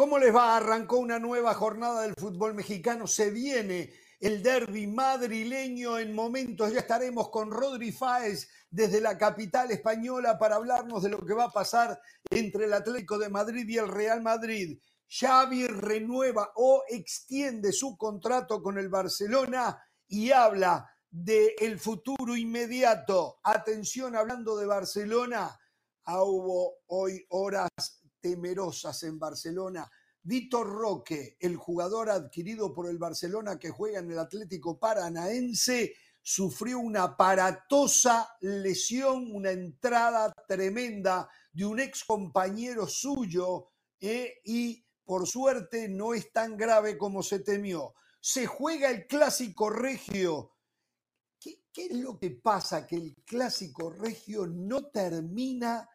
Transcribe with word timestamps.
¿Cómo 0.00 0.18
les 0.18 0.34
va? 0.34 0.56
Arrancó 0.56 0.96
una 0.96 1.18
nueva 1.18 1.52
jornada 1.52 2.00
del 2.00 2.14
fútbol 2.14 2.54
mexicano. 2.54 3.06
Se 3.06 3.30
viene 3.30 3.92
el 4.18 4.42
derby 4.42 4.86
madrileño. 4.86 5.98
En 5.98 6.14
momentos 6.14 6.72
ya 6.72 6.78
estaremos 6.78 7.28
con 7.28 7.50
Rodri 7.50 7.92
Fáez 7.92 8.48
desde 8.70 9.02
la 9.02 9.18
capital 9.18 9.70
española 9.70 10.38
para 10.38 10.56
hablarnos 10.56 11.02
de 11.02 11.10
lo 11.10 11.18
que 11.18 11.34
va 11.34 11.44
a 11.44 11.52
pasar 11.52 12.00
entre 12.30 12.64
el 12.64 12.72
Atlético 12.72 13.18
de 13.18 13.28
Madrid 13.28 13.68
y 13.68 13.76
el 13.76 13.88
Real 13.88 14.22
Madrid. 14.22 14.80
Xavi 15.06 15.66
renueva 15.66 16.50
o 16.54 16.82
extiende 16.88 17.70
su 17.70 17.98
contrato 17.98 18.62
con 18.62 18.78
el 18.78 18.88
Barcelona 18.88 19.84
y 20.08 20.30
habla 20.30 20.90
del 21.10 21.78
futuro 21.78 22.34
inmediato. 22.36 23.38
Atención, 23.42 24.16
hablando 24.16 24.56
de 24.56 24.64
Barcelona, 24.64 25.60
ah, 26.06 26.22
hubo 26.22 26.76
hoy 26.86 27.22
horas 27.28 27.68
temerosas 28.20 29.02
en 29.02 29.18
Barcelona. 29.18 29.90
Víctor 30.22 30.68
Roque, 30.68 31.36
el 31.40 31.56
jugador 31.56 32.10
adquirido 32.10 32.74
por 32.74 32.88
el 32.88 32.98
Barcelona 32.98 33.58
que 33.58 33.70
juega 33.70 34.00
en 34.00 34.10
el 34.10 34.18
Atlético 34.18 34.78
Paranaense, 34.78 35.94
sufrió 36.22 36.78
una 36.78 37.04
aparatosa 37.04 38.36
lesión, 38.40 39.34
una 39.34 39.50
entrada 39.50 40.32
tremenda 40.46 41.28
de 41.52 41.64
un 41.64 41.80
ex 41.80 42.04
compañero 42.04 42.86
suyo 42.86 43.70
eh, 43.98 44.40
y 44.44 44.84
por 45.04 45.26
suerte 45.26 45.88
no 45.88 46.14
es 46.14 46.32
tan 46.32 46.56
grave 46.56 46.98
como 46.98 47.22
se 47.22 47.40
temió. 47.40 47.94
Se 48.20 48.46
juega 48.46 48.90
el 48.90 49.06
clásico 49.06 49.70
regio. 49.70 50.52
¿Qué, 51.40 51.64
qué 51.72 51.86
es 51.86 51.96
lo 51.96 52.18
que 52.18 52.30
pasa? 52.30 52.86
Que 52.86 52.96
el 52.96 53.14
clásico 53.24 53.90
regio 53.90 54.46
no 54.46 54.86
termina 54.90 55.88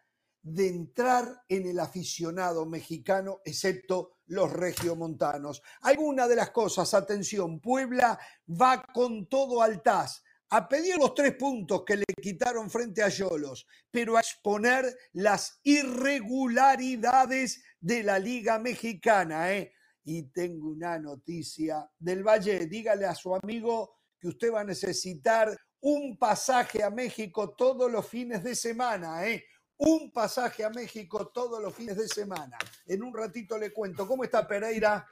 de 0.45 0.67
entrar 0.67 1.43
en 1.49 1.65
el 1.65 1.79
aficionado 1.79 2.67
mexicano, 2.67 3.41
excepto 3.43 4.19
los 4.27 4.53
regiomontanos. 4.53 5.63
Alguna 5.81 6.27
de 6.27 6.35
las 6.35 6.51
cosas, 6.51 6.93
atención, 6.93 7.59
Puebla 7.59 8.19
va 8.47 8.83
con 8.93 9.27
todo 9.27 9.63
al 9.63 9.81
TAS 9.81 10.21
a 10.51 10.69
pedir 10.69 10.97
los 10.97 11.15
tres 11.15 11.35
puntos 11.35 11.83
que 11.83 11.97
le 11.97 12.05
quitaron 12.21 12.69
frente 12.69 13.01
a 13.01 13.09
Yolos, 13.09 13.65
pero 13.89 14.17
a 14.17 14.19
exponer 14.19 14.85
las 15.13 15.59
irregularidades 15.63 17.63
de 17.79 18.03
la 18.03 18.19
Liga 18.19 18.59
Mexicana. 18.59 19.51
¿eh? 19.51 19.73
Y 20.03 20.29
tengo 20.29 20.69
una 20.69 20.99
noticia 20.99 21.89
del 21.97 22.21
Valle. 22.21 22.67
Dígale 22.67 23.07
a 23.07 23.15
su 23.15 23.33
amigo 23.33 23.95
que 24.19 24.27
usted 24.27 24.53
va 24.53 24.61
a 24.61 24.65
necesitar 24.65 25.57
un 25.81 26.19
pasaje 26.19 26.83
a 26.83 26.91
México 26.91 27.55
todos 27.55 27.91
los 27.91 28.07
fines 28.07 28.43
de 28.43 28.53
semana. 28.53 29.27
¿eh? 29.27 29.43
Un 29.77 30.11
pasaje 30.11 30.63
a 30.63 30.69
México 30.69 31.27
todos 31.27 31.61
los 31.61 31.73
fines 31.73 31.97
de 31.97 32.07
semana. 32.07 32.57
En 32.85 33.03
un 33.03 33.13
ratito 33.13 33.57
le 33.57 33.71
cuento. 33.73 34.07
¿Cómo 34.07 34.23
está 34.23 34.47
Pereira? 34.47 35.07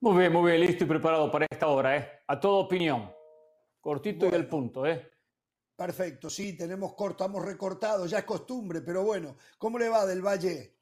Muy 0.00 0.18
bien, 0.18 0.32
muy 0.32 0.50
bien, 0.50 0.60
listo 0.62 0.84
y 0.84 0.86
preparado 0.86 1.30
para 1.30 1.46
esta 1.50 1.66
hora, 1.66 1.96
¿eh? 1.96 2.22
A 2.26 2.40
toda 2.40 2.64
opinión. 2.64 3.12
Cortito 3.80 4.26
y 4.26 4.30
del 4.30 4.48
punto, 4.48 4.86
¿eh? 4.86 5.10
Perfecto, 5.76 6.28
sí, 6.28 6.56
tenemos 6.56 6.94
corto, 6.94 7.24
estamos 7.24 7.44
recortados, 7.44 8.10
ya 8.10 8.18
es 8.18 8.24
costumbre, 8.24 8.82
pero 8.82 9.02
bueno, 9.02 9.36
¿cómo 9.56 9.78
le 9.78 9.88
va 9.88 10.04
del 10.04 10.20
Valle? 10.20 10.76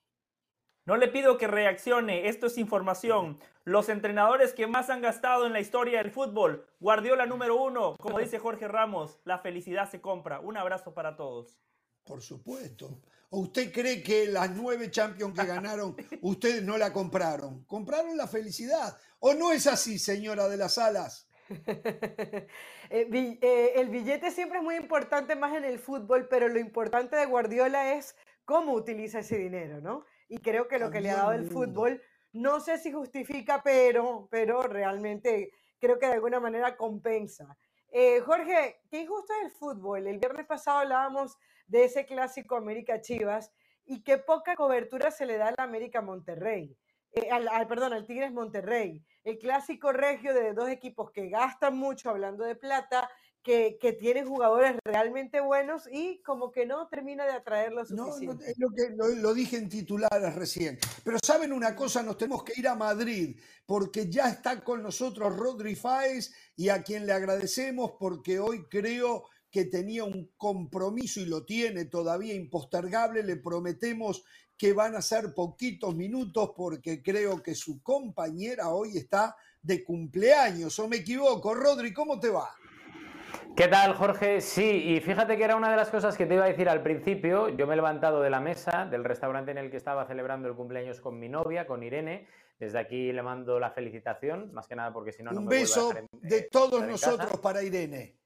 No 0.87 0.97
le 0.97 1.07
pido 1.07 1.39
que 1.39 1.47
reaccione, 1.47 2.29
esto 2.29 2.47
es 2.47 2.59
información. 2.59 3.39
Los 3.63 3.89
entrenadores 3.89 4.55
que 4.55 4.67
más 4.67 4.91
han 4.91 5.03
gastado 5.03 5.47
en 5.47 5.53
la 5.53 5.61
historia 5.61 5.98
del 5.98 6.11
fútbol, 6.11 6.67
Guardiola 6.81 7.27
número 7.27 7.63
uno, 7.63 7.95
como 8.01 8.19
dice 8.19 8.39
Jorge 8.39 8.67
Ramos, 8.67 9.20
la 9.25 9.39
felicidad 9.39 9.89
se 9.89 10.01
compra. 10.01 10.41
Un 10.41 10.57
abrazo 10.57 10.95
para 10.95 11.15
todos. 11.15 11.61
Por 12.09 12.23
supuesto. 12.23 13.03
¿O 13.31 13.41
usted 13.41 13.70
cree 13.70 14.03
que 14.03 14.27
las 14.27 14.51
nueve 14.51 14.91
Champions 14.91 15.39
que 15.39 15.47
ganaron, 15.47 15.95
ustedes 16.23 16.62
no 16.62 16.78
la 16.78 16.91
compraron? 16.91 17.64
Compraron 17.64 18.17
la 18.17 18.27
felicidad. 18.27 18.96
¿O 19.20 19.35
no 19.35 19.52
es 19.52 19.67
así, 19.67 19.98
señora 19.98 20.48
de 20.48 20.57
las 20.57 20.79
alas? 20.79 21.29
Eh, 22.91 23.36
eh, 23.42 23.73
el 23.77 23.91
billete 23.91 24.30
siempre 24.30 24.61
es 24.61 24.64
muy 24.64 24.74
importante 24.74 25.36
más 25.36 25.55
en 25.55 25.63
el 25.63 25.79
fútbol, 25.79 26.27
pero 26.27 26.48
lo 26.48 26.58
importante 26.58 27.17
de 27.17 27.27
Guardiola 27.27 27.92
es 27.92 28.17
cómo 28.46 28.73
utiliza 28.73 29.19
ese 29.19 29.36
dinero, 29.36 29.83
¿no? 29.83 30.07
Y 30.27 30.39
creo 30.39 30.69
que 30.69 30.79
lo 30.79 30.90
que 30.90 31.02
le 31.02 31.11
ha 31.11 31.17
dado 31.17 31.33
el 31.33 31.51
fútbol, 31.51 32.01
no 32.33 32.61
sé 32.61 32.79
si 32.79 32.90
justifica, 32.90 33.63
pero, 33.63 34.27
pero 34.30 34.63
realmente 34.63 35.51
creo 35.79 35.98
que 35.98 36.07
de 36.07 36.14
alguna 36.14 36.40
manera 36.40 36.79
compensa. 36.79 37.58
Eh, 37.90 38.20
Jorge, 38.20 38.80
qué 38.90 39.02
injusto 39.02 39.35
es 39.35 39.46
el 39.46 39.51
fútbol. 39.51 40.07
El 40.07 40.19
viernes 40.19 40.46
pasado 40.46 40.79
hablábamos 40.79 41.36
de 41.68 41.84
ese 41.84 42.06
clásico 42.06 42.56
América 42.56 43.01
Chivas 43.01 43.52
y 43.84 44.02
qué 44.02 44.18
poca 44.18 44.55
cobertura 44.56 45.11
se 45.11 45.27
le 45.27 45.39
da 45.39 45.48
al 45.48 45.55
América 45.58 46.02
Monterrey. 46.02 46.77
Eh, 47.12 47.30
al, 47.30 47.67
perdón, 47.67 47.92
al 47.95 48.06
Tigres 48.06 48.33
Monterrey. 48.33 49.02
El 49.24 49.39
clásico 49.39 49.92
regio 49.92 50.34
de 50.34 50.52
dos 50.52 50.68
equipos 50.68 51.11
que 51.11 51.28
gastan 51.28 51.77
mucho, 51.77 52.11
hablando 52.11 52.45
de 52.45 52.55
plata, 52.55 53.08
que, 53.42 53.78
que 53.80 53.92
tienen 53.95 54.27
jugadores 54.27 54.77
realmente 54.84 55.40
buenos 55.40 55.89
y 55.90 56.20
como 56.23 56.52
que 56.52 56.67
no 56.67 56.86
termina 56.89 57.24
de 57.24 57.33
atraerlos. 57.33 57.90
No, 57.90 58.08
no, 58.08 58.33
es 58.33 58.58
lo, 58.58 58.68
que, 58.74 58.95
lo, 59.17 59.33
dije 59.33 59.57
en 59.57 59.68
titulares 59.68 60.34
recién. 60.34 60.78
Pero 61.02 61.18
saben 61.24 61.52
una 61.52 61.74
cosa, 61.74 62.02
nos 62.02 62.18
tenemos 62.18 62.45
que 62.45 62.52
ir 62.57 62.68
a 62.68 62.74
Madrid 62.74 63.40
porque 63.64 64.11
ya 64.11 64.28
está 64.28 64.62
con 64.62 64.83
nosotros 64.83 65.34
Rodri 65.34 65.77
Fáez 65.77 66.34
y 66.57 66.68
a 66.68 66.83
quien 66.83 67.07
le 67.07 67.12
agradecemos 67.12 67.92
porque 67.98 68.39
hoy 68.39 68.67
creo 68.68 69.24
que 69.51 69.64
tenía 69.64 70.05
un 70.05 70.33
compromiso 70.36 71.20
y 71.20 71.27
lo 71.27 71.45
tiene 71.45 71.86
todavía 71.86 72.35
impostergable. 72.35 73.23
Le 73.23 73.36
prometemos 73.36 74.25
que 74.57 74.73
van 74.73 74.97
a 74.97 75.03
ser 75.03 75.33
poquitos 75.35 75.95
minutos 75.95 76.53
porque 76.57 77.03
creo 77.03 77.42
que 77.42 77.55
su 77.55 77.83
compañera 77.83 78.70
hoy 78.70 78.98
está 78.98 79.37
de 79.63 79.85
cumpleaños. 79.85 80.79
¿O 80.79 80.89
me 80.89 80.97
equivoco? 80.97 81.55
Rodri, 81.55 81.92
¿cómo 81.92 82.19
te 82.19 82.29
va? 82.29 82.51
¿Qué 83.57 83.69
tal, 83.69 83.95
Jorge? 83.95 84.41
Sí, 84.41 84.95
y 84.95 85.01
fíjate 85.01 85.37
que 85.37 85.45
era 85.45 85.57
una 85.57 85.70
de 85.70 85.77
las 85.77 85.91
cosas 85.91 86.17
que 86.17 86.27
te 86.27 86.35
iba 86.35 86.45
a 86.45 86.48
decir 86.48 86.69
al 86.69 86.83
principio. 86.83 87.48
Yo 87.48 87.67
me 87.67 87.75
he 87.75 87.77
levantado 87.77 88.20
de 88.20 88.31
la 88.31 88.41
mesa 88.41 88.87
del 88.87 89.05
restaurante 89.05 89.51
en 89.51 89.58
el 89.58 89.70
que 89.70 89.77
estaba 89.77 90.07
celebrando 90.07 90.48
el 90.48 90.55
cumpleaños 90.55 91.01
con 91.01 91.19
mi 91.19 91.29
novia, 91.29 91.67
con 91.67 91.83
Irene. 91.83 92.29
Desde 92.58 92.79
aquí 92.79 93.13
le 93.13 93.23
mando 93.23 93.61
la 93.61 93.70
felicitación, 93.70 94.53
más 94.53 94.67
que 94.67 94.75
nada 94.75 94.92
porque 94.92 95.13
si 95.13 95.23
no, 95.23 95.33
no 95.33 95.41
Un 95.41 95.47
beso 95.47 95.92
de 96.13 96.42
todos 96.42 96.85
nosotros 96.85 97.39
para 97.41 97.63
Irene. 97.63 98.17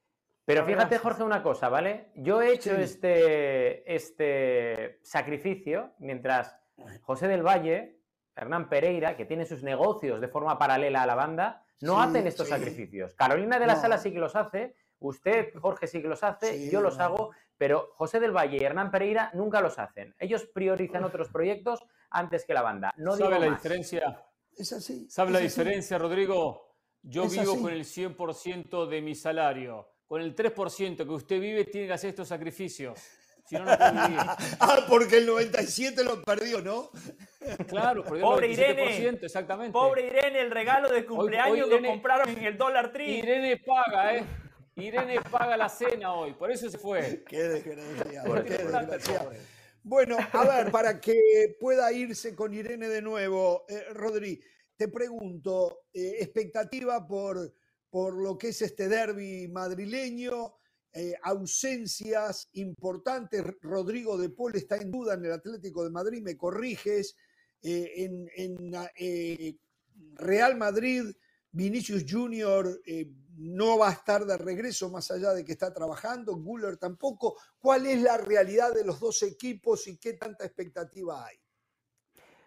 Pero 0.45 0.65
fíjate, 0.65 0.97
Jorge, 0.97 1.23
una 1.23 1.41
cosa, 1.41 1.69
¿vale? 1.69 2.11
Yo 2.15 2.41
he 2.41 2.53
hecho 2.53 2.75
este, 2.75 3.93
este 3.93 4.99
sacrificio 5.01 5.93
mientras 5.99 6.57
José 7.01 7.27
del 7.27 7.43
Valle, 7.43 8.01
Hernán 8.35 8.67
Pereira, 8.67 9.15
que 9.15 9.25
tiene 9.25 9.45
sus 9.45 9.63
negocios 9.63 10.19
de 10.19 10.27
forma 10.27 10.57
paralela 10.57 11.03
a 11.03 11.05
la 11.05 11.15
banda, 11.15 11.65
no 11.81 12.01
hacen 12.01 12.27
estos 12.27 12.49
sacrificios. 12.49 13.13
Carolina 13.15 13.57
de 13.57 13.67
la 13.67 13.75
Sala 13.77 13.97
sí 13.97 14.11
que 14.11 14.19
los 14.19 14.35
hace, 14.35 14.75
usted, 14.99 15.53
Jorge, 15.61 15.87
sí 15.87 16.01
que 16.01 16.07
los 16.07 16.23
hace, 16.23 16.69
yo 16.69 16.81
los 16.81 16.99
hago, 16.99 17.31
pero 17.57 17.93
José 17.95 18.19
del 18.19 18.31
Valle 18.31 18.57
y 18.59 18.63
Hernán 18.63 18.91
Pereira 18.91 19.31
nunca 19.33 19.61
los 19.61 19.79
hacen. 19.79 20.13
Ellos 20.19 20.45
priorizan 20.53 21.05
otros 21.05 21.29
proyectos 21.29 21.85
antes 22.09 22.45
que 22.45 22.53
la 22.53 22.61
banda. 22.61 22.93
No 22.97 23.15
¿Sabe 23.15 23.39
la 23.39 23.49
diferencia? 23.49 24.25
Es 24.57 24.73
así. 24.73 25.09
¿Sabe 25.09 25.31
la 25.31 25.39
diferencia, 25.39 25.97
Rodrigo? 25.97 26.75
Yo 27.01 27.27
vivo 27.27 27.61
con 27.61 27.71
el 27.71 27.85
100% 27.85 28.87
de 28.87 29.01
mi 29.01 29.15
salario 29.15 29.92
con 30.13 30.21
el 30.21 30.35
3% 30.35 30.97
que 30.97 31.11
usted 31.11 31.41
vive, 31.41 31.65
tiene 31.65 31.87
que 31.87 31.93
hacer 31.93 32.11
estos 32.11 32.27
sacrificios. 32.27 32.99
Si 33.47 33.55
no, 33.55 33.65
no 33.65 33.75
puede 33.75 33.91
vivir. 33.93 34.19
ah, 34.59 34.85
porque 34.87 35.17
el 35.17 35.25
97 35.25 36.03
lo 36.03 36.21
perdió, 36.21 36.61
¿no? 36.61 36.91
Claro, 37.67 38.03
perdió 38.03 38.21
Pobre 38.21 38.51
el 38.51 38.55
97%, 38.55 38.99
Irene, 38.99 39.19
exactamente. 39.23 39.73
Pobre 39.73 40.05
Irene, 40.05 40.41
el 40.41 40.51
regalo 40.51 40.89
de 40.89 41.03
cumpleaños 41.03 41.67
lo 41.67 41.81
compraron 41.81 42.29
en 42.29 42.43
el 42.43 42.55
Dollar 42.55 42.93
Tree. 42.93 43.09
Irene 43.09 43.57
paga, 43.57 44.15
¿eh? 44.15 44.23
Irene 44.75 45.19
paga 45.31 45.57
la 45.57 45.67
cena 45.67 46.13
hoy, 46.13 46.33
por 46.33 46.51
eso 46.51 46.69
se 46.69 46.77
fue. 46.77 47.23
Qué 47.27 47.41
desgraciado, 47.45 48.43
qué 48.43 48.51
desgraciado. 48.51 49.31
Bueno, 49.81 50.17
a 50.31 50.45
ver, 50.45 50.71
para 50.71 51.01
que 51.01 51.57
pueda 51.59 51.91
irse 51.91 52.35
con 52.35 52.53
Irene 52.53 52.87
de 52.87 53.01
nuevo, 53.01 53.65
eh, 53.67 53.85
Rodri, 53.93 54.39
te 54.77 54.89
pregunto, 54.89 55.85
eh, 55.91 56.17
expectativa 56.19 57.03
por 57.07 57.51
por 57.93 58.15
lo 58.15 58.39
que 58.39 58.47
es 58.47 58.59
este 58.63 58.87
derby 58.87 59.47
madrileño, 59.49 60.55
eh, 60.91 61.13
ausencias 61.21 62.49
importantes. 62.53 63.43
Rodrigo 63.61 64.17
de 64.17 64.31
Paul 64.31 64.55
está 64.55 64.77
en 64.77 64.89
duda 64.89 65.13
en 65.13 65.23
el 65.25 65.33
Atlético 65.33 65.83
de 65.83 65.91
Madrid, 65.91 66.23
me 66.23 66.35
corriges. 66.35 67.15
Eh, 67.61 67.93
en, 68.35 68.73
eh, 68.97 69.55
Real 70.15 70.57
Madrid, 70.57 71.03
Vinicius 71.51 72.03
Junior 72.09 72.81
no 73.37 73.77
va 73.77 73.89
a 73.89 73.93
estar 73.93 74.25
de 74.25 74.37
regreso 74.39 74.89
más 74.89 75.11
allá 75.11 75.31
de 75.35 75.45
que 75.45 75.51
está 75.51 75.71
trabajando, 75.71 76.35
Guller 76.35 76.77
tampoco. 76.77 77.37
¿Cuál 77.59 77.85
es 77.85 78.01
la 78.01 78.17
realidad 78.17 78.73
de 78.73 78.85
los 78.85 78.99
dos 78.99 79.21
equipos 79.21 79.85
y 79.85 79.97
qué 79.97 80.13
tanta 80.13 80.45
expectativa 80.45 81.27
hay? 81.27 81.42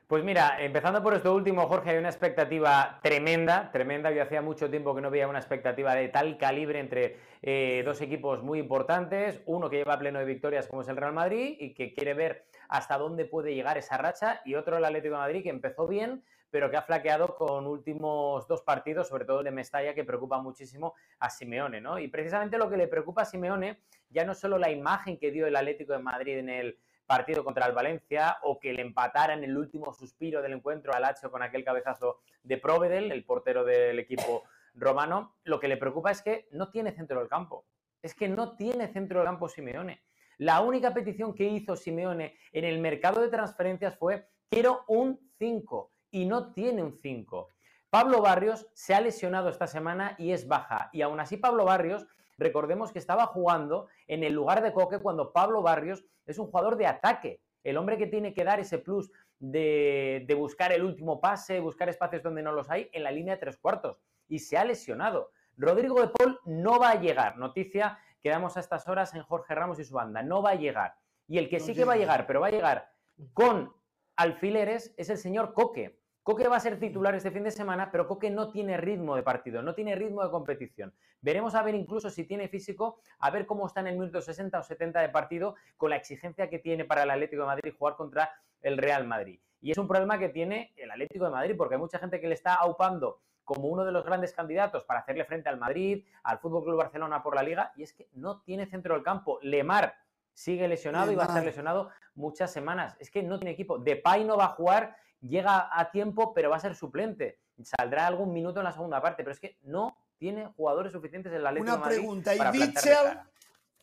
Pues 0.09 0.23
mira, 0.23 0.59
empezando 0.61 1.03
por 1.03 1.15
esto 1.15 1.35
último, 1.35 1.67
Jorge, 1.67 1.91
hay 1.91 1.97
una 1.97 2.11
expectativa 2.11 3.01
tremenda, 3.03 3.73
tremenda. 3.73 4.13
Yo 4.13 4.23
hacía 4.23 4.41
mucho 4.41 4.71
tiempo 4.71 4.95
que 4.95 5.01
no 5.01 5.11
veía 5.11 5.27
una 5.27 5.41
expectativa 5.41 5.97
de 5.97 6.07
tal 6.11 6.39
calibre 6.39 6.79
entre 6.79 7.17
eh, 7.43 7.83
dos 7.85 8.01
equipos 8.01 8.41
muy 8.41 8.61
importantes, 8.61 9.43
uno 9.47 9.69
que 9.69 9.79
lleva 9.79 9.99
pleno 9.99 10.21
de 10.21 10.25
victorias 10.25 10.69
como 10.69 10.83
es 10.83 10.89
el 10.89 10.97
Real 10.97 11.13
Madrid 11.13 11.57
y 11.59 11.75
que 11.75 11.93
quiere 11.93 12.15
ver 12.15 12.47
hasta 12.69 12.99
dónde 12.99 13.25
puede 13.25 13.53
llegar 13.53 13.79
esa 13.79 13.99
racha, 13.99 14.43
y 14.45 14.55
otro 14.55 14.77
el 14.77 14.85
Atlético 14.85 15.15
de 15.15 15.21
Madrid 15.23 15.43
que 15.43 15.51
empezó 15.51 15.89
bien, 15.89 16.23
pero 16.51 16.71
que 16.71 16.77
ha 16.77 16.83
flaqueado 16.83 17.35
con 17.35 17.67
últimos 17.67 18.47
dos 18.47 18.63
partidos, 18.63 19.09
sobre 19.09 19.25
todo 19.25 19.41
el 19.41 19.47
de 19.47 19.51
Mestalla, 19.51 19.93
que 19.93 20.05
preocupa 20.05 20.41
muchísimo 20.41 20.95
a 21.19 21.31
Simeone, 21.31 21.81
¿no? 21.81 21.99
Y 21.99 22.07
precisamente 22.07 22.59
lo 22.59 22.71
que 22.71 22.77
le 22.77 22.87
preocupa 22.87 23.23
a 23.23 23.25
Simeone 23.25 23.81
ya 24.11 24.25
no 24.25 24.37
solo 24.37 24.57
la 24.57 24.71
imagen 24.71 25.19
que 25.19 25.33
dio 25.33 25.49
el 25.49 25.57
Atlético 25.57 25.95
de 25.95 25.99
Madrid 25.99 26.39
en 26.39 26.49
el 26.49 26.79
partido 27.07 27.45
contra 27.45 27.67
el 27.67 27.73
Valencia 27.73 28.39
o 28.43 28.59
que 28.59 28.73
le 28.73 28.83
empatara 28.83 29.35
en 29.35 29.45
el 29.45 29.57
último 29.57 29.93
suspiro 29.93 30.43
del 30.43 30.55
encuentro 30.55 30.93
al 30.95 31.05
Hacho 31.05 31.31
con 31.31 31.43
aquel 31.43 31.65
cabezazo 31.65 32.21
de 32.43 32.59
Provedel, 32.59 33.13
el 33.13 33.25
portero 33.25 33.65
del 33.65 33.99
equipo 33.99 34.45
romano, 34.75 35.37
lo 35.45 35.59
que 35.59 35.69
le 35.69 35.77
preocupa 35.77 36.11
es 36.11 36.23
que 36.23 36.49
no 36.53 36.71
tiene 36.71 36.93
centro 36.93 37.21
del 37.21 37.29
campo. 37.29 37.65
Es 38.03 38.15
que 38.15 38.29
no 38.29 38.57
tiene 38.57 38.89
centro 38.89 39.21
del 39.21 39.29
campo 39.29 39.49
Simeone. 39.49 40.03
La 40.39 40.61
única 40.61 40.93
petición 40.93 41.35
que 41.35 41.45
hizo 41.45 41.77
Simeone 41.77 42.37
en 42.53 42.65
el 42.65 42.79
mercado 42.79 43.23
de 43.23 43.29
transferencias 43.29 43.97
fue 43.97 44.29
quiero 44.51 44.85
un 44.87 45.19
5 45.39 45.93
y 46.11 46.27
no 46.27 46.53
tiene 46.53 46.83
un 46.83 46.99
5. 47.01 47.49
Pablo 47.89 48.21
Barrios 48.21 48.67
se 48.75 48.95
ha 48.95 49.01
lesionado 49.01 49.49
esta 49.49 49.67
semana 49.67 50.15
y 50.19 50.33
es 50.33 50.47
baja. 50.47 50.91
Y 50.93 51.03
aún 51.03 51.21
así 51.21 51.39
Pablo 51.39 51.65
Barrios, 51.65 52.07
recordemos 52.39 52.93
que 52.93 52.99
estaba 52.99 53.27
jugando 53.27 53.89
en 54.07 54.25
el 54.25 54.33
lugar 54.33 54.63
de 54.63 54.73
Coque 54.73 54.99
cuando 54.99 55.33
Pablo 55.33 55.63
Barrios 55.63 56.05
es 56.27 56.39
un 56.39 56.47
jugador 56.47 56.77
de 56.77 56.87
ataque, 56.87 57.41
el 57.65 57.77
hombre 57.77 57.99
que 57.99 58.07
tiene 58.07 58.33
que 58.33 58.45
dar 58.45 58.61
ese 58.61 58.79
plus 58.79 59.11
de, 59.39 60.35
buscar 60.37 60.73
el 60.73 60.85
último 60.85 61.21
pase, 61.21 61.61
buscar 61.61 61.89
espacios 61.89 62.23
donde 62.23 62.43
no 62.43 62.53
los 62.53 62.71
hay 62.71 62.89
en 62.93 63.03
la 63.03 63.11
línea 63.11 63.35
de 63.35 63.41
tres 63.41 63.59
cuartos. 63.59 64.01
Y 64.29 64.39
se 64.39 64.57
ha 64.57 64.65
lesionado. 64.65 65.31
Rodrigo 65.57 66.01
de 66.01 66.09
Paul 66.09 66.39
no 66.45 66.79
va 66.79 66.91
a 66.91 67.01
llegar. 67.01 67.39
Noticia 67.39 67.99
que 68.23 68.31
damos 68.31 68.57
a 68.57 68.61
estas 68.61 68.89
horas 68.89 69.15
en 69.15 69.23
Jorge 69.23 69.55
Ramos 69.55 69.79
y 69.79 69.85
su 69.85 69.95
banda. 69.95 70.23
No 70.23 70.43
va 70.43 70.51
a 70.51 70.57
llegar. 70.57 70.95
Y 71.29 71.39
el 71.39 71.49
que 71.49 71.61
sí 71.61 71.75
que 71.75 71.85
va 71.85 71.95
a 71.95 71.97
llegar, 71.97 72.27
pero 72.27 72.41
va 72.41 72.49
a 72.49 72.51
llegar 72.51 72.91
con 73.33 73.75
alfileres, 74.17 74.95
es 74.97 75.11
el 75.11 75.19
señor 75.19 75.53
Coque. 75.53 75.99
Coque 76.27 76.49
va 76.49 76.57
a 76.57 76.61
ser 76.61 76.81
titular 76.81 77.15
este 77.15 77.31
fin 77.31 77.45
de 77.45 77.53
semana, 77.53 77.89
pero 77.93 78.09
Coque 78.09 78.31
no 78.31 78.51
tiene 78.51 78.77
ritmo 78.77 79.15
de 79.15 79.23
partido, 79.23 79.63
no 79.63 79.77
tiene 79.77 79.95
ritmo 79.95 80.25
de 80.25 80.31
competición. 80.33 80.93
Veremos 81.21 81.55
a 81.55 81.63
ver 81.63 81.77
incluso 81.77 82.11
si 82.11 82.25
tiene 82.25 82.49
físico, 82.49 82.99
a 83.21 83.31
ver 83.31 83.47
cómo 83.47 83.65
está 83.65 83.79
en 83.79 83.87
el 83.87 83.97
minuto 83.97 84.21
60 84.21 84.59
o 84.59 84.63
70 84.65 85.03
de 85.03 85.09
partido 85.11 85.55
con 85.77 85.91
la 85.91 85.95
exigencia 85.95 86.51
que 86.51 86.59
tiene 86.59 86.85
para 86.85 87.05
el 87.05 87.11
Atlético 87.11 87.43
de 87.43 87.47
Madrid 87.47 87.75
jugar 87.79 87.95
contra 87.95 88.29
el 88.61 88.77
Real 88.77 89.07
Madrid. 89.07 89.39
Y 89.61 89.71
es 89.71 89.79
un 89.79 89.87
problema 89.87 90.19
que 90.19 90.29
tiene 90.31 90.73
el 90.75 90.91
Atlético 90.91 91.27
de 91.27 91.31
Madrid, 91.31 91.55
porque 91.57 91.77
hay 91.77 91.81
mucha 91.81 92.01
gente 92.01 92.21
que 92.21 92.27
le 92.27 92.35
está 92.35 92.55
aupando 92.55 93.21
como 93.45 93.69
uno 93.69 93.85
de 93.85 93.93
los 93.93 94.05
grandes 94.05 94.33
candidatos 94.33 94.83
para 94.83 94.99
hacerle 94.99 95.27
frente 95.27 95.49
al 95.49 95.61
Madrid, 95.61 96.05
al 96.25 96.41
Fútbol 96.41 96.65
Club 96.65 96.77
Barcelona 96.77 97.23
por 97.23 97.37
la 97.37 97.45
Liga, 97.45 97.73
y 97.77 97.85
es 97.85 97.93
que 97.93 98.09
no 98.15 98.41
tiene 98.41 98.67
centro 98.67 98.95
del 98.95 99.05
campo. 99.05 99.39
Lemar 99.43 99.95
sigue 100.33 100.67
lesionado 100.67 101.13
y 101.13 101.15
va 101.15 101.23
a 101.23 101.27
estar 101.27 101.45
lesionado 101.45 101.91
muchas 102.17 102.53
semanas. 102.53 102.97
Es 102.99 103.13
que 103.13 103.23
no 103.23 103.39
tiene 103.39 103.53
equipo. 103.53 103.79
Depay 103.79 104.25
no 104.25 104.37
va 104.37 104.47
a 104.47 104.49
jugar 104.49 105.06
llega 105.29 105.69
a 105.73 105.91
tiempo, 105.91 106.33
pero 106.35 106.51
va 106.51 106.57
a 106.57 106.61
ser 106.61 106.75
suplente. 106.75 107.41
Saldrá 107.63 108.07
algún 108.07 108.33
minuto 108.33 108.61
en 108.61 108.65
la 108.65 108.73
segunda 108.73 109.01
parte, 109.01 109.23
pero 109.23 109.33
es 109.33 109.41
que 109.41 109.57
no 109.63 109.97
tiene 110.19 110.47
jugadores 110.57 110.93
suficientes 110.93 111.33
en 111.33 111.43
la 111.43 111.53
Liga. 111.53 111.75
Una 111.75 111.83
pregunta, 111.83 112.35
¿y 112.35 112.39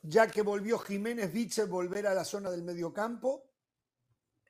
ya 0.06 0.28
que 0.28 0.42
volvió 0.42 0.78
Jiménez, 0.80 1.32
Bitzel 1.32 1.68
volver 1.68 2.08
a 2.08 2.14
la 2.14 2.26
zona 2.26 2.52
del 2.52 2.64
mediocampo? 2.64 3.46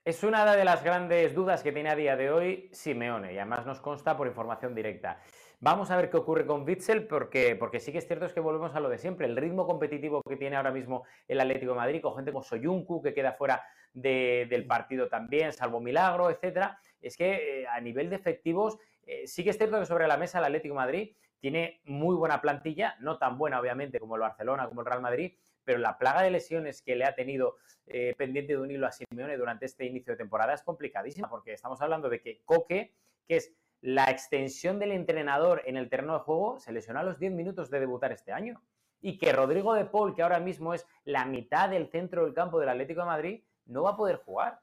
Es 0.03 0.23
una 0.23 0.55
de 0.55 0.65
las 0.65 0.83
grandes 0.83 1.33
dudas 1.33 1.63
que 1.63 1.71
tiene 1.71 1.89
a 1.89 1.95
día 1.95 2.17
de 2.17 2.29
hoy 2.29 2.69
Simeone 2.73 3.33
y 3.33 3.37
además 3.37 3.65
nos 3.65 3.79
consta 3.79 4.17
por 4.17 4.27
información 4.27 4.75
directa. 4.75 5.21
Vamos 5.61 5.91
a 5.91 5.95
ver 5.95 6.09
qué 6.09 6.17
ocurre 6.17 6.45
con 6.45 6.67
Witzel 6.67 7.07
porque, 7.07 7.55
porque 7.55 7.79
sí 7.79 7.93
que 7.93 7.99
es 7.99 8.07
cierto 8.07 8.25
es 8.25 8.33
que 8.33 8.41
volvemos 8.41 8.75
a 8.75 8.81
lo 8.81 8.89
de 8.89 8.97
siempre. 8.97 9.27
El 9.27 9.37
ritmo 9.37 9.65
competitivo 9.65 10.21
que 10.27 10.35
tiene 10.35 10.57
ahora 10.57 10.71
mismo 10.71 11.05
el 11.25 11.39
Atlético 11.39 11.71
de 11.71 11.77
Madrid 11.77 12.01
con 12.01 12.15
gente 12.15 12.33
como 12.33 12.43
Soyuncu 12.43 13.01
que 13.01 13.13
queda 13.13 13.31
fuera 13.31 13.63
del 13.93 14.65
partido 14.65 15.07
también, 15.07 15.53
salvo 15.53 15.79
Milagro, 15.79 16.29
etcétera, 16.29 16.79
es 17.01 17.15
que 17.15 17.61
eh, 17.61 17.67
a 17.67 17.79
nivel 17.79 18.09
de 18.09 18.15
efectivos 18.15 18.77
eh, 19.05 19.27
sí 19.27 19.43
que 19.43 19.51
es 19.51 19.57
cierto 19.57 19.79
que 19.79 19.85
sobre 19.85 20.07
la 20.07 20.17
mesa 20.17 20.39
el 20.39 20.45
Atlético 20.45 20.73
de 20.73 20.79
Madrid 20.79 21.15
tiene 21.39 21.81
muy 21.83 22.15
buena 22.15 22.41
plantilla, 22.41 22.95
no 22.99 23.17
tan 23.17 23.37
buena 23.37 23.59
obviamente 23.59 23.99
como 23.99 24.15
el 24.15 24.21
Barcelona, 24.21 24.67
como 24.67 24.81
el 24.81 24.87
Real 24.87 25.01
Madrid, 25.01 25.33
pero 25.63 25.79
la 25.79 25.97
plaga 25.97 26.21
de 26.23 26.31
lesiones 26.31 26.81
que 26.81 26.95
le 26.95 27.05
ha 27.05 27.15
tenido 27.15 27.57
eh, 27.85 28.13
pendiente 28.17 28.53
de 28.53 28.59
un 28.59 28.71
hilo 28.71 28.87
a 28.87 28.91
Simeone 28.91 29.37
durante 29.37 29.65
este 29.65 29.85
inicio 29.85 30.13
de 30.13 30.17
temporada 30.17 30.53
es 30.53 30.63
complicadísima, 30.63 31.29
porque 31.29 31.53
estamos 31.53 31.81
hablando 31.81 32.09
de 32.09 32.21
que 32.21 32.41
Coque, 32.45 32.93
que 33.27 33.35
es 33.37 33.53
la 33.81 34.05
extensión 34.05 34.79
del 34.79 34.93
entrenador 34.93 35.61
en 35.65 35.75
el 35.75 35.89
terreno 35.89 36.13
de 36.13 36.19
juego 36.19 36.57
se 36.59 36.71
lesionó 36.71 37.01
a 37.01 37.03
los 37.03 37.19
10 37.19 37.33
minutos 37.33 37.69
de 37.69 37.81
debutar 37.81 38.13
este 38.13 38.31
año. 38.31 38.61
Y 39.01 39.17
que 39.17 39.33
Rodrigo 39.33 39.73
de 39.73 39.83
Paul, 39.83 40.15
que 40.15 40.23
ahora 40.23 40.39
mismo 40.39 40.73
es 40.73 40.87
la 41.03 41.25
mitad 41.25 41.69
del 41.69 41.89
centro 41.89 42.23
del 42.23 42.33
campo 42.33 42.61
del 42.61 42.69
Atlético 42.69 43.01
de 43.01 43.07
Madrid, 43.07 43.43
no 43.65 43.83
va 43.83 43.91
a 43.91 43.97
poder 43.97 44.17
jugar. 44.17 44.59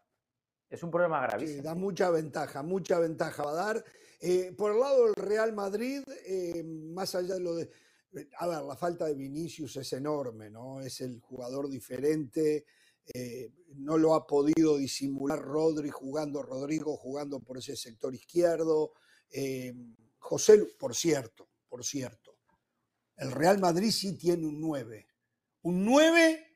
Es 0.68 0.82
un 0.82 0.90
problema 0.90 1.20
gravísimo. 1.22 1.58
Sí, 1.58 1.64
da 1.64 1.74
mucha 1.74 2.10
ventaja, 2.10 2.62
mucha 2.62 2.98
ventaja 2.98 3.42
va 3.42 3.50
a 3.50 3.54
dar. 3.54 3.84
Eh, 4.20 4.52
por 4.56 4.72
el 4.72 4.80
lado 4.80 5.06
del 5.06 5.14
Real 5.14 5.52
Madrid, 5.52 6.02
eh, 6.26 6.62
más 6.62 7.14
allá 7.14 7.34
de 7.34 7.40
lo 7.40 7.54
de... 7.56 7.70
A 8.38 8.46
ver, 8.46 8.62
la 8.62 8.76
falta 8.76 9.06
de 9.06 9.14
Vinicius 9.14 9.76
es 9.76 9.92
enorme, 9.92 10.50
¿no? 10.50 10.80
Es 10.80 11.00
el 11.00 11.20
jugador 11.20 11.68
diferente, 11.68 12.66
eh, 13.14 13.52
no 13.76 13.96
lo 13.96 14.14
ha 14.14 14.26
podido 14.26 14.76
disimular 14.76 15.40
Rodri 15.40 15.90
jugando, 15.90 16.42
Rodrigo 16.42 16.96
jugando 16.96 17.40
por 17.40 17.58
ese 17.58 17.76
sector 17.76 18.14
izquierdo. 18.14 18.92
José, 20.18 20.66
por 20.78 20.94
cierto, 20.94 21.48
por 21.68 21.84
cierto, 21.84 22.36
el 23.16 23.30
Real 23.30 23.58
Madrid 23.58 23.90
sí 23.90 24.16
tiene 24.16 24.46
un 24.46 24.60
9. 24.60 25.06
Un 25.62 25.84
9 25.84 26.49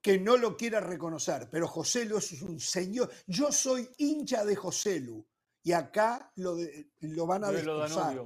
que 0.00 0.18
no 0.18 0.36
lo 0.36 0.56
quiera 0.56 0.80
reconocer, 0.80 1.48
pero 1.50 1.68
José 1.68 2.04
Lu 2.04 2.18
es 2.18 2.40
un 2.42 2.58
señor. 2.58 3.10
Yo 3.26 3.52
soy 3.52 3.88
hincha 3.98 4.44
de 4.44 4.56
José 4.56 5.00
Lu 5.00 5.26
y 5.62 5.72
acá 5.72 6.32
lo, 6.36 6.56
lo 7.00 7.26
van 7.26 7.44
a 7.44 7.52
destrozar. 7.52 8.24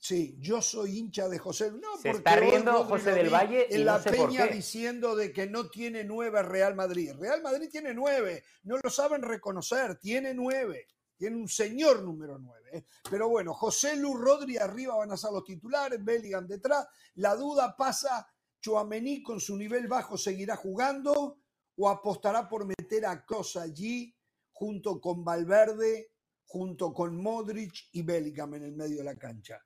Sí, 0.00 0.36
yo 0.38 0.62
soy 0.62 0.98
hincha 0.98 1.28
de 1.28 1.38
José. 1.38 1.72
No, 1.72 1.98
Se 2.00 2.10
está 2.10 2.36
riendo 2.36 2.84
José 2.84 3.12
del 3.12 3.30
Valle 3.30 3.66
en 3.74 3.84
la 3.84 4.00
peña 4.00 4.46
diciendo 4.46 5.16
de 5.16 5.32
que 5.32 5.48
no 5.48 5.68
tiene 5.68 6.04
nueve 6.04 6.40
Real 6.42 6.76
Madrid. 6.76 7.12
Real 7.18 7.42
Madrid 7.42 7.68
tiene 7.70 7.92
nueve, 7.94 8.44
no 8.62 8.76
lo 8.80 8.90
saben 8.90 9.22
reconocer, 9.22 9.98
tiene 9.98 10.34
nueve. 10.34 10.86
Tiene 11.18 11.36
un 11.36 11.48
señor 11.48 12.04
número 12.04 12.38
9. 12.38 12.70
¿eh? 12.72 12.84
Pero 13.10 13.28
bueno, 13.28 13.52
José 13.52 13.96
Lu 13.96 14.14
Rodri 14.16 14.56
arriba 14.56 14.96
van 14.96 15.10
a 15.10 15.16
ser 15.16 15.32
los 15.32 15.42
titulares, 15.42 16.02
Bellingham 16.02 16.46
detrás. 16.46 16.86
La 17.16 17.34
duda 17.34 17.74
pasa, 17.76 18.24
Chuamení 18.60 19.22
con 19.22 19.40
su 19.40 19.56
nivel 19.56 19.86
bajo 19.86 20.18
seguirá 20.18 20.56
jugando 20.56 21.38
o 21.76 21.88
apostará 21.88 22.48
por 22.48 22.66
meter 22.66 23.06
a 23.06 23.24
Kroos 23.24 23.56
allí 23.56 24.14
junto 24.52 25.00
con 25.00 25.24
Valverde, 25.24 26.10
junto 26.44 26.92
con 26.92 27.16
Modric 27.16 27.72
y 27.92 28.02
Bellingham 28.02 28.54
en 28.54 28.64
el 28.64 28.72
medio 28.72 28.98
de 28.98 29.04
la 29.04 29.16
cancha. 29.16 29.60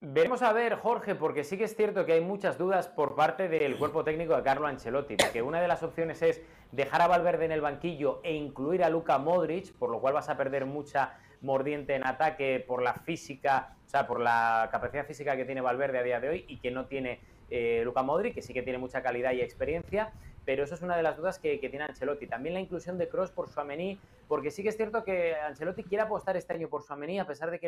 Veremos 0.00 0.42
a 0.42 0.52
ver, 0.52 0.76
Jorge, 0.76 1.16
porque 1.16 1.42
sí 1.42 1.58
que 1.58 1.64
es 1.64 1.74
cierto 1.74 2.06
que 2.06 2.12
hay 2.12 2.20
muchas 2.20 2.56
dudas 2.56 2.86
por 2.88 3.16
parte 3.16 3.48
del 3.48 3.76
cuerpo 3.76 4.04
técnico 4.04 4.36
de 4.36 4.44
Carlo 4.44 4.68
Ancelotti, 4.68 5.16
porque 5.16 5.42
una 5.42 5.60
de 5.60 5.66
las 5.66 5.82
opciones 5.82 6.22
es 6.22 6.40
dejar 6.70 7.02
a 7.02 7.08
Valverde 7.08 7.46
en 7.46 7.52
el 7.52 7.60
banquillo 7.60 8.20
e 8.22 8.32
incluir 8.32 8.84
a 8.84 8.90
Luka 8.90 9.18
Modric, 9.18 9.72
por 9.72 9.90
lo 9.90 10.00
cual 10.00 10.14
vas 10.14 10.28
a 10.28 10.36
perder 10.36 10.66
mucha 10.66 11.18
mordiente 11.40 11.96
en 11.96 12.06
ataque 12.06 12.64
por 12.64 12.80
la 12.80 12.94
física, 12.94 13.76
o 13.86 13.88
sea, 13.88 14.06
por 14.06 14.20
la 14.20 14.68
capacidad 14.70 15.04
física 15.04 15.36
que 15.36 15.44
tiene 15.44 15.60
Valverde 15.60 15.98
a 15.98 16.02
día 16.04 16.20
de 16.20 16.28
hoy 16.28 16.44
y 16.46 16.60
que 16.60 16.70
no 16.70 16.86
tiene 16.86 17.20
eh, 17.50 17.82
Luka 17.84 18.02
Modric, 18.02 18.34
que 18.34 18.42
sí 18.42 18.52
que 18.52 18.62
tiene 18.62 18.78
mucha 18.78 19.02
calidad 19.02 19.32
y 19.32 19.40
experiencia, 19.40 20.12
pero 20.44 20.64
eso 20.64 20.74
es 20.74 20.82
una 20.82 20.96
de 20.96 21.02
las 21.02 21.16
dudas 21.16 21.38
que, 21.38 21.58
tiene 21.58 21.84
Ancelotti. 21.84 22.26
También 22.26 22.54
la 22.54 22.60
inclusión 22.60 22.96
de 22.98 23.08
Cross 23.08 23.30
por 23.32 23.48
Suamení, 23.48 23.98
porque 24.28 24.50
sí 24.50 24.62
que 24.62 24.70
es 24.70 24.76
cierto 24.76 25.04
que 25.04 25.34
Ancelotti 25.34 25.84
quiere 25.84 26.04
apostar 26.04 26.36
este 26.36 26.54
año 26.54 26.68
por 26.68 26.82
Suamení, 26.82 27.18
a 27.20 27.26
pesar 27.26 27.50
de 27.50 27.60
que 27.60 27.66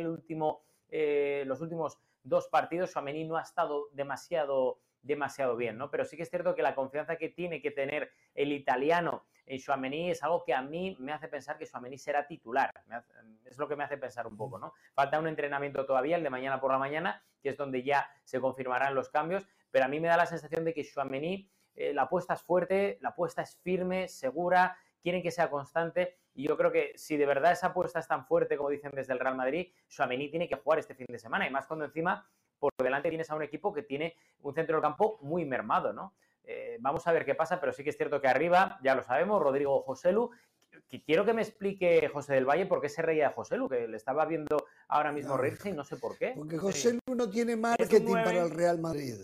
eh, 0.90 1.44
los 1.46 1.60
últimos 1.60 1.98
dos 2.22 2.48
partidos, 2.48 2.90
Suamení 2.90 3.24
no 3.24 3.36
ha 3.36 3.42
estado 3.42 3.88
demasiado, 3.92 4.78
demasiado 5.02 5.56
bien, 5.56 5.76
¿no? 5.76 5.90
Pero 5.90 6.04
sí 6.04 6.16
que 6.16 6.22
es 6.22 6.30
cierto 6.30 6.54
que 6.54 6.62
la 6.62 6.74
confianza 6.74 7.16
que 7.16 7.28
tiene 7.28 7.60
que 7.60 7.70
tener 7.70 8.10
el 8.34 8.52
italiano 8.52 9.24
en 9.50 9.58
Suamení 9.58 10.10
es 10.10 10.22
algo 10.22 10.44
que 10.44 10.54
a 10.54 10.62
mí 10.62 10.96
me 11.00 11.12
hace 11.12 11.28
pensar 11.28 11.58
que 11.58 11.66
Suamení 11.66 11.98
será 11.98 12.26
titular. 12.26 12.72
es 13.44 13.58
lo 13.58 13.68
que 13.68 13.76
me 13.76 13.84
hace 13.84 13.98
pensar 13.98 14.26
un 14.26 14.36
poco, 14.36 14.58
¿no? 14.58 14.74
Falta 14.94 15.18
un 15.18 15.26
entrenamiento 15.26 15.84
todavía, 15.84 16.16
el 16.16 16.22
de 16.22 16.30
mañana 16.30 16.60
por 16.60 16.70
la 16.70 16.78
mañana, 16.78 17.22
que 17.42 17.50
es 17.50 17.56
donde 17.56 17.82
ya 17.82 18.08
se 18.24 18.40
confirmarán 18.40 18.94
los 18.94 19.08
cambios, 19.08 19.48
pero 19.70 19.84
a 19.84 19.88
mí 19.88 20.00
me 20.00 20.08
da 20.08 20.16
la 20.16 20.26
sensación 20.26 20.64
de 20.64 20.74
que 20.74 20.84
Suamení, 20.84 21.48
eh, 21.74 21.92
la 21.94 22.02
apuesta 22.02 22.34
es 22.34 22.42
fuerte, 22.42 22.98
la 23.00 23.10
apuesta 23.10 23.42
es 23.42 23.56
firme, 23.62 24.08
segura, 24.08 24.76
quieren 25.02 25.22
que 25.22 25.30
sea 25.30 25.50
constante 25.50 26.18
y 26.34 26.46
yo 26.46 26.56
creo 26.56 26.70
que 26.70 26.92
si 26.96 27.16
de 27.16 27.26
verdad 27.26 27.52
esa 27.52 27.68
apuesta 27.68 28.00
es 28.00 28.08
tan 28.08 28.26
fuerte 28.26 28.56
como 28.56 28.70
dicen 28.70 28.92
desde 28.94 29.12
el 29.12 29.18
Real 29.18 29.36
Madrid, 29.36 29.72
Suamení 29.88 30.30
tiene 30.30 30.48
que 30.48 30.56
jugar 30.56 30.78
este 30.78 30.94
fin 30.94 31.06
de 31.08 31.18
semana 31.18 31.46
y 31.46 31.50
más 31.50 31.66
cuando 31.66 31.84
encima 31.84 32.28
por 32.58 32.72
delante 32.82 33.08
tienes 33.08 33.30
a 33.30 33.34
un 33.34 33.42
equipo 33.42 33.72
que 33.72 33.82
tiene 33.82 34.16
un 34.42 34.54
centro 34.54 34.76
del 34.76 34.82
campo 34.82 35.18
muy 35.22 35.44
mermado, 35.46 35.92
¿no? 35.92 36.14
Eh, 36.44 36.76
vamos 36.80 37.06
a 37.06 37.12
ver 37.12 37.24
qué 37.24 37.34
pasa, 37.34 37.60
pero 37.60 37.72
sí 37.72 37.82
que 37.82 37.90
es 37.90 37.96
cierto 37.96 38.20
que 38.20 38.28
arriba, 38.28 38.78
ya 38.82 38.94
lo 38.94 39.02
sabemos, 39.02 39.40
Rodrigo 39.40 39.82
Joselu, 39.82 40.30
quiero 40.98 41.24
que 41.24 41.32
me 41.32 41.42
explique 41.42 42.08
José 42.12 42.34
del 42.34 42.44
Valle 42.44 42.66
por 42.66 42.80
qué 42.80 42.88
se 42.88 43.02
reía 43.02 43.28
de 43.28 43.34
José 43.34 43.56
Lu, 43.56 43.68
que 43.68 43.86
le 43.86 43.96
estaba 43.96 44.24
viendo 44.26 44.66
ahora 44.88 45.12
mismo 45.12 45.36
reírse 45.36 45.70
y 45.70 45.72
no 45.72 45.84
sé 45.84 45.96
por 45.96 46.18
qué. 46.18 46.32
Porque 46.36 46.58
José 46.58 46.94
Lu 46.94 47.14
no 47.14 47.28
tiene 47.30 47.56
marketing 47.56 48.12
para 48.12 48.42
el 48.42 48.50
Real 48.50 48.78
Madrid. 48.78 49.16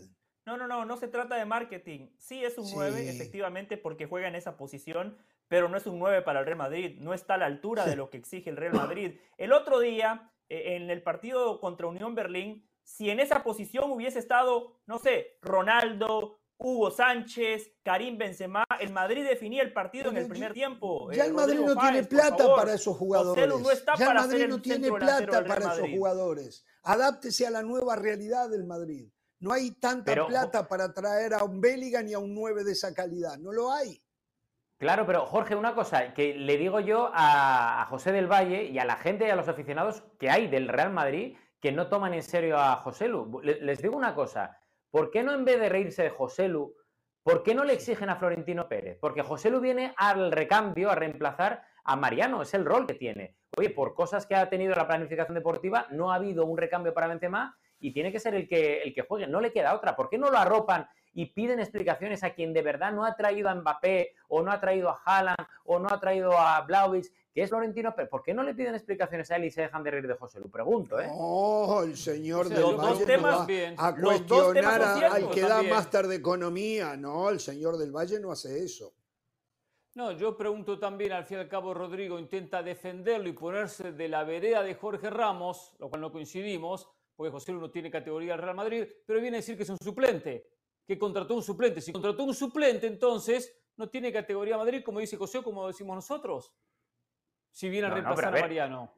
No, 0.47 0.57
no, 0.57 0.69
no, 0.69 0.85
no 0.85 0.97
se 0.97 1.09
trata 1.09 1.35
de 1.35 1.45
marketing. 1.45 2.07
Sí 2.19 2.45
es 2.45 2.57
un 2.57 2.71
9, 2.73 3.11
efectivamente, 3.11 3.77
porque 3.77 4.07
juega 4.07 4.29
en 4.29 4.37
esa 4.37 4.57
posición, 4.57 5.19
pero 5.49 5.69
no 5.69 5.77
es 5.77 5.87
un 5.89 5.99
9 5.99 6.23
para 6.23 6.39
el 6.39 6.47
Real 6.47 6.59
Madrid. 6.59 6.99
No 7.01 7.15
está 7.15 7.35
a 7.35 7.39
la 7.39 7.47
altura 7.47 7.85
de 7.85 7.97
lo 7.97 8.11
que 8.11 8.17
exige 8.17 8.49
el 8.49 8.57
Real 8.57 8.75
Madrid. 8.75 9.19
El 9.39 9.53
otro 9.53 9.81
día, 9.81 10.31
eh, 10.49 10.77
en 10.77 10.89
el 10.89 11.03
partido 11.03 11.59
contra 11.59 11.89
Unión 11.89 12.15
Berlín, 12.15 12.65
si 12.85 13.11
en 13.11 13.19
esa 13.19 13.43
posición 13.43 13.91
hubiese 13.91 14.21
estado, 14.21 14.79
no 14.87 15.01
sé, 15.01 15.37
Ronaldo, 15.43 16.39
Hugo 16.59 16.93
Sánchez, 16.93 17.73
Karim 17.83 18.17
Benzema, 18.17 18.63
el 18.79 18.93
Madrid 18.93 19.27
definía 19.27 19.65
el 19.65 19.73
partido 19.73 20.11
en 20.11 20.17
el 20.17 20.29
primer 20.29 20.53
tiempo. 20.53 21.11
Ya 21.11 21.25
el 21.25 21.35
Madrid 21.35 21.59
no 21.59 21.77
tiene 21.77 22.05
plata 22.05 22.55
para 22.55 22.73
esos 22.75 22.97
jugadores. 22.97 23.49
No 23.49 23.71
está 23.73 23.97
ya 23.97 24.13
el 24.13 24.15
Madrid 24.15 24.47
no 24.47 24.63
tiene 24.63 24.93
plata 24.93 25.45
para 25.45 25.75
esos 25.75 25.91
jugadores. 25.91 26.65
Adáptese 26.85 27.49
a 27.49 27.51
la 27.51 27.65
nueva 27.65 27.97
realidad 27.97 28.49
del 28.49 28.65
Madrid. 28.65 29.09
No 29.39 29.53
hay 29.53 29.73
tanta 29.73 30.15
plata 30.27 30.67
para 30.67 30.93
traer 30.93 31.35
a 31.35 31.45
un 31.45 31.61
Bellingham 31.61 32.09
y 32.09 32.15
a 32.15 32.19
un 32.19 32.35
9 32.35 32.65
de 32.65 32.73
esa 32.73 32.95
calidad. 32.95 33.37
No 33.39 33.53
lo 33.53 33.73
hay. 33.73 34.01
Claro, 34.79 35.07
pero 35.07 35.25
Jorge, 35.25 35.55
una 35.55 35.75
cosa 35.75 36.13
que 36.13 36.35
le 36.35 36.59
digo 36.59 36.81
yo 36.81 37.11
a, 37.15 37.87
José 37.89 38.13
del 38.13 38.31
Valle 38.31 38.65
y 38.65 38.79
a 38.79 38.85
la 38.85 38.97
gente 38.97 39.27
y 39.27 39.31
a 39.31 39.37
los 39.37 39.49
aficionados 39.49 40.05
que 40.19 40.29
hay 40.29 40.49
del 40.49 40.69
Real 40.69 40.93
Madrid 40.93 41.37
que 41.61 41.73
no 41.73 41.89
toman 41.89 42.13
en 42.13 42.23
serio 42.23 42.59
a 42.59 42.77
José 42.77 43.09
Lu. 43.09 43.41
Les 43.43 43.81
digo 43.81 43.97
una 43.97 44.15
cosa, 44.15 44.61
¿por 44.91 45.11
qué 45.11 45.23
no 45.23 45.33
en 45.33 45.47
vez 45.47 45.59
de 45.59 45.71
reírse 45.71 46.03
de 46.03 46.11
José 46.11 46.49
Lu, 46.49 46.75
por 47.23 47.43
qué 47.43 47.55
no 47.55 47.65
le 47.65 47.73
exigen 47.73 48.11
a 48.11 48.17
Florentino 48.17 48.69
Pérez? 48.69 48.99
Porque 49.01 49.23
José 49.23 49.51
Lu 49.51 49.61
viene 49.61 49.95
al 49.97 50.31
recambio, 50.31 50.91
a 50.91 50.95
reemplazar 50.95 51.63
a 51.85 51.97
Mariano, 51.97 52.43
es 52.43 52.53
el 52.53 52.67
rol 52.67 52.87
que 52.87 52.95
tiene. 52.95 53.37
Oye, 53.57 53.71
por 53.71 53.95
cosas 53.95 54.27
que 54.27 54.35
ha 54.35 54.51
tenido 54.51 54.75
la 54.75 54.87
planificación 54.87 55.35
deportiva, 55.35 55.87
no 55.91 56.13
ha 56.13 56.17
habido 56.17 56.45
un 56.45 56.59
recambio 56.59 56.93
para 56.93 57.07
Benzema 57.07 57.57
y 57.81 57.93
tiene 57.93 58.13
que 58.13 58.21
ser 58.21 58.35
el 58.35 58.49
que, 58.49 58.83
el 58.83 58.95
que 58.95 59.03
juegue, 59.03 59.27
no 59.27 59.41
le 59.41 59.53
queda 59.53 59.75
otra. 59.75 59.97
¿Por 59.97 60.09
qué 60.09 60.19
no 60.19 60.31
lo 60.31 60.39
arropan 60.39 60.89
y 61.13 61.27
piden 61.27 61.61
explicaciones 61.61 62.23
a 62.25 62.35
quien 62.35 62.53
de 62.53 62.63
verdad 62.63 62.93
no 62.93 63.05
ha 63.05 63.17
traído 63.17 63.49
a 63.49 63.55
Mbappé 63.55 64.15
o 64.29 64.43
no 64.43 64.51
ha 64.51 64.61
traído 64.61 64.91
a 64.91 65.01
Haaland 65.05 65.47
o 65.65 65.79
no 65.79 65.89
ha 65.89 65.99
traído 65.99 66.39
a 66.39 66.61
Blaovic, 66.63 67.07
que 67.33 67.43
es 67.43 67.49
Florentino 67.49 67.95
Pérez? 67.95 68.11
¿Por 68.11 68.23
qué 68.23 68.35
no 68.35 68.43
le 68.43 68.55
piden 68.55 68.75
explicaciones 68.75 69.31
a 69.31 69.37
él 69.37 69.45
y 69.45 69.51
se 69.51 69.63
dejan 69.63 69.83
de 69.83 69.91
reír 69.91 70.07
de 70.07 70.15
José 70.15 70.41
Lu? 70.41 70.51
Pregunto, 70.51 71.01
¿eh? 71.01 71.09
Oh, 71.11 71.83
el 71.85 71.97
señor 71.97 72.49
del 72.49 72.63
Valle 72.63 73.17
no 73.17 73.23
va 73.23 73.35
a 73.79 73.95
cuestionar 73.95 74.83
al 74.83 75.31
que 75.31 75.41
da 75.43 75.63
máster 75.63 76.07
de 76.07 76.17
economía. 76.17 76.97
No, 76.97 77.31
el 77.31 77.41
señor 77.41 77.77
del 77.79 77.93
Valle 77.93 78.21
no 78.21 78.33
hace 78.33 78.63
eso. 78.63 78.93
No, 79.95 80.13
yo 80.13 80.37
pregunto 80.37 80.79
también, 80.79 81.13
al 81.13 81.25
fin 81.25 81.39
y 81.39 81.41
al 81.41 81.49
cabo, 81.49 81.73
Rodrigo 81.73 82.19
intenta 82.19 82.63
defenderlo 82.63 83.31
y 83.31 83.33
ponerse 83.33 83.93
de 83.93 84.09
la 84.11 84.25
vereda 84.25 84.63
de 84.63 84.75
Jorge 84.75 85.09
Ramos, 85.09 85.75
lo 85.79 85.89
cual 85.89 86.03
no 86.03 86.13
coincidimos, 86.13 86.87
porque 87.17 87.33
José 87.33 87.53
Lu 87.53 87.61
no 87.61 87.71
tiene 87.71 87.91
categoría 87.91 88.33
del 88.33 88.43
Real 88.43 88.55
Madrid, 88.55 88.87
pero 89.07 89.21
viene 89.21 89.39
a 89.39 89.41
decir 89.41 89.57
que 89.57 89.63
es 89.63 89.71
un 89.71 89.79
suplente, 89.79 90.47
que 90.87 90.99
contrató 90.99 91.35
un 91.35 91.43
suplente. 91.43 91.81
Si 91.81 91.93
contrató 91.93 92.25
un 92.25 92.35
suplente, 92.35 92.87
entonces 92.87 93.59
no 93.77 93.89
tiene 93.89 94.13
categoría 94.13 94.59
Madrid, 94.59 94.83
como 94.85 95.01
dice 95.01 95.17
José, 95.17 95.43
como 95.43 95.67
decimos 95.67 95.97
nosotros. 95.97 96.53
Si 97.51 97.71
viene 97.71 97.87
a 97.87 97.91
reemplazar 97.91 98.37
a, 98.37 98.41
Mariano. 98.41 98.93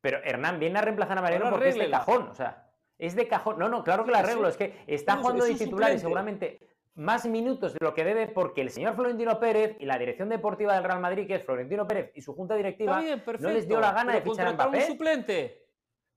Pero 0.00 0.18
Hernán 0.22 0.60
viene 0.60 0.78
a 0.78 0.82
reemplazar 0.82 1.18
a 1.18 1.22
Mariano 1.22 1.50
porque 1.50 1.70
es 1.70 1.78
de 1.78 1.90
cajón, 1.90 2.28
o 2.28 2.34
sea, 2.34 2.70
es 2.98 3.16
de 3.16 3.26
cajón. 3.26 3.58
No, 3.58 3.68
no, 3.68 3.82
claro 3.82 4.04
que 4.04 4.12
la 4.12 4.20
arreglo, 4.20 4.48
es 4.48 4.56
que 4.56 4.84
está 4.86 5.16
jugando 5.16 5.44
de 5.44 5.54
titular 5.54 5.92
y 5.92 5.98
seguramente 5.98 6.60
más 6.94 7.26
minutos 7.26 7.74
de 7.74 7.78
lo 7.82 7.92
que 7.92 8.04
debe 8.04 8.28
porque 8.28 8.62
el 8.62 8.70
señor 8.70 8.94
Florentino 8.94 9.38
Pérez 9.40 9.76
y 9.80 9.84
la 9.84 9.98
dirección 9.98 10.28
deportiva 10.28 10.74
del 10.74 10.84
Real 10.84 11.00
Madrid, 11.00 11.26
que 11.26 11.34
es 11.34 11.44
Florentino 11.44 11.86
Pérez 11.86 12.12
y 12.14 12.22
su 12.22 12.32
junta 12.34 12.54
directiva, 12.54 13.02
no 13.40 13.50
les 13.50 13.66
dio 13.66 13.80
la 13.80 13.92
gana 13.92 14.14
de 14.14 14.22
fichar 14.22 14.46
a 14.46 14.52
Mbappé. 14.52 14.78
un 14.78 14.82
suplente 14.84 15.65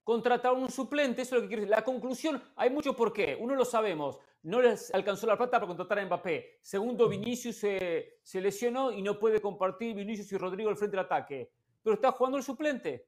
contratar 0.09 0.53
un 0.53 0.71
suplente, 0.71 1.21
eso 1.21 1.35
es 1.35 1.41
lo 1.41 1.41
que 1.43 1.49
quiero 1.49 1.61
decir. 1.61 1.69
La 1.69 1.83
conclusión, 1.83 2.41
hay 2.55 2.71
mucho 2.71 2.95
por 2.95 3.13
qué. 3.13 3.37
Uno 3.39 3.53
lo 3.53 3.63
sabemos, 3.63 4.17
no 4.41 4.59
les 4.59 4.91
alcanzó 4.91 5.27
la 5.27 5.37
plata 5.37 5.59
para 5.59 5.67
contratar 5.67 5.99
a 5.99 6.05
Mbappé. 6.05 6.57
Segundo, 6.61 7.07
Vinicius 7.07 7.57
se, 7.57 8.17
se 8.23 8.41
lesionó 8.41 8.91
y 8.91 9.03
no 9.03 9.19
puede 9.19 9.39
compartir 9.39 9.95
Vinicius 9.95 10.31
y 10.31 10.37
Rodrigo 10.37 10.71
al 10.71 10.77
frente 10.77 10.97
del 10.97 11.05
ataque. 11.05 11.51
Pero 11.83 11.93
está 11.93 12.11
jugando 12.11 12.39
el 12.39 12.43
suplente. 12.43 13.05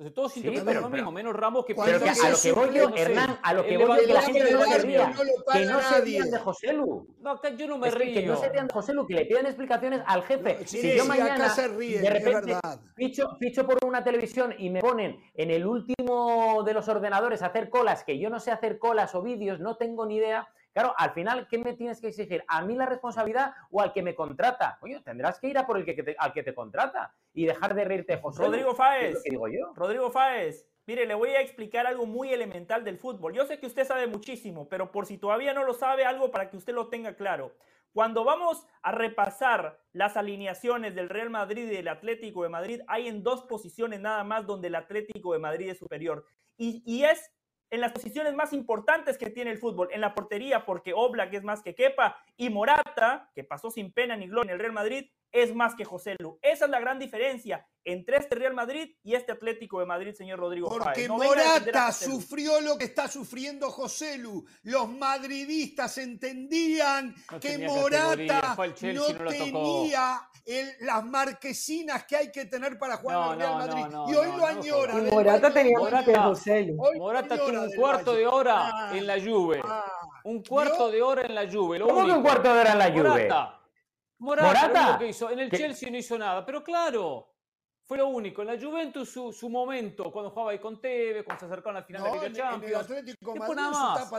Entonces 0.00 0.14
todos 0.14 0.32
sí, 0.32 0.62
pero, 0.64 0.80
lo 0.80 0.88
mismo, 0.88 1.12
menos 1.12 1.36
Ramos 1.36 1.66
que... 1.66 1.74
Pero 1.74 2.00
que 2.00 2.08
a 2.08 2.30
lo 2.30 2.36
que 2.42 2.52
voy 2.52 2.74
yo, 2.74 2.88
Hernán, 2.96 3.38
a 3.42 3.52
lo 3.52 3.66
que 3.66 3.76
voy 3.76 4.00
yo, 4.00 4.06
que 4.06 4.12
la 4.14 4.22
gente 4.22 4.50
no 4.50 4.64
se 4.64 4.78
ría, 4.78 5.12
que 5.52 5.64
no 5.66 5.80
se 5.82 6.00
rían 6.00 6.30
de 6.30 6.38
José 6.38 6.72
Lu. 6.72 7.06
No, 7.20 7.38
yo 7.54 7.66
no 7.66 7.76
me 7.76 7.90
río. 7.90 8.14
Que, 8.14 8.26
no 8.26 8.36
se 8.38 8.48
rían 8.48 8.66
de 8.66 8.72
José 8.72 8.94
Lu, 8.94 9.06
que 9.06 9.12
le 9.12 9.26
piden 9.26 9.44
explicaciones 9.44 10.00
al 10.06 10.22
jefe. 10.22 10.66
si 10.66 10.96
yo 10.96 11.04
mañana, 11.04 11.54
de 11.54 12.10
repente, 12.10 12.56
ficho, 12.96 13.36
ficho 13.38 13.66
por 13.66 13.84
una 13.84 14.02
televisión 14.02 14.54
y 14.56 14.70
me 14.70 14.80
ponen 14.80 15.20
en 15.34 15.50
el 15.50 15.66
último 15.66 16.62
de 16.64 16.72
los 16.72 16.88
ordenadores 16.88 17.42
a 17.42 17.48
hacer 17.48 17.68
colas, 17.68 18.02
que 18.02 18.18
yo 18.18 18.30
no 18.30 18.40
sé 18.40 18.52
hacer 18.52 18.78
colas 18.78 19.14
o 19.14 19.20
vídeos, 19.20 19.60
no 19.60 19.76
tengo 19.76 20.06
ni 20.06 20.16
idea, 20.16 20.48
Claro, 20.72 20.94
al 20.96 21.10
final, 21.12 21.48
¿qué 21.48 21.58
me 21.58 21.74
tienes 21.74 22.00
que 22.00 22.08
exigir? 22.08 22.44
¿A 22.46 22.62
mí 22.62 22.76
la 22.76 22.86
responsabilidad 22.86 23.54
o 23.70 23.80
al 23.80 23.92
que 23.92 24.02
me 24.02 24.14
contrata? 24.14 24.78
Coño, 24.80 25.02
tendrás 25.02 25.40
que 25.40 25.48
ir 25.48 25.58
a 25.58 25.66
por 25.66 25.76
el 25.76 25.84
que 25.84 25.94
te, 25.94 26.16
al 26.18 26.32
que 26.32 26.42
te 26.42 26.54
contrata 26.54 27.12
y 27.32 27.46
dejar 27.46 27.74
de 27.74 27.84
reírte, 27.84 28.16
José. 28.18 28.42
Rodrigo 28.42 28.74
Fáez. 28.74 29.22
digo 29.24 29.48
yo. 29.48 29.72
Rodrigo 29.74 30.10
Fáez. 30.10 30.66
Mire, 30.86 31.06
le 31.06 31.14
voy 31.14 31.30
a 31.30 31.40
explicar 31.40 31.86
algo 31.86 32.06
muy 32.06 32.32
elemental 32.32 32.84
del 32.84 32.98
fútbol. 32.98 33.32
Yo 33.32 33.46
sé 33.46 33.58
que 33.58 33.66
usted 33.66 33.86
sabe 33.86 34.06
muchísimo, 34.06 34.68
pero 34.68 34.90
por 34.90 35.06
si 35.06 35.18
todavía 35.18 35.54
no 35.54 35.64
lo 35.64 35.74
sabe, 35.74 36.04
algo 36.04 36.30
para 36.30 36.50
que 36.50 36.56
usted 36.56 36.72
lo 36.72 36.88
tenga 36.88 37.14
claro. 37.14 37.52
Cuando 37.92 38.24
vamos 38.24 38.66
a 38.82 38.92
repasar 38.92 39.80
las 39.92 40.16
alineaciones 40.16 40.94
del 40.94 41.08
Real 41.08 41.30
Madrid 41.30 41.64
y 41.64 41.76
del 41.76 41.88
Atlético 41.88 42.44
de 42.44 42.48
Madrid, 42.48 42.80
hay 42.86 43.08
en 43.08 43.22
dos 43.24 43.42
posiciones 43.42 44.00
nada 44.00 44.22
más 44.22 44.46
donde 44.46 44.68
el 44.68 44.76
Atlético 44.76 45.32
de 45.32 45.40
Madrid 45.40 45.70
es 45.70 45.78
superior. 45.78 46.24
Y, 46.56 46.82
y 46.86 47.04
es 47.04 47.32
en 47.70 47.80
las 47.80 47.92
posiciones 47.92 48.34
más 48.34 48.52
importantes 48.52 49.16
que 49.16 49.30
tiene 49.30 49.50
el 49.50 49.58
fútbol, 49.58 49.88
en 49.92 50.00
la 50.00 50.14
portería, 50.14 50.64
porque 50.64 50.92
Oblak 50.92 51.32
es 51.34 51.44
más 51.44 51.62
que 51.62 51.74
Kepa, 51.74 52.16
y 52.36 52.50
Morata, 52.50 53.30
que 53.34 53.44
pasó 53.44 53.70
sin 53.70 53.92
pena 53.92 54.16
ni 54.16 54.26
gloria 54.26 54.50
en 54.50 54.54
el 54.54 54.60
Real 54.60 54.72
Madrid, 54.72 55.06
es 55.32 55.54
más 55.54 55.74
que 55.74 55.84
José 55.84 56.16
Lu. 56.18 56.38
Esa 56.42 56.64
es 56.64 56.70
la 56.70 56.80
gran 56.80 56.98
diferencia 56.98 57.66
entre 57.84 58.18
este 58.18 58.34
Real 58.34 58.54
Madrid 58.54 58.94
y 59.02 59.14
este 59.14 59.32
Atlético 59.32 59.80
de 59.80 59.86
Madrid, 59.86 60.14
señor 60.14 60.38
Rodrigo. 60.38 60.68
Porque 60.68 61.08
Morata 61.08 61.92
sufrió 61.92 62.60
lo 62.60 62.76
que 62.76 62.84
está 62.84 63.08
sufriendo 63.08 63.70
José 63.70 64.18
Lu. 64.18 64.44
Los 64.62 64.88
madridistas 64.88 65.96
entendían 65.98 67.14
que 67.40 67.58
Morata 67.58 68.56
no, 68.92 69.06
tenía 69.28 70.28
las 70.80 71.04
marquesinas 71.04 72.04
que 72.04 72.16
hay 72.16 72.32
que 72.32 72.44
tener 72.46 72.78
para 72.78 72.96
jugar 72.96 73.26
en 73.26 73.32
el 73.32 73.38
Real 73.38 73.54
Madrid. 73.54 73.98
y 74.08 74.14
hoy 74.14 74.36
lo 74.36 74.46
añora. 74.46 74.94
Morata 75.10 75.52
tenía 75.52 75.78
Morata, 75.78 76.22
José 76.22 76.62
Lu. 76.62 76.76
Morata 76.96 77.38
tiene 77.38 77.58
un 77.58 77.72
cuarto 77.72 78.14
de 78.14 78.26
hora 78.26 78.70
ah, 78.72 78.96
en 78.96 79.06
la 79.06 79.20
Juve. 79.20 79.60
Ah. 79.64 79.84
un 80.24 80.42
cuarto 80.42 80.90
de 80.90 81.02
hora 81.02 81.22
en 81.22 81.34
la 81.34 81.50
Juve. 81.50 81.80
¿Cómo 81.80 82.04
que 82.04 82.12
un 82.12 82.22
cuarto 82.22 82.52
de 82.52 82.60
hora 82.60 82.72
en 82.72 82.78
la 82.78 82.90
Juve? 82.90 83.02
Morata, 83.02 83.59
Morata. 84.20 84.96
Que 84.98 85.08
hizo. 85.08 85.30
En 85.30 85.40
el 85.40 85.50
Chelsea 85.50 85.90
no 85.90 85.96
hizo 85.96 86.16
nada, 86.16 86.44
pero 86.44 86.62
claro. 86.62 87.26
Fue 87.90 87.98
lo 87.98 88.06
único. 88.06 88.42
En 88.42 88.46
la 88.46 88.56
Juventus, 88.56 89.10
su, 89.10 89.32
su 89.32 89.50
momento, 89.50 90.12
cuando 90.12 90.30
jugaba 90.30 90.52
ahí 90.52 90.60
con 90.60 90.80
Tevez, 90.80 91.24
cuando 91.24 91.40
se 91.40 91.46
acercó 91.46 91.70
a 91.70 91.72
la 91.72 91.82
final 91.82 92.04
de 92.04 92.08
la 92.08 92.28
Liga 92.28 92.32
Champions. 92.32 92.88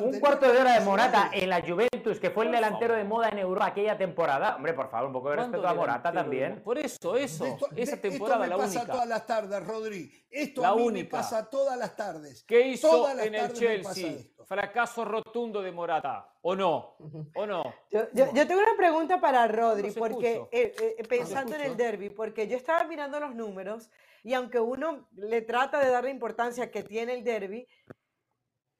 Un 0.02 0.20
cuarto 0.20 0.52
de 0.52 0.60
hora 0.60 0.78
de 0.78 0.82
Morata 0.82 1.32
en 1.32 1.50
la 1.50 1.62
Juventus, 1.62 2.20
que 2.20 2.32
fue 2.32 2.48
el 2.48 2.52
delantero 2.52 2.96
de 2.96 3.06
moda 3.06 3.30
en 3.30 3.38
Europa 3.38 3.68
aquella 3.68 3.98
temporada. 3.98 4.58
Hombre, 4.58 4.74
por 4.74 4.92
favor, 4.92 5.08
un 5.08 5.14
poco 5.14 5.30
de 5.30 5.38
respeto 5.38 5.66
a 5.66 5.74
Morata 5.74 6.12
también. 6.12 6.62
Por 6.62 6.80
eso, 6.80 7.16
eso. 7.16 7.58
esa 7.74 7.96
temporada, 7.96 8.44
esto 8.44 8.58
me 8.58 8.64
pasa 8.66 8.86
todas 8.86 9.08
las 9.08 9.26
tardes, 9.26 9.66
Rodri. 9.66 10.26
Esto 10.30 10.66
a 10.66 10.76
mí 10.76 10.92
me 10.92 11.06
pasa 11.06 11.50
todas 11.50 11.78
las 11.78 11.96
tardes. 11.96 12.44
¿Qué 12.44 12.68
hizo 12.68 13.10
en 13.10 13.36
el 13.36 13.54
Chelsea? 13.54 14.18
Fracaso 14.46 15.06
rotundo 15.06 15.62
de 15.62 15.72
Morata. 15.72 16.34
¿O 16.42 16.56
no? 16.56 16.96
¿O 17.36 17.46
no? 17.46 17.64
Yo, 17.90 18.08
tengo 18.10 18.62
una 18.62 18.76
pregunta 18.78 19.20
para 19.20 19.48
Rodri, 19.48 19.92
porque 19.92 20.44
eh, 20.52 20.74
eh, 20.98 21.04
pensando 21.08 21.56
en 21.56 21.62
el 21.62 21.78
derby, 21.78 22.10
porque 22.10 22.48
yo 22.48 22.58
estaba 22.58 22.84
mirando 22.86 23.20
los 23.20 23.36
números 23.36 23.90
y 24.24 24.34
aunque 24.34 24.60
uno 24.60 25.08
le 25.16 25.42
trata 25.42 25.80
de 25.80 25.90
dar 25.90 26.04
la 26.04 26.10
importancia 26.10 26.72
que 26.72 26.84
tiene 26.84 27.14
el 27.14 27.24
derby, 27.24 27.68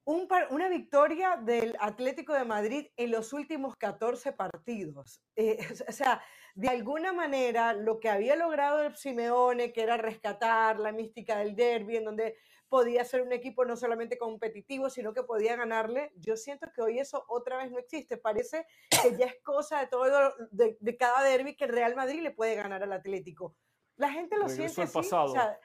una 0.04 0.68
victoria 0.68 1.36
del 1.36 1.76
Atlético 1.78 2.34
de 2.34 2.44
Madrid 2.44 2.86
en 2.96 3.10
los 3.10 3.32
últimos 3.32 3.76
14 3.76 4.32
partidos. 4.32 5.22
Eh, 5.36 5.58
o 5.88 5.92
sea, 5.92 6.22
de 6.54 6.68
alguna 6.68 7.12
manera 7.12 7.72
lo 7.72 8.00
que 8.00 8.08
había 8.08 8.36
logrado 8.36 8.82
el 8.82 8.96
Simeone, 8.96 9.72
que 9.72 9.82
era 9.82 9.96
rescatar 9.96 10.78
la 10.78 10.92
mística 10.92 11.38
del 11.38 11.54
derby, 11.54 11.96
en 11.96 12.04
donde 12.04 12.36
podía 12.72 13.04
ser 13.04 13.20
un 13.20 13.34
equipo 13.34 13.66
no 13.66 13.76
solamente 13.76 14.16
competitivo, 14.16 14.88
sino 14.88 15.12
que 15.12 15.22
podía 15.22 15.56
ganarle. 15.56 16.10
Yo 16.16 16.38
siento 16.38 16.68
que 16.74 16.80
hoy 16.80 16.98
eso 16.98 17.22
otra 17.28 17.58
vez 17.58 17.70
no 17.70 17.78
existe. 17.78 18.16
Parece 18.16 18.66
que 19.02 19.14
ya 19.18 19.26
es 19.26 19.42
cosa 19.42 19.78
de 19.80 19.88
todo, 19.88 20.08
de, 20.50 20.96
cada 20.96 21.22
derby 21.22 21.54
que 21.54 21.64
el 21.64 21.70
Real 21.70 21.94
Madrid 21.94 22.22
le 22.22 22.30
puede 22.30 22.54
ganar 22.54 22.82
al 22.82 22.94
Atlético. 22.94 23.54
La 23.96 24.10
gente 24.10 24.38
lo 24.38 24.48
siente 24.48 24.80
así. 24.80 24.98
O 24.98 25.28
sea, 25.28 25.60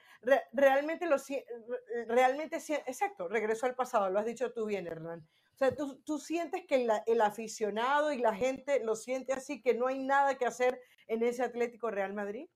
realmente 0.52 1.06
lo 1.06 1.16
realmente 2.08 2.56
exacto, 2.56 3.26
regresó 3.26 3.64
al 3.64 3.74
pasado, 3.74 4.10
lo 4.10 4.18
has 4.18 4.26
dicho 4.26 4.52
tú 4.52 4.66
bien, 4.66 4.86
Hernán. 4.86 5.26
O 5.54 5.56
sea, 5.56 5.74
tú, 5.74 6.02
tú 6.02 6.18
sientes 6.18 6.66
que 6.66 6.86
el 7.06 7.20
aficionado 7.22 8.12
y 8.12 8.18
la 8.18 8.34
gente 8.34 8.84
lo 8.84 8.94
siente 8.94 9.32
así, 9.32 9.62
que 9.62 9.72
no 9.72 9.86
hay 9.86 10.04
nada 10.04 10.36
que 10.36 10.44
hacer 10.44 10.78
en 11.06 11.22
ese 11.22 11.42
Atlético 11.42 11.90
Real 11.90 12.12
Madrid. 12.12 12.50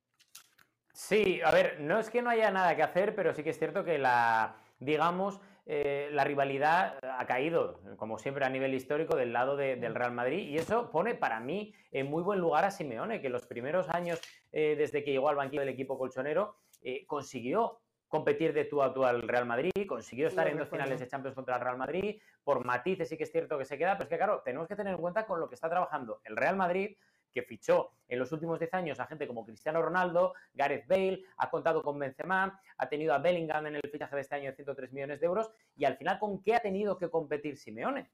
Sí, 0.92 1.40
a 1.42 1.50
ver, 1.50 1.80
no 1.80 1.98
es 1.98 2.10
que 2.10 2.22
no 2.22 2.30
haya 2.30 2.50
nada 2.50 2.76
que 2.76 2.82
hacer, 2.82 3.14
pero 3.14 3.32
sí 3.34 3.42
que 3.42 3.50
es 3.50 3.58
cierto 3.58 3.82
que 3.82 3.98
la, 3.98 4.56
digamos, 4.78 5.40
eh, 5.64 6.08
la 6.12 6.24
rivalidad 6.24 6.98
ha 7.02 7.24
caído, 7.26 7.80
como 7.96 8.18
siempre 8.18 8.44
a 8.44 8.50
nivel 8.50 8.74
histórico, 8.74 9.16
del 9.16 9.32
lado 9.32 9.56
de, 9.56 9.76
del 9.76 9.94
Real 9.94 10.12
Madrid 10.12 10.48
y 10.48 10.58
eso 10.58 10.90
pone 10.90 11.14
para 11.14 11.40
mí 11.40 11.72
en 11.92 12.10
muy 12.10 12.22
buen 12.22 12.40
lugar 12.40 12.64
a 12.64 12.70
Simeone, 12.70 13.20
que 13.20 13.30
los 13.30 13.46
primeros 13.46 13.88
años 13.88 14.20
eh, 14.52 14.74
desde 14.76 15.02
que 15.02 15.12
llegó 15.12 15.28
al 15.28 15.36
banquillo 15.36 15.60
del 15.60 15.70
equipo 15.70 15.96
colchonero 15.96 16.56
eh, 16.82 17.06
consiguió 17.06 17.80
competir 18.08 18.52
de 18.52 18.66
tú 18.66 18.82
a 18.82 18.92
tú 18.92 19.04
al 19.04 19.26
Real 19.26 19.46
Madrid, 19.46 19.70
consiguió 19.88 20.28
estar 20.28 20.46
en 20.46 20.58
dos 20.58 20.68
finales 20.68 21.00
de 21.00 21.06
Champions 21.06 21.34
contra 21.34 21.56
el 21.56 21.62
Real 21.62 21.78
Madrid, 21.78 22.20
por 22.44 22.62
matices 22.62 23.08
sí 23.08 23.16
que 23.16 23.24
es 23.24 23.32
cierto 23.32 23.56
que 23.56 23.64
se 23.64 23.78
queda, 23.78 23.92
pero 23.94 24.04
es 24.04 24.10
que 24.10 24.18
claro, 24.18 24.42
tenemos 24.44 24.68
que 24.68 24.76
tener 24.76 24.92
en 24.92 25.00
cuenta 25.00 25.24
con 25.24 25.40
lo 25.40 25.48
que 25.48 25.54
está 25.54 25.70
trabajando 25.70 26.20
el 26.24 26.36
Real 26.36 26.56
Madrid, 26.56 26.94
que 27.32 27.42
fichó 27.42 27.90
en 28.08 28.18
los 28.18 28.30
últimos 28.32 28.58
10 28.58 28.74
años 28.74 29.00
a 29.00 29.06
gente 29.06 29.26
como 29.26 29.44
Cristiano 29.44 29.80
Ronaldo, 29.82 30.34
Gareth 30.52 30.86
Bale, 30.86 31.24
ha 31.38 31.50
contado 31.50 31.82
con 31.82 31.98
Benzema, 31.98 32.60
ha 32.76 32.88
tenido 32.88 33.14
a 33.14 33.18
Bellingham 33.18 33.66
en 33.66 33.76
el 33.76 33.82
fichaje 33.90 34.14
de 34.16 34.22
este 34.22 34.34
año 34.34 34.50
de 34.50 34.56
103 34.56 34.92
millones 34.92 35.20
de 35.20 35.26
euros, 35.26 35.50
y 35.76 35.84
al 35.84 35.96
final, 35.96 36.18
¿con 36.18 36.42
qué 36.42 36.54
ha 36.54 36.60
tenido 36.60 36.98
que 36.98 37.08
competir 37.10 37.56
Simeone? 37.56 38.10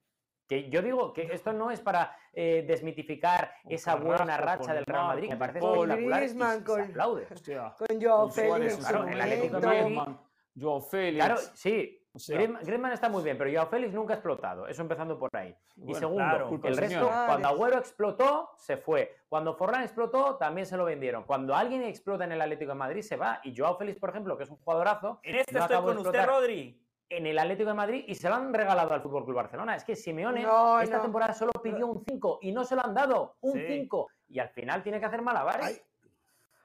Que 0.46 0.70
yo 0.70 0.80
digo 0.80 1.12
que 1.12 1.28
esto 1.32 1.52
no 1.52 1.70
es 1.70 1.80
para 1.80 2.16
eh, 2.32 2.64
desmitificar 2.66 3.52
esa 3.68 3.96
buena 3.96 4.36
racha 4.38 4.72
del 4.72 4.86
Real 4.86 5.08
Madrid, 5.08 5.28
me 5.28 5.36
parece 5.36 5.58
con 5.60 5.72
espectacular 5.90 6.00
y 6.22 6.24
Griezmann, 6.24 6.58
se 6.60 6.64
con- 6.64 6.80
aplaude. 6.80 7.26
Hostia. 7.30 7.74
Con 7.76 8.00
Joao 8.00 8.22
Con 8.22 8.32
Suárez, 8.32 8.72
Félix. 8.72 8.88
claro, 8.88 9.04
en 9.06 9.12
el 9.12 9.20
Atlético 9.20 9.60
de. 9.60 9.66
Madrid. 9.90 10.14
Joao 10.58 10.80
Félix. 10.80 11.24
Claro, 11.24 11.40
sí. 11.54 12.07
O 12.18 12.20
sea, 12.20 12.36
Griezmann, 12.36 12.62
Griezmann 12.64 12.92
está 12.92 13.08
muy 13.08 13.22
bien, 13.22 13.38
pero 13.38 13.50
Joao 13.52 13.66
Félix 13.68 13.94
nunca 13.94 14.12
ha 14.12 14.16
explotado. 14.16 14.66
Eso 14.66 14.82
empezando 14.82 15.18
por 15.18 15.30
ahí. 15.34 15.56
y 15.76 15.94
segundo, 15.94 16.24
claro, 16.24 16.50
el 16.62 16.76
resto, 16.76 17.08
cuando. 17.08 17.48
Agüero 17.48 17.78
explotó, 17.78 18.50
se 18.56 18.76
fue. 18.76 19.16
Cuando 19.28 19.54
Forlán 19.54 19.82
explotó, 19.82 20.36
también 20.36 20.66
se 20.66 20.76
lo 20.76 20.84
vendieron. 20.84 21.22
Cuando 21.24 21.54
alguien 21.54 21.82
explota 21.82 22.24
en 22.24 22.32
el 22.32 22.40
Atlético 22.40 22.72
de 22.72 22.78
Madrid, 22.78 23.02
se 23.02 23.16
va. 23.16 23.40
Y 23.44 23.56
Joao 23.56 23.76
Félix, 23.78 23.98
por 23.98 24.10
ejemplo, 24.10 24.36
que 24.36 24.44
es 24.44 24.50
un 24.50 24.56
jugadorazo, 24.56 25.20
En 25.22 25.36
este 25.36 25.52
no 25.54 25.60
estoy 25.62 25.76
con 25.76 25.86
usted, 25.98 25.98
explotar 26.10 26.28
Rodri. 26.28 26.84
en 27.10 27.26
el 27.26 27.38
Atlético 27.38 27.68
de 27.70 27.74
Madrid 27.74 28.04
y 28.06 28.14
se 28.14 28.28
lo 28.28 28.34
han 28.34 28.52
regalado 28.52 28.92
al 28.92 29.00
Fútbol 29.00 29.24
Club 29.24 29.36
Barcelona. 29.36 29.76
Es 29.76 29.84
que 29.84 29.96
Simeone 29.96 30.42
No, 30.42 30.80
esta 30.80 30.96
no. 30.96 31.02
temporada 31.04 31.32
solo 31.32 31.52
pidió 31.62 31.86
un 31.86 32.04
5 32.04 32.40
y 32.42 32.52
no 32.52 32.64
se 32.64 32.74
lo 32.76 32.84
han 32.84 32.94
dado. 32.94 33.36
Un 33.40 33.52
Sí. 33.52 33.64
5. 33.66 34.08
Y 34.28 34.38
al 34.40 34.50
final 34.50 34.82
tiene 34.82 35.00
que 35.00 35.06
hacer 35.06 35.22
malabares. 35.22 35.64
Hay, 35.66 35.80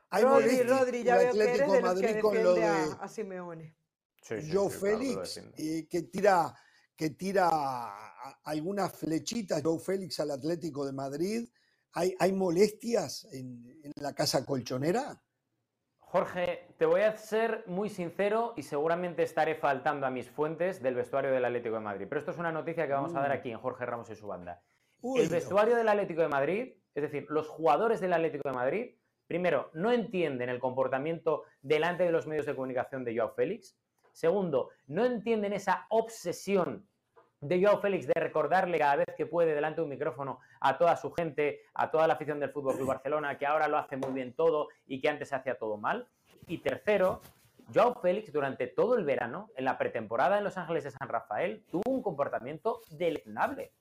hay 0.10 0.24
Rodri, 0.24 0.63
Rodri, 0.63 1.03
ya 1.03 1.15
veo 1.17 1.31
que 1.31 1.38
eres 1.43 1.62
Atlético 1.62 1.72
de 1.74 1.81
los 1.81 1.93
que 1.93 2.01
Madrid 2.07 2.22
con 2.22 2.43
lo 2.43 2.53
defiende 2.55 2.86
de 2.86 2.91
a, 3.00 3.03
a 3.03 3.07
Simeone. 3.07 3.75
Sí, 4.24 4.42
sí, 4.42 4.51
Joe 4.53 4.70
claro, 4.70 4.80
Félix, 4.98 5.38
eh, 5.58 5.88
que 5.89 6.03
tira, 6.03 6.56
que 6.96 7.10
tira 7.12 8.00
algunas 8.44 8.92
flechitas, 8.94 9.62
Joe 9.62 9.80
Félix 9.80 10.20
al 10.22 10.32
Atlético 10.32 10.86
de 10.86 10.94
Madrid. 10.94 11.50
¿Hay, 11.94 12.15
hay 12.18 12.32
molestias 12.32 13.25
en, 13.34 13.63
en 13.84 13.92
la 13.98 14.13
casa 14.15 14.46
colchonera? 14.46 15.22
Jorge, 16.00 16.68
te 16.77 16.86
voy 16.86 17.01
a 17.01 17.15
ser 17.18 17.63
muy 17.68 17.89
sincero 17.89 18.53
y 18.56 18.63
seguramente 18.63 19.24
estaré 19.24 19.56
faltando 19.56 20.06
a 20.06 20.12
mis 20.12 20.30
fuentes 20.30 20.82
del 20.82 20.96
vestuario 20.96 21.32
del 21.32 21.44
Atlético 21.46 21.75
de 21.75 21.82
Madrid. 21.82 22.06
Pero 22.08 22.20
esto 22.20 22.32
es 22.32 22.38
una 22.38 22.51
noticia 22.51 22.86
que 22.88 22.94
vamos 22.94 23.15
a 23.15 23.20
dar 23.20 23.30
Mm. 23.30 23.34
aquí 23.39 23.51
en 23.51 23.58
Jorge 23.58 23.86
Ramos 23.86 24.10
y 24.10 24.15
su 24.15 24.27
banda. 24.27 24.62
Uy, 25.01 25.22
el 25.22 25.30
vestuario 25.30 25.75
del 25.75 25.89
Atlético 25.89 26.22
de 26.22 26.27
Madrid, 26.30 26.74
es 26.94 27.01
decir, 27.03 27.25
los 27.30 27.48
jugadores 27.50 28.00
del 28.00 28.13
Atlético 28.13 28.48
de 28.48 28.56
Madrid, 28.56 28.96
primero, 29.27 29.70
no 29.74 29.92
entienden 29.92 30.50
el 30.50 30.60
comportamiento 30.60 31.44
delante 31.62 32.03
de 32.03 32.12
los 32.12 32.27
medios 32.27 32.46
de 32.46 32.56
comunicación 32.56 33.03
de 33.03 33.18
Joao 33.18 33.34
Félix. 33.34 33.75
Segundo, 34.13 34.70
no 34.88 35.03
entienden 35.03 35.53
esa 35.53 35.88
obsesión 35.89 36.88
de 37.41 37.62
Joao 37.62 37.82
Félix 37.82 38.08
de 38.08 38.13
recordarle 38.15 38.79
cada 38.79 38.98
vez 38.98 39.08
que 39.17 39.25
puede 39.25 39.53
delante 39.53 39.82
de 39.82 39.84
un 39.84 39.89
micrófono 39.89 40.39
a 40.62 40.77
toda 40.77 40.96
su 40.96 41.12
gente, 41.12 41.62
a 41.74 41.91
toda 41.91 42.08
la 42.08 42.13
afición 42.13 42.39
del 42.39 42.51
Fútbol 42.51 42.75
Club 42.75 42.88
Barcelona, 42.88 43.38
que 43.38 43.46
ahora 43.46 43.67
lo 43.67 43.77
hace 43.77 43.98
muy 43.98 44.13
bien 44.13 44.34
todo 44.34 44.70
y 44.86 45.01
que 45.01 45.10
antes 45.10 45.34
hacía 45.34 45.58
todo 45.58 45.77
mal. 45.77 46.08
Y 46.48 46.60
tercero, 46.60 47.22
Joao 47.74 48.00
Félix 48.01 48.32
durante 48.32 48.67
todo 48.67 48.96
el 48.96 49.03
verano, 49.03 49.50
en 49.55 49.65
la 49.65 49.77
pretemporada 49.77 50.38
en 50.38 50.43
Los 50.43 50.58
Ángeles 50.58 50.84
de 50.84 50.91
San 50.91 51.10
Rafael, 51.10 51.65
tuvo 51.70 51.84
un 51.88 52.01
comportamiento 52.01 52.82
deleznable. 52.91 53.74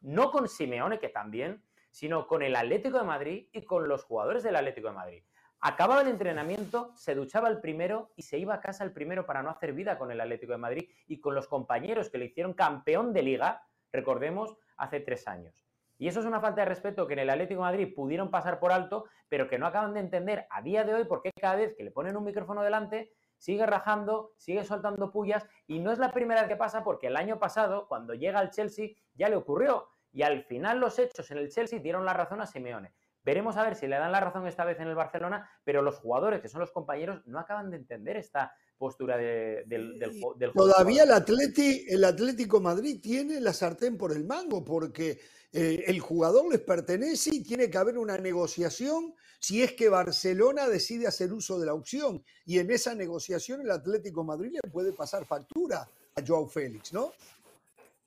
No 0.00 0.30
con 0.30 0.48
Simeone, 0.48 1.00
que 1.00 1.08
también, 1.08 1.62
sino 1.90 2.26
con 2.26 2.42
el 2.42 2.56
Atlético 2.56 2.98
de 2.98 3.04
Madrid 3.04 3.48
y 3.52 3.62
con 3.62 3.88
los 3.88 4.04
jugadores 4.04 4.42
del 4.42 4.56
Atlético 4.56 4.88
de 4.88 4.94
Madrid. 4.94 5.22
Acababa 5.64 6.02
el 6.02 6.08
entrenamiento, 6.08 6.90
se 6.96 7.14
duchaba 7.14 7.48
el 7.48 7.60
primero 7.60 8.10
y 8.16 8.22
se 8.22 8.36
iba 8.36 8.52
a 8.52 8.60
casa 8.60 8.82
el 8.82 8.92
primero 8.92 9.26
para 9.26 9.44
no 9.44 9.50
hacer 9.50 9.72
vida 9.72 9.96
con 9.96 10.10
el 10.10 10.20
Atlético 10.20 10.50
de 10.50 10.58
Madrid 10.58 10.90
y 11.06 11.20
con 11.20 11.36
los 11.36 11.46
compañeros 11.46 12.10
que 12.10 12.18
le 12.18 12.24
hicieron 12.24 12.52
campeón 12.52 13.12
de 13.12 13.22
liga, 13.22 13.62
recordemos, 13.92 14.56
hace 14.76 14.98
tres 14.98 15.28
años. 15.28 15.64
Y 15.98 16.08
eso 16.08 16.18
es 16.18 16.26
una 16.26 16.40
falta 16.40 16.62
de 16.62 16.68
respeto 16.68 17.06
que 17.06 17.12
en 17.12 17.20
el 17.20 17.30
Atlético 17.30 17.60
de 17.60 17.70
Madrid 17.70 17.94
pudieron 17.94 18.28
pasar 18.28 18.58
por 18.58 18.72
alto, 18.72 19.04
pero 19.28 19.48
que 19.48 19.56
no 19.56 19.68
acaban 19.68 19.94
de 19.94 20.00
entender 20.00 20.48
a 20.50 20.62
día 20.62 20.82
de 20.82 20.94
hoy 20.94 21.04
porque 21.04 21.30
cada 21.40 21.54
vez 21.54 21.76
que 21.76 21.84
le 21.84 21.92
ponen 21.92 22.16
un 22.16 22.24
micrófono 22.24 22.62
delante, 22.62 23.12
sigue 23.38 23.64
rajando, 23.64 24.32
sigue 24.38 24.64
soltando 24.64 25.12
pullas 25.12 25.46
y 25.68 25.78
no 25.78 25.92
es 25.92 25.98
la 26.00 26.10
primera 26.10 26.40
vez 26.40 26.48
que 26.48 26.56
pasa 26.56 26.82
porque 26.82 27.06
el 27.06 27.16
año 27.16 27.38
pasado, 27.38 27.86
cuando 27.86 28.14
llega 28.14 28.40
al 28.40 28.50
Chelsea, 28.50 28.96
ya 29.14 29.28
le 29.28 29.36
ocurrió. 29.36 29.90
Y 30.10 30.22
al 30.22 30.42
final 30.42 30.80
los 30.80 30.98
hechos 30.98 31.30
en 31.30 31.38
el 31.38 31.50
Chelsea 31.50 31.78
dieron 31.78 32.04
la 32.04 32.14
razón 32.14 32.40
a 32.40 32.46
Simeone. 32.46 32.92
Veremos 33.24 33.56
a 33.56 33.62
ver 33.62 33.76
si 33.76 33.86
le 33.86 33.96
dan 33.96 34.10
la 34.12 34.20
razón 34.20 34.46
esta 34.46 34.64
vez 34.64 34.78
en 34.80 34.88
el 34.88 34.94
Barcelona, 34.94 35.48
pero 35.64 35.80
los 35.82 35.96
jugadores, 35.96 36.40
que 36.40 36.48
son 36.48 36.60
los 36.60 36.72
compañeros, 36.72 37.20
no 37.26 37.38
acaban 37.38 37.70
de 37.70 37.76
entender 37.76 38.16
esta 38.16 38.52
postura 38.78 39.16
de- 39.16 39.62
del, 39.66 39.98
del. 39.98 40.52
Todavía 40.52 41.04
el, 41.04 41.12
Atleti, 41.12 41.84
el 41.88 42.02
Atlético 42.04 42.60
Madrid 42.60 43.00
tiene 43.00 43.40
la 43.40 43.52
sartén 43.52 43.96
por 43.96 44.10
el 44.12 44.24
mango 44.24 44.64
porque 44.64 45.20
eh, 45.52 45.84
el 45.86 46.00
jugador 46.00 46.50
les 46.50 46.60
pertenece 46.60 47.30
y 47.32 47.44
tiene 47.44 47.70
que 47.70 47.78
haber 47.78 47.96
una 47.96 48.18
negociación 48.18 49.14
si 49.38 49.62
es 49.62 49.72
que 49.74 49.88
Barcelona 49.88 50.68
decide 50.68 51.06
hacer 51.06 51.32
uso 51.32 51.60
de 51.60 51.66
la 51.66 51.74
opción. 51.74 52.24
Y 52.44 52.58
en 52.58 52.70
esa 52.72 52.94
negociación 52.94 53.60
el 53.60 53.70
Atlético 53.70 54.24
Madrid 54.24 54.52
le 54.60 54.70
puede 54.70 54.92
pasar 54.92 55.24
factura 55.26 55.88
a 56.16 56.22
Joao 56.26 56.46
Félix, 56.48 56.92
¿no? 56.92 57.12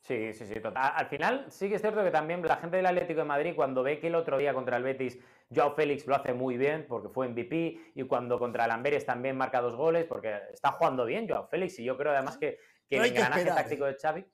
Sí, 0.06 0.34
sí, 0.34 0.46
sí, 0.46 0.60
total. 0.60 0.92
Al 0.96 1.08
final 1.08 1.46
sí 1.50 1.68
que 1.68 1.76
es 1.76 1.82
cierto 1.82 2.04
que 2.04 2.12
también 2.12 2.40
la 2.44 2.58
gente 2.58 2.78
del 2.78 2.86
Atlético 2.86 3.22
de 3.22 3.26
Madrid, 3.26 3.54
cuando 3.56 3.82
ve 3.82 4.00
que 4.00 4.06
el 4.06 4.14
otro 4.14 4.38
día 4.38 4.54
contra 4.54 4.78
el 4.78 4.84
Betis, 4.84 5.18
Joao 5.54 5.74
Félix 5.74 6.06
lo 6.06 6.16
hace 6.16 6.32
muy 6.32 6.58
bien, 6.58 6.86
porque 6.88 7.10
fue 7.10 7.28
MVP, 7.28 7.80
y 7.96 8.04
cuando 8.04 8.38
contra 8.38 8.66
el 8.66 8.72
Amberes 8.72 9.04
también 9.04 9.36
marca 9.36 9.62
dos 9.62 9.76
goles, 9.76 10.06
porque 10.06 10.38
está 10.54 10.74
jugando 10.74 11.06
bien 11.06 11.28
Joao 11.28 11.48
Félix, 11.48 11.80
y 11.80 11.86
yo 11.86 11.98
creo 11.98 12.12
además 12.12 12.38
que, 12.38 12.60
que 12.88 12.98
el 12.98 13.06
engranaje 13.06 13.40
esperar, 13.40 13.58
táctico 13.58 13.86
de 13.86 13.96
Xavi... 13.96 14.26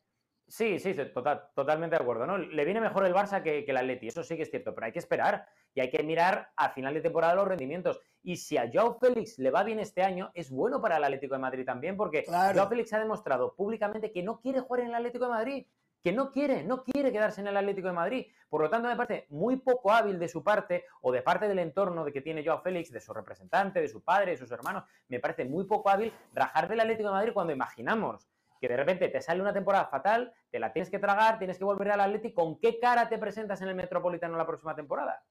Sí, 0.52 0.80
sí, 0.80 0.94
total- 1.14 1.48
totalmente 1.56 1.96
de 1.96 2.02
acuerdo, 2.02 2.28
¿no? 2.28 2.38
Le 2.38 2.66
viene 2.66 2.82
mejor 2.82 3.06
el 3.06 3.14
Barça 3.14 3.42
que, 3.42 3.64
que 3.64 3.72
el 3.72 3.78
Atleti, 3.78 4.10
eso 4.10 4.22
sí 4.22 4.36
que 4.36 4.44
es 4.44 4.50
cierto, 4.52 4.76
pero 4.76 4.86
hay 4.86 4.92
que 4.92 5.00
esperar 5.00 5.48
y 5.74 5.80
hay 5.80 5.90
que 5.90 6.04
mirar 6.04 6.52
a 6.58 6.72
final 6.72 6.94
de 6.94 7.00
temporada 7.00 7.34
los 7.36 7.48
rendimientos. 7.48 8.02
Y 8.22 8.36
si 8.36 8.58
a 8.58 8.70
Joao 8.72 9.00
Félix 9.00 9.40
le 9.40 9.50
va 9.50 9.64
bien 9.64 9.80
este 9.80 10.04
año, 10.04 10.30
es 10.34 10.52
bueno 10.52 10.82
para 10.82 10.98
el 10.98 11.06
Atlético 11.06 11.36
de 11.36 11.40
Madrid 11.40 11.66
también, 11.66 11.96
porque 11.96 12.24
Claro. 12.24 12.54
Joao 12.58 12.68
Félix 12.68 12.92
ha 12.92 13.00
demostrado 13.00 13.56
públicamente 13.56 14.12
que 14.12 14.24
no 14.24 14.42
quiere 14.42 14.60
jugar 14.60 14.82
en 14.82 14.88
el 14.88 14.96
Atlético 14.96 15.24
de 15.24 15.32
Madrid, 15.32 15.68
que 16.04 16.12
no 16.12 16.32
quiere, 16.32 16.64
no 16.64 16.84
quiere 16.84 17.14
quedarse 17.14 17.40
en 17.40 17.48
el 17.48 17.56
Atlético 17.56 17.88
de 17.88 17.94
Madrid. 17.94 18.28
Por 18.50 18.62
lo 18.62 18.70
tanto, 18.70 18.90
me 18.90 18.96
parece 18.98 19.28
muy 19.30 19.56
poco 19.56 19.92
hábil 19.94 20.20
de 20.20 20.28
su 20.28 20.44
parte 20.44 20.84
o 21.02 21.14
de 21.14 21.22
parte 21.22 21.48
del 21.48 21.60
entorno 21.60 22.04
de 22.04 22.12
que 22.12 22.20
tiene 22.22 22.44
Joao 22.44 22.62
Félix, 22.62 22.92
de 22.92 23.00
su 23.00 23.14
representante, 23.14 23.80
de 23.80 23.88
su 23.88 24.04
padre, 24.04 24.32
de 24.32 24.38
sus 24.38 24.52
hermanos, 24.52 24.84
me 25.08 25.20
parece 25.22 25.46
muy 25.46 25.64
poco 25.66 25.90
hábil 25.90 26.12
rajar 26.34 26.68
del 26.68 26.82
Atlético 26.82 27.08
de 27.08 27.14
Madrid 27.16 27.34
cuando 27.34 27.54
imaginamos 27.54 28.28
que 28.62 28.68
de 28.70 28.78
repente 28.78 29.10
te 29.10 29.20
sale 29.22 29.42
una 29.42 29.52
temporada 29.54 29.88
fatal, 29.88 30.32
te 30.52 30.60
la 30.60 30.72
tienes 30.72 30.92
que 30.92 31.00
tragar, 31.00 31.40
tienes 31.40 31.58
que 31.58 31.64
volver 31.66 31.90
al 31.92 32.00
Atlético, 32.02 32.44
¿con 32.46 32.60
qué 32.60 32.80
cara 32.80 33.10
te 33.10 33.18
presentas 33.18 33.60
en 33.64 33.70
el 33.70 33.76
Metropolitano 33.76 34.38
la 34.38 34.46
próxima 34.46 34.76
temporada? 34.76 35.24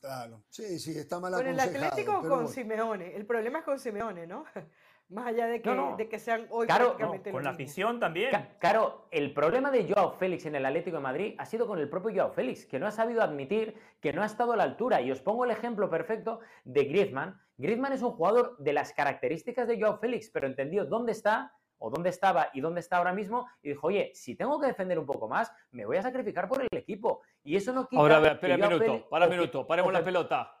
Claro, 0.00 0.44
sí, 0.48 0.78
sí, 0.78 0.96
está 0.96 1.18
mal 1.18 1.32
Con 1.34 1.46
el 1.46 1.58
Atlético 1.58 2.12
o 2.18 2.20
con 2.20 2.28
bueno. 2.28 2.46
Simeone. 2.46 3.16
El 3.16 3.26
problema 3.26 3.58
es 3.58 3.64
con 3.64 3.80
Simeone, 3.80 4.26
¿no? 4.28 4.44
Más 5.08 5.26
allá 5.28 5.46
de 5.46 5.60
que, 5.62 5.68
No, 5.70 5.90
no. 5.92 5.96
de 5.96 6.08
que 6.08 6.18
sean 6.20 6.46
hoy 6.50 6.66
Claro, 6.66 6.96
No, 7.00 7.14
con 7.32 7.42
la 7.42 7.50
afición 7.50 7.98
también. 7.98 8.30
Ca- 8.30 8.56
Claro, 8.60 9.08
el 9.10 9.32
problema 9.34 9.70
de 9.72 9.92
Joao 9.92 10.12
Félix 10.12 10.46
en 10.46 10.54
el 10.54 10.66
Atlético 10.66 10.96
de 10.98 11.02
Madrid 11.02 11.34
ha 11.38 11.46
sido 11.46 11.66
con 11.66 11.78
el 11.80 11.88
propio 11.88 12.12
Joao 12.14 12.32
Félix, 12.32 12.66
que 12.66 12.78
no 12.78 12.86
ha 12.86 12.90
sabido 12.92 13.22
admitir 13.22 13.74
que 14.00 14.12
no 14.12 14.22
ha 14.22 14.26
estado 14.26 14.52
a 14.52 14.56
la 14.56 14.62
altura. 14.64 15.00
Y 15.00 15.10
os 15.10 15.20
pongo 15.20 15.44
el 15.44 15.50
ejemplo 15.50 15.90
perfecto 15.90 16.40
de 16.64 16.84
Griezmann. 16.84 17.40
Griezmann 17.56 17.92
es 17.92 18.02
un 18.02 18.12
jugador 18.12 18.56
de 18.58 18.72
las 18.72 18.92
características 18.92 19.66
de 19.66 19.80
Joao 19.80 19.98
Félix, 19.98 20.30
pero 20.30 20.46
entendió 20.46 20.84
dónde 20.84 21.12
está 21.12 21.52
o 21.78 21.90
dónde 21.90 22.10
estaba 22.10 22.48
y 22.54 22.60
dónde 22.60 22.80
está 22.80 22.96
ahora 22.98 23.12
mismo 23.12 23.46
y 23.62 23.70
dijo, 23.70 23.86
oye, 23.88 24.12
si 24.14 24.34
tengo 24.34 24.60
que 24.60 24.68
defender 24.68 24.98
un 24.98 25.06
poco 25.06 25.28
más, 25.28 25.52
me 25.72 25.84
voy 25.84 25.96
a 25.98 26.02
sacrificar 26.02 26.48
por 26.48 26.60
el 26.62 26.68
equipo. 26.72 27.22
Y 27.44 27.56
eso 27.56 27.72
no 27.72 27.86
quita 27.86 28.00
Ahora, 28.00 28.18
ver, 28.20 28.32
espera 28.32 28.54
un 28.54 28.60
minuto, 28.78 29.08
para 29.08 29.26
un 29.26 29.30
minuto, 29.30 29.66
paremos 29.66 29.92
la 29.92 30.04
pelota. 30.04 30.52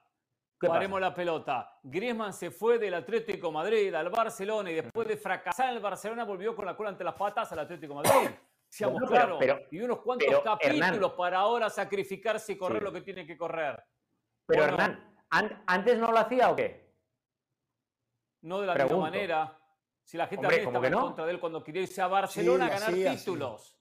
Paremos 0.58 0.98
la 1.00 1.12
pelota. 1.14 1.78
Griezmann 1.82 2.32
se 2.32 2.50
fue 2.50 2.78
del 2.78 2.94
Atlético 2.94 3.52
Madrid 3.52 3.92
al 3.94 4.08
Barcelona 4.08 4.70
y 4.70 4.74
después 4.74 5.06
de 5.06 5.16
fracasar 5.18 5.68
en 5.68 5.76
el 5.76 5.82
Barcelona 5.82 6.24
volvió 6.24 6.56
con 6.56 6.64
la 6.64 6.74
cola 6.74 6.88
entre 6.90 7.04
las 7.04 7.14
patas 7.14 7.52
al 7.52 7.58
Atlético 7.58 7.94
Madrid. 7.94 8.30
Seamos 8.68 9.02
pero- 9.08 9.38
claros. 9.38 9.62
y 9.70 9.80
unos 9.80 10.00
cuantos 10.00 10.26
pero, 10.28 10.42
capítulos 10.42 10.88
Hernán. 10.88 11.16
para 11.16 11.38
ahora 11.40 11.68
sacrificarse 11.70 12.52
y 12.52 12.56
correr 12.56 12.78
Sí. 12.78 12.84
lo 12.84 12.92
que 12.92 13.00
tiene 13.02 13.26
que 13.26 13.36
correr. 13.36 13.82
Pero 14.46 14.62
¿O 14.62 14.66
no? 14.66 14.72
Hernán, 14.72 15.14
¿an- 15.30 15.62
¿antes 15.66 15.98
no 15.98 16.10
lo 16.10 16.18
hacía 16.18 16.50
o 16.50 16.56
qué? 16.56 16.90
No 18.42 18.60
de 18.60 18.66
la 18.66 18.74
Pregunto. 18.74 18.96
misma 18.96 19.10
manera. 19.10 19.58
Si 20.06 20.16
la 20.16 20.28
gente 20.28 20.46
Hombre, 20.46 20.58
también 20.58 20.64
¿cómo 20.66 20.78
estaba 20.78 20.86
en 20.86 20.92
no? 20.92 21.00
contra 21.08 21.26
de 21.26 21.32
él 21.32 21.40
cuando 21.40 21.64
quería 21.64 21.82
irse 21.82 22.00
a 22.00 22.06
Barcelona 22.06 22.66
a 22.66 22.68
ganar 22.68 22.90
así, 22.90 23.06
así. 23.08 23.18
títulos. 23.24 23.76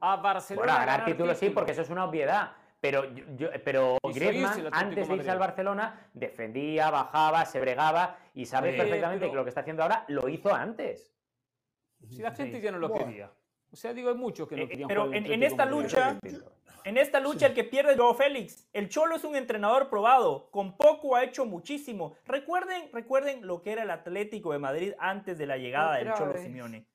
A 0.00 0.16
Barcelona 0.16 0.66
Bueno, 0.66 0.78
a 0.78 0.84
ganar 0.84 1.04
títulos 1.06 1.38
sí, 1.38 1.48
porque 1.48 1.72
eso 1.72 1.80
es 1.80 1.88
una 1.88 2.04
obviedad. 2.04 2.52
Pero, 2.78 3.04
yo, 3.36 3.48
pero 3.64 3.96
Griezmann, 4.02 4.58
irse 4.58 4.68
antes 4.70 4.96
de 4.96 5.00
irse 5.02 5.16
Madrid. 5.16 5.28
al 5.30 5.38
Barcelona, 5.38 6.10
defendía, 6.12 6.90
bajaba, 6.90 7.46
se 7.46 7.58
bregaba 7.58 8.18
y 8.34 8.44
sabes 8.44 8.72
Sí, 8.74 8.80
perfectamente 8.80 9.20
pero- 9.20 9.32
que 9.32 9.36
lo 9.36 9.44
que 9.44 9.48
está 9.48 9.60
haciendo 9.62 9.82
ahora 9.82 10.04
lo 10.08 10.28
hizo 10.28 10.54
antes. 10.54 11.14
Si 12.06 12.20
la 12.20 12.32
gente 12.32 12.58
Sí. 12.58 12.62
ya 12.62 12.70
no 12.72 12.78
lo 12.78 12.90
Bueno. 12.90 13.06
quería. 13.06 13.30
O 13.72 13.76
sea, 13.76 13.94
digo, 13.94 14.10
hay 14.10 14.16
muchos 14.16 14.46
que 14.46 14.56
no 14.56 14.64
Eh, 14.64 14.68
querían 14.68 14.88
pero 14.88 15.10
en- 15.10 15.42
esta 15.42 15.64
lucha-. 15.64 16.18
En 16.84 16.96
esta 16.96 17.20
lucha 17.20 17.46
el 17.46 17.54
que 17.54 17.64
pierde 17.64 17.92
es 17.92 17.98
Joao 17.98 18.14
Félix. 18.14 18.66
El 18.72 18.88
Cholo 18.88 19.16
es 19.16 19.24
un 19.24 19.36
entrenador 19.36 19.88
probado. 19.88 20.50
Con 20.50 20.76
poco 20.76 21.16
ha 21.16 21.24
hecho 21.24 21.44
muchísimo. 21.46 22.14
Recuerden, 22.26 22.90
recuerden 22.92 23.46
lo 23.46 23.62
que 23.62 23.72
era 23.72 23.82
el 23.82 23.90
Atlético 23.90 24.52
de 24.52 24.58
Madrid 24.58 24.92
antes 24.98 25.38
de 25.38 25.46
la 25.46 25.56
llegada 25.56 25.96
del 25.96 26.12
Cholo 26.14 26.32
vez. 26.32 26.42
Simeone. 26.42 26.86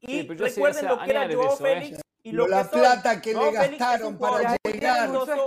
Y 0.00 0.06
Sí, 0.22 0.26
yo 0.28 0.34
sé 0.48 0.54
recuerden 0.54 0.86
hace 0.86 0.88
lo 0.88 1.02
que 1.02 1.10
era 1.10 1.24
eso, 1.24 1.66
¿eh? 1.66 1.80
Félix 1.80 2.00
y 2.22 2.32
lo 2.32 2.46
la 2.48 2.62
que 2.64 2.68
son. 2.70 2.80
plata 2.80 3.20
que 3.20 3.34
Joao 3.34 3.50
le 3.50 3.52
gastaron 3.52 4.18
para 4.18 4.56
llegar 4.64 4.98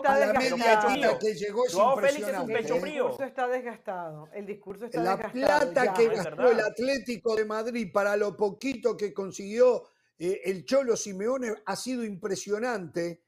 a 0.05 0.19
la 0.19 0.33
media 0.33 1.17
que 1.19 1.33
llegó 1.33 1.65
es 1.65 1.73
Joao 1.73 1.97
Félix 1.97 2.27
es 2.27 2.37
un 2.37 2.49
impresionante. 2.49 2.53
pecho 2.53 2.75
¿eh? 2.75 2.77
El 2.77 2.83
discurso 2.93 3.23
está 3.23 3.47
desgastado. 3.47 4.29
El 4.33 4.45
discurso 4.45 4.85
está 4.85 5.01
La 5.03 5.15
desgastado. 5.17 5.33
plata 5.73 5.85
ya. 5.85 5.93
que 5.93 6.07
gastó 6.09 6.35
verdad. 6.37 6.51
el 6.51 6.59
Atlético 6.61 7.35
de 7.35 7.45
Madrid 7.45 7.89
para 7.91 8.15
lo 8.17 8.37
poquito 8.37 8.95
que 8.95 9.13
consiguió 9.13 9.83
eh, 10.19 10.41
el 10.45 10.65
Cholo 10.65 10.95
Simeone 10.95 11.53
ha 11.65 11.75
sido 11.75 12.03
impresionante 12.03 13.23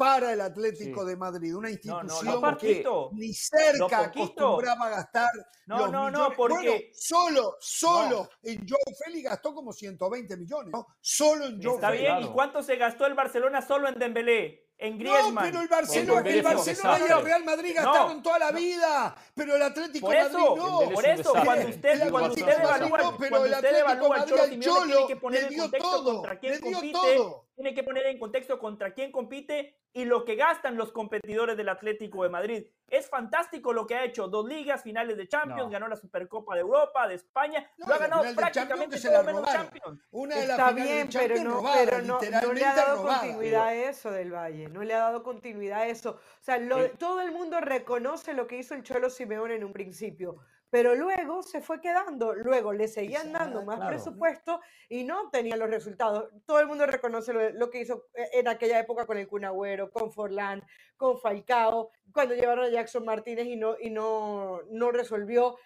para 0.00 0.32
el 0.32 0.40
Atlético 0.40 1.02
Sí. 1.02 1.08
de 1.08 1.16
Madrid, 1.16 1.54
una 1.54 1.68
No, 1.68 2.02
no, 2.02 2.02
institución 2.04 2.40
lo 2.40 2.56
que 2.56 2.84
ni 3.12 3.34
cerca 3.34 3.98
acostumbraba 4.00 4.86
a 4.86 4.88
gastar 4.88 5.28
No, 5.66 5.76
los 5.80 5.92
no, 5.92 6.10
no, 6.10 6.18
millones. 6.18 6.36
porque- 6.38 6.54
Bueno, 6.54 6.74
solo, 6.94 7.56
solo 7.60 8.28
en 8.42 8.66
Joe 8.66 8.94
Félix 9.04 9.28
gastó 9.28 9.54
como 9.54 9.74
120 9.74 10.38
millones, 10.38 10.72
¿no? 10.72 10.86
Solo 11.02 11.44
en 11.44 11.62
Joe 11.62 11.74
Está 11.74 11.88
Félix. 11.88 12.02
bien. 12.02 12.16
claro. 12.16 12.30
¿Y 12.30 12.34
cuánto 12.34 12.62
se 12.62 12.76
gastó 12.76 13.04
el 13.04 13.12
Barcelona 13.14 13.60
solo 13.60 13.88
en 13.90 13.98
Dembélé? 13.98 14.66
En 14.82 14.96
Griezmann. 14.98 15.34
No, 15.34 15.40
pero 15.42 15.60
el 15.60 15.68
Barcelona, 15.68 16.30
el 16.30 16.42
Barcelona 16.42 16.98
y 17.06 17.12
el. 17.12 17.22
Real 17.22 17.44
Madrid 17.44 17.74
No. 17.76 17.82
gastaron 17.82 18.22
toda 18.22 18.38
la 18.38 18.50
vida, 18.50 19.14
pero 19.34 19.54
el 19.56 19.60
Atlético 19.62 20.06
Por 20.06 20.14
de 20.16 20.22
eso, 20.22 20.38
Madrid 20.38 20.56
no. 20.56 20.90
Por 20.94 21.06
eso, 21.06 21.32
cuando 21.44 21.68
usted, 21.68 21.90
El 21.90 22.10
cuando 22.10 22.18
Atlético 22.30 22.48
usted 22.48 22.62
evalúa, 22.64 22.98
no, 23.02 23.16
pero 23.18 23.30
cuando 23.30 23.44
el 23.44 23.52
usted 23.52 23.66
Atlético 23.68 23.90
evalúa 23.90 24.16
al 24.16 24.22
de 24.22 24.30
Cholo 24.30 24.44
Simeone, 24.46 24.92
tiene 24.94 25.06
que 25.06 25.16
poner 25.16 25.48
dio 25.50 25.62
contexto 25.64 25.90
todo, 25.90 26.14
contra 26.14 26.38
quién 26.38 26.52
le 26.54 26.58
dio 26.60 26.72
compite, 26.78 26.92
todo. 26.98 27.44
Tiene 27.60 27.74
que 27.74 27.82
poner 27.84 28.06
en 28.06 28.18
contexto 28.18 28.58
contra 28.58 28.94
quién 28.94 29.12
compite 29.12 29.76
y 29.92 30.06
lo 30.06 30.24
que 30.24 30.34
gastan 30.34 30.76
los 30.78 30.92
competidores 30.92 31.58
del 31.58 31.68
Atlético 31.68 32.22
de 32.22 32.30
Madrid. 32.30 32.66
Es 32.88 33.10
fantástico 33.10 33.74
lo 33.74 33.86
que 33.86 33.96
ha 33.96 34.04
hecho, 34.04 34.28
dos 34.28 34.48
ligas, 34.48 34.82
finales 34.82 35.18
de 35.18 35.28
Champions, 35.28 35.64
No. 35.64 35.70
ganó 35.70 35.86
la 35.88 35.96
Supercopa 35.96 36.54
de 36.54 36.62
Europa, 36.62 37.06
de 37.06 37.16
España, 37.16 37.70
No, 37.76 37.86
lo 37.88 37.94
ha 37.94 37.98
ganado 37.98 38.24
prácticamente 38.34 38.96
se 38.98 39.10
todo 39.10 39.24
menos. 39.24 39.44
Champions. 39.44 40.00
Una 40.10 40.36
de 40.36 40.42
Está 40.42 40.72
bien, 40.72 41.10
de 41.10 41.18
pero 41.18 41.44
no, 41.44 41.50
robada, 41.56 41.84
pero 41.84 42.02
no, 42.02 42.18
no 42.42 42.52
le 42.54 42.64
ha 42.64 42.74
dado 42.74 43.02
robada. 43.02 43.20
continuidad 43.20 43.66
a 43.66 43.74
eso 43.74 44.10
del 44.10 44.32
Valle, 44.32 44.68
no 44.70 44.82
le 44.82 44.94
ha 44.94 44.98
dado 45.00 45.22
continuidad 45.22 45.80
a 45.82 45.86
eso. 45.88 46.12
O 46.12 46.42
sea, 46.42 46.56
lo- 46.56 46.82
Sí. 46.82 46.92
todo 46.98 47.20
el 47.20 47.32
mundo 47.32 47.60
reconoce 47.60 48.32
lo 48.32 48.46
que 48.46 48.56
hizo 48.56 48.74
el 48.74 48.82
Cholo 48.84 49.10
Simeone 49.10 49.56
en 49.56 49.64
un 49.64 49.74
principio, 49.74 50.36
pero 50.70 50.94
luego 50.94 51.42
se 51.42 51.60
fue 51.60 51.80
quedando, 51.80 52.32
luego 52.34 52.72
le 52.72 52.86
seguían 52.88 53.32
dando 53.32 53.62
más 53.64 53.76
claro. 53.76 53.90
presupuesto 53.90 54.60
y 54.88 55.04
no 55.04 55.22
obtenía 55.22 55.56
los 55.56 55.68
resultados. 55.68 56.30
Todo 56.46 56.60
el 56.60 56.66
mundo 56.68 56.86
reconoce 56.86 57.32
lo, 57.32 57.50
lo 57.50 57.70
que 57.70 57.80
hizo 57.80 58.06
eh, 58.14 58.28
en 58.34 58.48
aquella 58.48 58.78
época 58.78 59.04
con 59.04 59.18
el 59.18 59.26
Kun 59.28 59.44
Agüero, 59.44 59.90
con 59.90 60.12
Forlán, 60.12 60.62
con 60.96 61.18
Falcao, 61.20 61.90
cuando 62.12 62.34
llevaron 62.34 62.64
a 62.66 62.68
Jackson 62.68 63.04
Martínez 63.04 63.46
y 63.46 63.56
no, 63.56 63.76
y 63.80 63.90
no, 63.90 64.60
no 64.70 64.90
resolvió. 64.92 65.56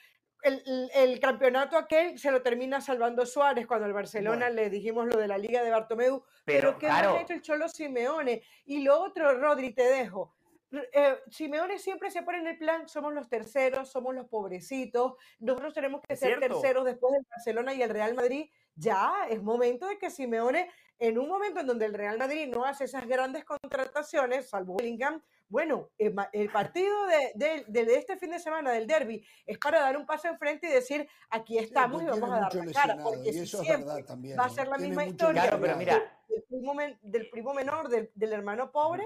El, 0.43 0.62
el- 0.67 0.90
el 0.95 1.21
campeonato 1.21 1.79
aquel 1.79 2.19
se 2.19 2.31
lo 2.31 2.43
termina 2.43 2.81
salvando 2.83 3.25
Suárez 3.25 3.67
cuando 3.67 3.87
al 3.87 3.95
Barcelona 3.95 4.47
Bueno. 4.47 4.55
le 4.55 4.69
dijimos 4.69 5.07
lo 5.07 5.19
de 5.19 5.27
la 5.27 5.38
Liga 5.38 5.62
de 5.62 5.71
Bartomeu, 5.71 6.23
pero, 6.45 6.69
Pero, 6.69 6.79
¿qué 6.79 6.87
claro. 6.87 7.17
ha 7.17 7.21
hecho 7.23 7.33
el 7.33 7.40
Cholo 7.43 7.67
Simeone? 7.69 8.43
Y 8.67 8.83
lo 8.83 9.01
otro, 9.01 9.38
Rodri, 9.40 9.73
te 9.73 9.85
dejo. 9.85 10.35
Eh, 10.93 11.17
Simeone 11.31 11.79
siempre 11.79 12.11
se 12.11 12.23
pone 12.23 12.39
en 12.39 12.47
el 12.47 12.59
plan, 12.59 12.89
somos 12.89 13.13
los 13.13 13.29
terceros, 13.29 13.91
somos 13.91 14.15
los 14.15 14.27
pobrecitos, 14.27 15.15
nosotros 15.39 15.75
tenemos 15.75 16.01
que 16.03 16.15
Es 16.15 16.21
ser 16.21 16.39
cierto. 16.39 16.61
terceros 16.61 16.85
después 16.85 17.13
del 17.13 17.27
Barcelona 17.31 17.75
y 17.75 17.83
el 17.83 17.91
Real 17.91 18.15
Madrid. 18.15 18.51
Ya 18.77 19.13
es 19.31 19.41
momento 19.43 19.87
de 19.87 19.99
que 19.99 20.11
Simeone, 20.11 20.69
en 20.99 21.19
un 21.19 21.29
momento 21.29 21.61
en 21.61 21.67
donde 21.69 21.85
el 21.87 21.95
Real 21.95 22.19
Madrid 22.19 22.49
no 22.49 22.65
hace 22.65 22.85
esas 22.85 23.07
grandes 23.07 23.45
contrataciones, 23.45 24.49
salvo 24.49 24.77
Bellingham, 24.77 25.23
bueno, 25.49 25.91
el, 25.99 26.15
ma- 26.15 26.29
el 26.33 26.51
partido 26.51 27.07
de, 27.07 27.33
de- 27.35 27.65
de- 27.69 27.85
de 27.85 27.95
este 27.97 28.17
fin 28.17 28.31
de 28.31 28.41
semana 28.41 28.73
del 28.73 28.87
derby 28.87 29.25
es 29.47 29.59
para 29.59 29.79
dar 29.81 29.97
un 29.97 30.07
paso 30.07 30.27
enfrente 30.29 30.67
y 30.67 30.73
decir, 30.73 31.07
aquí 31.31 31.59
estamos 31.59 32.03
y 32.03 32.07
porque 32.07 32.21
vamos 32.21 32.37
a 32.37 32.41
dar 32.41 32.43
la 32.43 32.49
cara, 32.51 32.65
lesionado, 32.65 33.11
porque 33.11 33.29
y 33.29 33.33
si 33.35 33.39
eso 33.41 33.61
es 33.61 33.67
siempre 33.67 33.87
verdad 33.95 34.07
también, 34.07 34.39
va 34.41 34.45
a 34.47 34.51
ser 34.51 34.67
la 34.69 34.79
misma 34.79 35.05
historia 35.05 35.43
Claro, 35.43 35.61
pero 35.61 35.77
lesionado. 35.77 36.01
mira, 36.01 36.25
del 36.29 36.43
primo, 36.45 36.75
men- 36.75 36.99
del 37.03 37.31
primo 37.31 37.55
menor, 37.55 37.89
del, 37.89 38.11
del 38.15 38.33
hermano 38.33 38.73
pobre, 38.73 39.05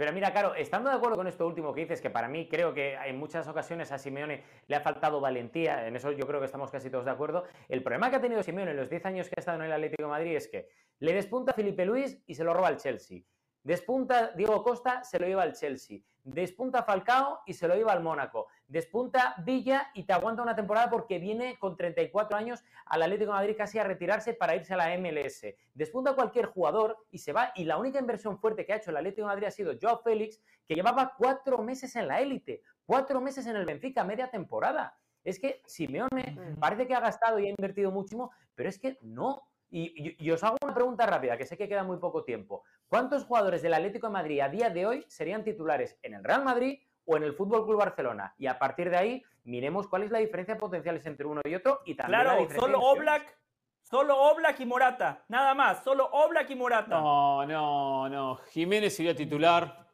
Pero 0.00 0.14
mira, 0.14 0.32
claro, 0.32 0.54
estando 0.54 0.88
de 0.88 0.96
acuerdo 0.96 1.14
con 1.14 1.26
esto 1.26 1.46
último 1.46 1.74
que 1.74 1.82
dices, 1.82 2.00
que 2.00 2.08
para 2.08 2.26
mí 2.26 2.48
creo 2.48 2.72
que 2.72 2.94
en 2.94 3.18
muchas 3.18 3.46
ocasiones 3.48 3.92
a 3.92 3.98
Simeone 3.98 4.42
le 4.66 4.74
ha 4.74 4.80
faltado 4.80 5.20
valentía, 5.20 5.86
en 5.86 5.94
eso 5.94 6.10
yo 6.12 6.26
creo 6.26 6.40
que 6.40 6.46
estamos 6.46 6.70
casi 6.70 6.88
todos 6.88 7.04
de 7.04 7.10
acuerdo. 7.10 7.44
El 7.68 7.82
problema 7.82 8.08
que 8.08 8.16
ha 8.16 8.20
tenido 8.22 8.42
Simeone 8.42 8.70
en 8.70 8.78
los 8.78 8.88
10 8.88 9.04
años 9.04 9.28
que 9.28 9.34
ha 9.36 9.40
estado 9.40 9.58
en 9.58 9.66
el 9.66 9.72
Atlético 9.72 10.04
de 10.04 10.08
Madrid 10.08 10.36
es 10.36 10.48
que 10.48 10.70
le 11.00 11.12
despunta 11.12 11.52
a 11.52 11.54
Felipe 11.54 11.84
Luis 11.84 12.18
y 12.26 12.34
se 12.34 12.44
lo 12.44 12.54
roba 12.54 12.68
al 12.68 12.78
Chelsea. 12.78 13.24
Despunta 13.62 14.32
Diego 14.32 14.62
Costa, 14.62 15.04
se 15.04 15.18
lo 15.18 15.26
lleva 15.26 15.42
al 15.42 15.54
Chelsea. 15.54 16.00
Despunta 16.22 16.82
Falcao 16.82 17.40
y 17.46 17.54
se 17.54 17.66
lo 17.66 17.74
lleva 17.74 17.92
al 17.92 18.02
Mónaco. 18.02 18.48
Despunta 18.68 19.34
Villa 19.44 19.90
y 19.94 20.04
te 20.04 20.12
aguanta 20.12 20.42
una 20.42 20.54
temporada 20.54 20.90
porque 20.90 21.18
viene 21.18 21.58
con 21.58 21.76
34 21.76 22.36
años 22.36 22.62
al 22.86 23.02
Atlético 23.02 23.32
de 23.32 23.38
Madrid 23.38 23.54
casi 23.56 23.78
a 23.78 23.84
retirarse 23.84 24.34
para 24.34 24.54
irse 24.54 24.74
a 24.74 24.76
la 24.76 24.96
MLS. 24.98 25.46
Despunta 25.74 26.14
cualquier 26.14 26.46
jugador 26.46 26.98
y 27.10 27.18
se 27.18 27.32
va. 27.32 27.52
Y 27.54 27.64
la 27.64 27.78
única 27.78 27.98
inversión 27.98 28.38
fuerte 28.38 28.66
que 28.66 28.72
ha 28.72 28.76
hecho 28.76 28.90
el 28.90 28.98
Atlético 28.98 29.22
de 29.22 29.34
Madrid 29.34 29.46
ha 29.46 29.50
sido 29.50 29.72
Joao 29.80 30.02
Félix, 30.02 30.40
que 30.66 30.74
llevaba 30.74 31.14
cuatro 31.16 31.58
meses 31.58 31.96
en 31.96 32.06
la 32.06 32.20
élite, 32.20 32.62
cuatro 32.84 33.20
meses 33.20 33.46
en 33.46 33.56
el 33.56 33.64
Benfica, 33.64 34.04
media 34.04 34.30
temporada. 34.30 34.96
Es 35.24 35.38
que 35.38 35.62
Simeone 35.66 36.56
parece 36.58 36.86
que 36.86 36.94
ha 36.94 37.00
gastado 37.00 37.38
y 37.38 37.46
ha 37.46 37.50
invertido 37.50 37.90
muchísimo, 37.90 38.30
pero 38.54 38.68
es 38.68 38.78
que 38.78 38.98
no. 39.02 39.49
Y, 39.70 39.92
y- 40.08 40.16
y 40.18 40.30
os 40.32 40.42
hago 40.42 40.56
una 40.62 40.74
pregunta 40.74 41.06
rápida, 41.06 41.36
que 41.36 41.46
sé 41.46 41.56
que 41.56 41.68
queda 41.68 41.84
muy 41.84 41.98
poco 41.98 42.24
tiempo. 42.24 42.64
¿Cuántos 42.88 43.24
jugadores 43.24 43.62
del 43.62 43.74
Atlético 43.74 44.08
de 44.08 44.12
Madrid 44.12 44.40
a 44.40 44.48
día 44.48 44.68
de 44.70 44.84
hoy 44.86 45.04
serían 45.08 45.44
titulares 45.44 45.96
en 46.02 46.14
el 46.14 46.24
Real 46.24 46.42
Madrid 46.44 46.80
o 47.04 47.16
en 47.16 47.22
el 47.22 47.34
Fútbol 47.34 47.64
Club 47.64 47.78
Barcelona? 47.78 48.34
Y 48.36 48.46
a 48.48 48.58
partir 48.58 48.90
de 48.90 48.96
ahí, 48.96 49.22
miremos 49.44 49.86
cuál 49.88 50.02
es 50.02 50.10
la 50.10 50.18
diferencia 50.18 50.54
de 50.54 50.60
potenciales 50.60 51.06
entre 51.06 51.26
uno 51.26 51.40
y 51.44 51.54
otro 51.54 51.80
y 51.84 51.94
también 51.94 52.18
la 52.18 52.24
Claro, 52.24 52.40
diferencia 52.40 52.66
solo. 52.66 52.80
Oblak, 52.84 53.38
solo 53.82 54.18
Oblak 54.20 54.58
y 54.60 54.66
Morata, 54.66 55.24
nada 55.28 55.54
más, 55.54 55.84
solo 55.84 56.08
Oblak 56.10 56.50
y 56.50 56.56
Morata. 56.56 56.88
No, 57.00 57.46
no, 57.46 58.08
no. 58.08 58.36
Jiménez 58.50 58.96
sería 58.96 59.14
titular. 59.14 59.86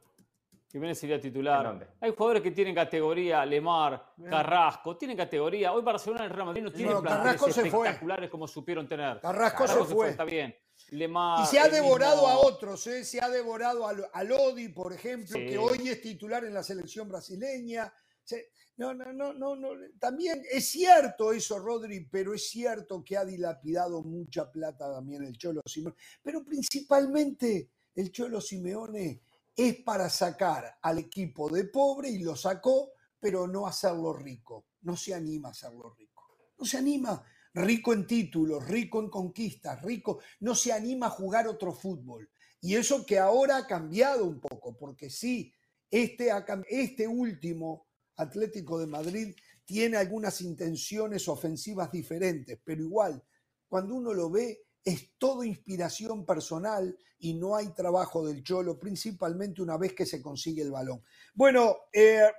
Jiménez 0.77 0.99
sería 0.99 1.15
¿En 1.17 1.23
titular. 1.23 1.65
dónde? 1.65 1.87
Hay 2.03 2.11
jugadores 2.11 2.43
que 2.43 2.51
tienen 2.51 2.75
categoría, 2.75 3.47
Lemar, 3.47 4.13
Carrasco, 4.29 4.95
tienen 4.99 5.17
categoría. 5.17 5.73
Hoy 5.73 5.83
Barcelona 5.83 6.25
y 6.25 6.27
el 6.27 6.33
Real 6.35 6.47
Madrid 6.47 6.63
no 6.65 6.71
tienen 6.73 6.93
No, 6.93 7.01
planteles 7.01 7.41
Carrasco 7.41 7.47
se 7.63 7.71
fue. 7.71 7.87
espectaculares 7.87 8.31
como 8.31 8.47
supieron 8.47 8.87
tener. 8.87 9.19
Carrasco 9.21 9.67
se 9.67 9.85
fue. 9.85 10.11
Está 10.11 10.25
bien. 10.25 10.55
Lemar, 10.91 11.43
Y 11.43 11.47
se 11.47 11.59
ha 11.59 11.69
devorado 11.69 12.17
mismo- 12.27 12.29
a 12.29 12.39
otros, 12.47 12.87
¿eh? 12.89 13.05
se 13.07 13.23
ha 13.23 13.31
devorado 13.31 13.87
a, 13.89 13.95
a 14.13 14.23
Lodi, 14.25 14.69
por 14.69 14.93
ejemplo, 14.93 15.39
Sí. 15.39 15.47
que 15.47 15.57
hoy 15.57 15.89
es 15.89 16.03
titular 16.03 16.45
en 16.45 16.53
la 16.53 16.63
selección 16.63 17.09
brasileña. 17.09 17.91
Se- 18.23 18.51
No, 18.77 18.93
no, 18.93 19.11
no, 19.15 19.33
no, 19.33 19.57
no. 19.57 19.69
También 19.99 20.43
es 20.53 20.69
cierto 20.69 21.33
eso, 21.33 21.59
Rodri, 21.59 22.01
pero 22.11 22.35
es 22.35 22.51
cierto 22.51 23.03
que 23.03 23.17
ha 23.17 23.25
dilapidado 23.25 24.03
mucha 24.03 24.53
plata 24.53 24.93
también 24.93 25.25
el 25.25 25.39
Cholo 25.39 25.63
Simeone. 25.65 25.97
Pero 26.23 26.45
principalmente 26.45 27.71
el 27.95 28.13
Cholo 28.13 28.39
Simeone 28.43 29.23
es 29.57 29.77
para 29.77 30.11
sacar 30.11 30.79
al 30.83 30.99
equipo 30.99 31.49
de 31.49 31.65
pobre 31.65 32.11
y 32.11 32.19
lo 32.19 32.37
sacó, 32.37 32.93
pero 33.19 33.49
no 33.49 33.67
hacerlo 33.67 34.13
rico. 34.13 34.67
No 34.83 34.97
se 34.97 35.15
anima 35.15 35.49
a 35.49 35.53
hacerlo 35.53 35.95
rico. 35.97 36.23
No 36.59 36.67
se 36.67 36.77
anima 36.77 37.25
rico 37.57 37.95
en 37.95 38.07
títulos, 38.07 38.67
rico 38.69 39.01
en 39.01 39.09
conquistas, 39.09 39.81
rico, 39.83 40.21
no 40.41 40.55
se 40.55 40.73
anima 40.73 41.07
a 41.07 41.11
jugar 41.11 41.49
otro 41.49 41.73
fútbol. 41.73 42.29
Y 42.61 42.75
eso 42.75 43.07
que 43.07 43.19
ahora 43.19 43.57
ha 43.57 43.67
cambiado 43.67 44.27
un 44.27 44.41
poco, 44.41 44.77
porque 44.77 45.09
sí, 45.09 45.53
este, 45.91 46.31
este 46.69 47.09
último 47.09 47.87
Atlético 48.17 48.79
de 48.79 48.87
Madrid 48.87 49.35
tiene 49.65 49.97
algunas 49.97 50.41
intenciones 50.43 51.29
ofensivas 51.29 51.91
diferentes, 51.91 52.59
pero 52.63 52.83
igual, 52.83 53.23
cuando 53.69 53.95
uno 53.95 54.13
lo 54.13 54.31
ve, 54.31 54.66
es 54.87 55.19
todo 55.19 55.43
inspiración 55.43 56.25
personal 56.25 56.97
y 57.19 57.35
no 57.35 57.57
hay 57.57 57.75
trabajo 57.75 58.25
del 58.25 58.45
Cholo, 58.45 58.79
principalmente 58.79 59.61
una 59.61 59.77
vez 59.77 59.93
que 59.95 60.07
se 60.07 60.23
consigue 60.23 60.63
el 60.63 60.71
balón. 60.71 61.03
Bueno, 61.35 61.77
eh, 61.93 62.31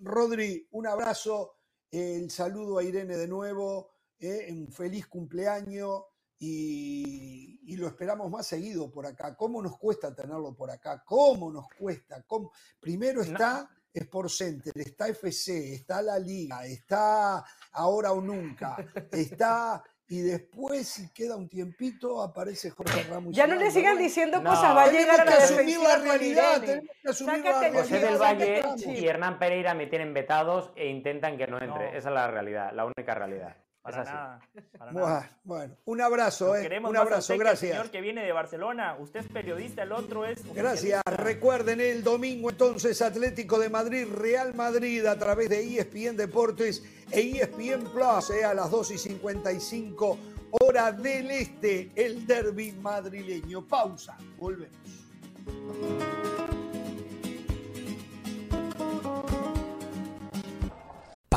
Rodri, 0.00 0.68
un 0.70 0.86
abrazo, 0.86 1.56
eh, 1.90 2.20
el 2.22 2.30
saludo 2.30 2.78
a 2.78 2.84
Irene 2.84 3.16
de 3.16 3.26
nuevo, 3.26 3.90
eh, 4.20 4.46
un 4.52 4.70
feliz 4.70 5.08
cumpleaños 5.08 6.04
y, 6.38 7.60
y 7.64 7.76
lo 7.76 7.88
esperamos 7.88 8.30
más 8.30 8.46
seguido 8.46 8.88
por 8.88 9.04
acá. 9.04 9.36
¿Cómo 9.36 9.60
nos 9.60 9.76
cuesta 9.76 10.14
tenerlo 10.14 10.54
por 10.54 10.70
acá? 10.70 11.02
¿Cómo 11.04 11.50
nos 11.50 11.66
cuesta? 11.76 12.22
¿Cómo? 12.28 12.52
Primero 12.78 13.22
está 13.22 13.68
Sport 13.92 14.30
Center, 14.30 14.72
está 14.76 15.08
FC, 15.08 15.74
está 15.74 16.00
la 16.00 16.18
Liga, 16.18 16.64
está 16.64 17.44
Ahora 17.72 18.12
o 18.12 18.20
Nunca, 18.20 18.76
está 19.10 19.82
y 20.12 20.20
después, 20.20 20.86
si 20.88 21.08
queda 21.08 21.36
un 21.36 21.48
tiempito, 21.48 22.22
aparece 22.22 22.68
Jorge 22.68 23.02
Ramos. 23.04 23.34
Ya 23.34 23.46
no 23.46 23.54
le 23.54 23.70
sigan 23.70 23.96
diciendo 23.96 24.42
No. 24.42 24.50
cosas, 24.50 24.76
va 24.76 24.82
a 24.82 24.92
llegar 24.92 25.22
a 25.22 25.24
que 25.24 25.30
la 25.30 25.36
asumir 25.36 25.64
defensiva 25.64 25.88
la 25.88 26.04
realidad, 26.04 26.60
tenemos 26.60 26.90
que 27.02 27.08
asumir 27.08 27.36
Sácate 27.36 27.60
la 27.60 27.66
el 27.66 27.72
José 27.72 27.98
del 27.98 28.18
Valle 28.18 28.62
y 28.88 29.06
Hernán 29.06 29.38
Pereira 29.38 29.72
me 29.72 29.86
tienen 29.86 30.12
vetados 30.12 30.70
e 30.76 30.88
intentan 30.88 31.38
que 31.38 31.46
no 31.46 31.56
entre. 31.56 31.92
No. 31.92 31.96
Esa 31.96 32.10
es 32.10 32.14
la 32.14 32.30
realidad, 32.30 32.72
la 32.74 32.84
única 32.84 33.14
realidad. 33.14 33.56
Para 33.82 34.04
nada. 34.04 34.40
para 34.78 34.92
nada. 34.92 35.38
Bueno, 35.42 35.76
un 35.86 36.00
abrazo, 36.00 36.54
eh. 36.54 36.78
un 36.78 36.96
abrazo, 36.96 37.32
que 37.32 37.38
gracias. 37.38 37.72
señor 37.72 37.90
que 37.90 38.00
viene 38.00 38.24
de 38.24 38.30
Barcelona. 38.30 38.96
Usted 38.98 39.20
es 39.20 39.26
periodista, 39.26 39.82
el 39.82 39.90
otro 39.90 40.24
es. 40.24 40.40
Gracias. 40.54 41.02
Recuerden 41.04 41.80
el 41.80 42.04
domingo 42.04 42.50
entonces 42.50 43.02
Atlético 43.02 43.58
de 43.58 43.68
Madrid, 43.68 44.06
Real 44.14 44.54
Madrid 44.54 45.04
a 45.06 45.18
través 45.18 45.48
de 45.48 45.78
ESPN 45.78 46.16
Deportes 46.16 46.84
e 47.10 47.20
ESPN 47.20 47.84
Plus 47.92 48.30
eh, 48.30 48.44
a 48.44 48.54
las 48.54 48.70
2 48.70 48.92
y 48.92 48.98
55 48.98 50.18
hora 50.60 50.92
del 50.92 51.30
este, 51.30 51.90
el 51.96 52.26
derby 52.26 52.72
madrileño. 52.72 53.66
Pausa, 53.66 54.16
volvemos. 54.38 54.76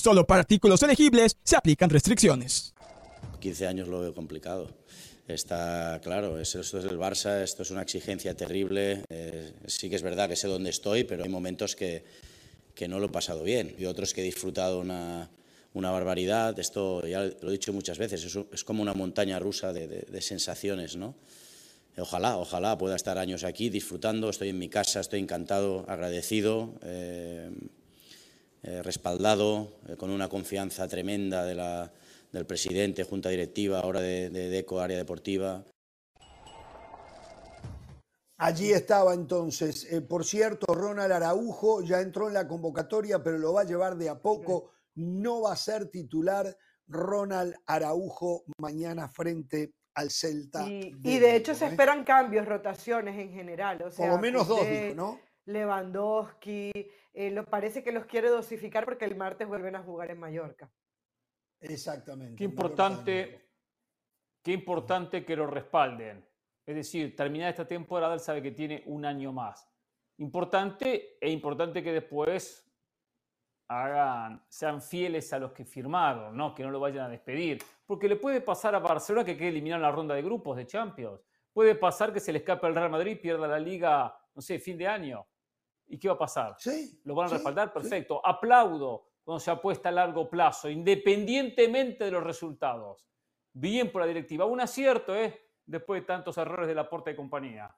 Solo 0.00 0.24
para 0.26 0.40
artículos 0.40 0.80
elegibles 0.84 1.36
se 1.42 1.56
aplican 1.56 1.90
restricciones. 1.90 2.72
15 3.40 3.66
años 3.66 3.88
lo 3.88 4.00
veo 4.00 4.14
complicado. 4.14 4.70
Está 5.26 6.00
claro, 6.02 6.38
es- 6.38 6.54
esto 6.54 6.78
es 6.78 6.84
el 6.84 6.98
Barça, 6.98 7.42
esto 7.42 7.62
es 7.62 7.70
una 7.72 7.82
exigencia 7.82 8.34
terrible. 8.34 9.02
eh, 9.10 9.52
sí 9.66 9.90
que 9.90 9.96
es 9.96 10.02
verdad 10.02 10.28
que 10.28 10.36
sé 10.36 10.46
dónde 10.46 10.70
estoy, 10.70 11.02
pero 11.04 11.24
hay 11.24 11.28
momentos 11.28 11.74
que, 11.74 12.04
no 12.88 13.00
lo 13.00 13.06
he 13.06 13.10
pasado 13.10 13.42
bien 13.42 13.74
y 13.76 13.86
otros 13.86 14.14
que 14.14 14.20
he 14.20 14.24
disfrutado 14.24 14.78
una, 14.78 15.28
barbaridad. 15.74 16.56
Esto 16.60 17.04
ya 17.06 17.24
lo 17.24 17.48
he 17.48 17.52
dicho 17.52 17.72
muchas 17.72 17.98
veces, 17.98 18.24
es, 18.52 18.64
como 18.64 18.82
una 18.82 18.94
montaña 18.94 19.40
rusa 19.40 19.72
de 19.72 20.20
sensaciones, 20.22 20.96
¿no? 20.96 21.16
Ojalá, 22.00 22.36
ojalá 22.36 22.78
pueda 22.78 22.94
estar 22.94 23.18
años 23.18 23.42
aquí 23.42 23.70
disfrutando. 23.70 24.30
Estoy 24.30 24.50
en 24.50 24.58
mi 24.58 24.68
casa, 24.68 25.00
estoy 25.00 25.18
encantado, 25.20 25.84
agradecido. 25.88 26.74
eh, 26.82 27.50
eh, 28.62 28.82
respaldado, 28.82 29.78
eh, 29.88 29.96
con 29.96 30.10
una 30.10 30.28
confianza 30.28 30.86
tremenda 30.88 31.44
de 31.44 31.54
la- 31.54 31.92
del 32.32 32.44
presidente, 32.44 33.04
junta 33.04 33.30
directiva, 33.30 33.80
ahora 33.80 34.00
de, 34.00 34.28
de 34.30 34.50
DECO, 34.50 34.80
área 34.80 34.98
deportiva. 34.98 35.64
Allí 38.40 38.70
estaba 38.72 39.14
entonces. 39.14 39.90
Eh, 39.92 40.00
por 40.00 40.24
cierto, 40.24 40.72
Ronald 40.72 41.10
Araujo 41.10 41.82
ya 41.82 42.00
entró 42.00 42.28
en 42.28 42.34
la 42.34 42.46
convocatoria, 42.46 43.22
pero 43.22 43.38
lo 43.38 43.54
va 43.54 43.62
a 43.62 43.64
llevar 43.64 43.96
de 43.96 44.08
a 44.08 44.20
poco. 44.20 44.70
No 44.94 45.42
va 45.42 45.52
a 45.52 45.56
ser 45.56 45.88
titular 45.90 46.56
Ronald 46.86 47.54
Araujo 47.66 48.44
mañana 48.60 49.08
frente 49.08 49.72
al 49.94 50.10
Celta. 50.10 50.68
Y, 50.68 50.92
de 50.92 51.10
y 51.10 51.18
de 51.18 51.34
hecho 51.36 51.54
se 51.54 51.64
¿eh? 51.64 51.68
esperan 51.70 52.04
cambios, 52.04 52.46
rotaciones 52.46 53.18
en 53.18 53.32
general. 53.32 53.78
O 53.78 53.84
Por 53.84 53.92
sea, 53.92 54.08
lo 54.08 54.18
menos 54.18 54.46
dos, 54.46 54.60
¿no? 54.94 55.18
Lewandowski, 55.46 56.70
eh, 57.20 57.32
lo, 57.32 57.44
parece 57.44 57.82
que 57.82 57.90
los 57.90 58.06
quiere 58.06 58.28
dosificar 58.28 58.84
porque 58.84 59.04
el 59.04 59.16
martes 59.16 59.48
vuelven 59.48 59.74
a 59.74 59.82
jugar 59.82 60.08
en 60.12 60.20
Mallorca. 60.20 60.70
Exactamente. 61.58 62.36
Qué 62.36 62.44
importante, 62.44 63.50
qué 64.40 64.52
importante 64.52 65.24
que 65.24 65.34
lo 65.34 65.48
respalden. 65.48 66.24
Es 66.64 66.76
decir, 66.76 67.16
terminar 67.16 67.50
esta 67.50 67.66
temporada, 67.66 68.14
él 68.14 68.20
sabe 68.20 68.40
que 68.40 68.52
tiene 68.52 68.84
un 68.86 69.04
año 69.04 69.32
más. 69.32 69.68
Importante 70.18 71.18
e 71.20 71.28
importante 71.28 71.82
que 71.82 71.92
después 71.92 72.72
hagan, 73.66 74.40
sean 74.48 74.80
fieles 74.80 75.32
a 75.32 75.40
los 75.40 75.50
que 75.50 75.64
firmaron, 75.64 76.36
¿no? 76.36 76.54
que 76.54 76.62
no 76.62 76.70
lo 76.70 76.78
vayan 76.78 77.06
a 77.06 77.08
despedir. 77.08 77.58
Porque 77.84 78.08
le 78.08 78.14
puede 78.14 78.40
pasar 78.42 78.76
a 78.76 78.78
Barcelona 78.78 79.24
que 79.24 79.36
quede 79.36 79.48
eliminado 79.48 79.78
en 79.78 79.90
la 79.90 79.90
ronda 79.90 80.14
de 80.14 80.22
grupos 80.22 80.56
de 80.56 80.68
Champions. 80.68 81.20
Puede 81.52 81.74
pasar 81.74 82.12
que 82.12 82.20
se 82.20 82.30
le 82.30 82.38
escape 82.38 82.64
al 82.64 82.76
Real 82.76 82.90
Madrid 82.90 83.10
y 83.10 83.16
pierda 83.16 83.48
la 83.48 83.58
liga, 83.58 84.16
no 84.36 84.40
sé, 84.40 84.60
fin 84.60 84.78
de 84.78 84.86
año. 84.86 85.26
¿Y 85.88 85.98
qué 85.98 86.08
va 86.08 86.14
a 86.14 86.18
pasar? 86.18 86.56
Sí. 86.58 87.00
¿Lo 87.04 87.14
van 87.14 87.26
a 87.26 87.28
sí, 87.30 87.34
respaldar? 87.36 87.68
sí. 87.68 87.74
Perfecto. 87.80 88.24
Aplaudo 88.24 89.06
cuando 89.24 89.40
se 89.40 89.50
apuesta 89.50 89.88
a 89.88 89.92
largo 89.92 90.28
plazo, 90.28 90.70
independientemente 90.70 92.04
de 92.04 92.10
los 92.10 92.22
resultados. 92.24 93.06
Bien 93.52 93.90
por 93.90 94.02
la 94.02 94.06
directiva. 94.06 94.44
Un 94.44 94.60
acierto, 94.60 95.14
¿eh? 95.14 95.50
Después 95.66 96.00
de 96.02 96.06
tantos 96.06 96.38
errores 96.38 96.68
de 96.68 96.74
la 96.74 96.88
porta 96.88 97.10
de 97.10 97.16
compañía. 97.16 97.74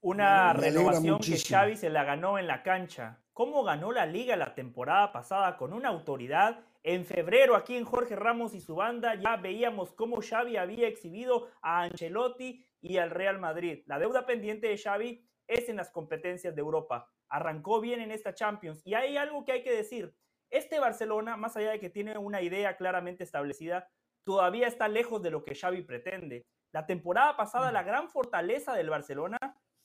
Una 0.00 0.52
Me 0.54 0.60
renovación 0.60 1.18
que. 1.18 1.36
Xavi 1.36 1.76
se 1.76 1.90
la 1.90 2.04
ganó 2.04 2.38
en 2.38 2.46
la 2.46 2.62
cancha. 2.62 3.20
¿Cómo 3.32 3.62
ganó 3.62 3.92
la 3.92 4.06
liga 4.06 4.36
la 4.36 4.54
temporada 4.54 5.12
pasada 5.12 5.56
con 5.56 5.72
una 5.72 5.88
autoridad? 5.88 6.60
En 6.82 7.04
febrero 7.04 7.54
aquí 7.54 7.76
en 7.76 7.84
Jorge 7.84 8.16
Ramos 8.16 8.54
y 8.54 8.60
su 8.60 8.76
banda 8.76 9.14
ya 9.16 9.36
veíamos 9.36 9.92
cómo 9.92 10.20
Xavi 10.22 10.56
había 10.56 10.88
exhibido 10.88 11.48
a 11.60 11.82
Ancelotti 11.82 12.64
y 12.80 12.96
al 12.98 13.10
Real 13.10 13.38
Madrid. 13.38 13.82
La 13.86 13.98
deuda 13.98 14.26
pendiente 14.26 14.68
de 14.68 14.78
Xavi 14.78 15.27
es 15.48 15.68
en 15.68 15.76
las 15.76 15.90
competencias 15.90 16.54
de 16.54 16.60
Europa. 16.60 17.10
Arrancó 17.28 17.80
bien 17.80 18.00
en 18.00 18.12
esta 18.12 18.34
Champions 18.34 18.80
y 18.84 18.94
hay 18.94 19.16
algo 19.16 19.44
que 19.44 19.52
hay 19.52 19.62
que 19.62 19.74
decir. 19.74 20.14
Este 20.50 20.78
Barcelona, 20.78 21.36
más 21.36 21.56
allá 21.56 21.70
de 21.70 21.80
que 21.80 21.90
tiene 21.90 22.16
una 22.16 22.40
idea 22.40 22.76
claramente 22.76 23.24
establecida, 23.24 23.90
todavía 24.24 24.66
está 24.68 24.88
lejos 24.88 25.22
de 25.22 25.30
lo 25.30 25.44
que 25.44 25.54
Xavi 25.54 25.82
pretende. 25.82 26.46
La 26.72 26.86
temporada 26.86 27.36
pasada 27.36 27.72
la 27.72 27.82
gran 27.82 28.08
fortaleza 28.08 28.74
del 28.74 28.90
Barcelona 28.90 29.38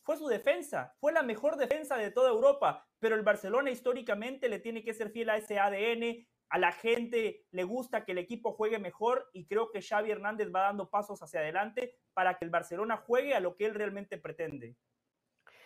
fue 0.04 0.18
su 0.18 0.28
defensa, 0.28 0.94
fue 1.00 1.14
la 1.14 1.24
mejor 1.24 1.56
defensa 1.56 1.96
de 1.98 2.12
toda 2.12 2.30
Europa, 2.30 2.86
pero 3.00 3.16
el 3.16 3.24
Barcelona 3.24 3.72
históricamente 3.72 4.50
le 4.50 4.60
tiene 4.60 4.84
que 4.84 4.94
ser 4.94 5.12
fiel 5.12 5.30
a 5.30 5.38
ese 5.38 5.60
ADN, 5.60 6.28
a 6.50 6.60
la 6.60 6.72
gente 6.72 7.46
le 7.52 7.64
gusta 7.64 8.06
que 8.06 8.12
el 8.12 8.18
equipo 8.18 8.52
juegue 8.52 8.80
mejor 8.80 9.30
y 9.34 9.48
creo 9.48 9.72
que 9.72 9.82
Xavi 9.82 10.12
Hernández 10.12 10.50
va 10.54 10.64
dando 10.64 10.90
pasos 10.90 11.24
hacia 11.24 11.40
adelante 11.40 11.96
para 12.14 12.38
que 12.38 12.46
el 12.46 12.52
Barcelona 12.52 12.98
juegue 12.98 13.34
a 13.34 13.40
lo 13.40 13.56
que 13.56 13.66
él 13.66 13.74
realmente 13.74 14.18
pretende. 14.18 14.76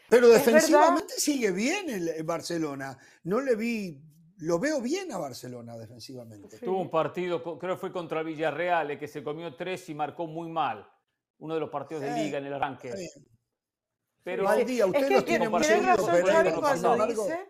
Pero 0.09 0.29
defensivamente 0.29 1.13
sigue 1.17 1.51
bien 1.51 1.89
el 1.89 2.07
el 2.07 2.23
Barcelona. 2.23 2.97
No 3.23 3.41
le 3.41 3.55
vi, 3.55 4.01
lo 4.37 4.59
veo 4.59 4.81
bien 4.81 5.11
a 5.11 5.17
Barcelona 5.17 5.77
defensivamente. 5.77 6.57
Sí. 6.57 6.65
Tuvo 6.65 6.81
un 6.81 6.89
partido, 6.89 7.41
creo 7.57 7.75
que 7.75 7.79
fue 7.79 7.91
contra 7.91 8.23
Villarreal, 8.23 8.97
que 8.97 9.07
se 9.07 9.23
comió 9.23 9.55
tres 9.55 9.89
y 9.89 9.95
marcó 9.95 10.27
muy 10.27 10.49
mal. 10.49 10.89
Uno 11.39 11.53
de 11.53 11.59
los 11.59 11.69
partidos 11.69 12.03
de 12.03 12.11
liga 12.15 12.37
en 12.39 12.45
el 12.45 12.53
arranque. 12.53 12.93
Pero 14.23 14.43
Mal 14.43 14.65
día, 14.65 14.83
Es 14.83 14.89
usted 14.89 15.07
que 15.07 15.13
los 15.13 15.25
tiene, 15.25 15.49
muy 15.49 15.61
razón 15.61 16.25
Xavi 16.25 16.51
cuando 16.51 17.07
dice, 17.07 17.49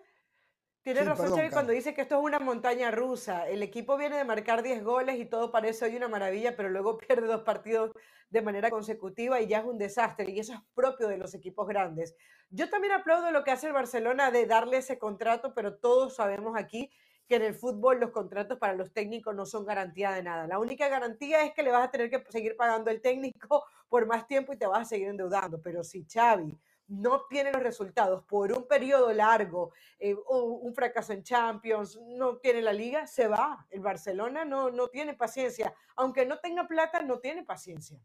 tiene 0.87 1.01
Sí, 1.01 1.05
razón 1.05 1.25
perdón, 1.25 1.39
Xavi 1.39 1.49
cuando 1.51 1.73
dice 1.73 1.93
que 1.93 2.01
esto 2.01 2.15
es 2.15 2.23
una 2.23 2.39
montaña 2.39 2.91
rusa. 2.91 3.45
El 3.49 3.61
equipo 3.61 3.97
viene 3.97 4.15
de 4.15 4.23
marcar 4.23 4.63
10 4.63 4.85
goles 4.85 5.19
y 5.19 5.25
todo 5.25 5.51
parece 5.51 5.83
hoy 5.83 5.97
una 5.97 6.07
maravilla, 6.07 6.55
pero 6.55 6.69
luego 6.69 6.97
pierde 6.97 7.27
dos 7.27 7.41
partidos 7.41 7.91
de 8.29 8.41
manera 8.41 8.69
consecutiva 8.69 9.41
y 9.41 9.47
ya 9.47 9.59
es 9.59 9.65
un 9.65 9.77
desastre. 9.77 10.31
Y 10.31 10.39
eso 10.39 10.53
es 10.53 10.59
propio 10.73 11.09
de 11.09 11.17
los 11.17 11.33
equipos 11.33 11.67
grandes. 11.67 12.15
Yo 12.49 12.69
también 12.69 12.93
aplaudo 12.93 13.31
lo 13.31 13.43
que 13.43 13.51
hace 13.51 13.67
el 13.67 13.73
Barcelona 13.73 14.31
de 14.31 14.45
darle 14.45 14.77
ese 14.77 14.97
contrato, 14.97 15.53
pero 15.53 15.75
todos 15.75 16.15
sabemos 16.15 16.55
aquí 16.57 16.89
que 17.27 17.35
en 17.35 17.41
el 17.41 17.53
fútbol 17.53 17.99
los 17.99 18.11
contratos 18.11 18.57
para 18.57 18.73
los 18.73 18.93
técnicos 18.93 19.35
no 19.35 19.45
son 19.45 19.65
garantía 19.65 20.11
de 20.13 20.23
nada. 20.23 20.47
La 20.47 20.57
única 20.57 20.87
garantía 20.87 21.43
es 21.43 21.53
que 21.53 21.63
le 21.63 21.71
vas 21.71 21.85
a 21.85 21.91
tener 21.91 22.09
que 22.09 22.23
seguir 22.29 22.55
pagando 22.55 22.89
el 22.91 23.01
técnico 23.01 23.65
por 23.89 24.05
más 24.05 24.25
tiempo 24.25 24.53
y 24.53 24.57
te 24.57 24.67
vas 24.67 24.83
a 24.83 24.85
seguir 24.85 25.09
endeudando. 25.09 25.61
Pero 25.61 25.83
si 25.83 26.05
Xavi 26.05 26.57
no 26.87 27.15
obtiene 27.15 27.51
los 27.51 27.61
resultados 27.61 28.23
por 28.23 28.51
un 28.51 28.67
periodo 28.67 29.11
largo, 29.13 29.71
eh, 29.99 30.15
o 30.27 30.43
un 30.43 30.73
fracaso 30.73 31.13
en 31.13 31.23
Champions, 31.23 31.99
no 32.01 32.37
tiene 32.37 32.61
la 32.61 32.71
liga, 32.73 33.05
se 33.07 33.27
va. 33.27 33.65
El 33.69 33.81
Barcelona 33.81 34.45
no, 34.45 34.69
no 34.71 34.87
tiene 34.87 35.13
paciencia. 35.13 35.73
Aunque 35.97 36.25
no 36.25 36.39
tenga 36.39 36.67
plata, 36.67 37.01
no 37.01 37.19
tiene 37.19 37.43
paciencia. 37.43 37.99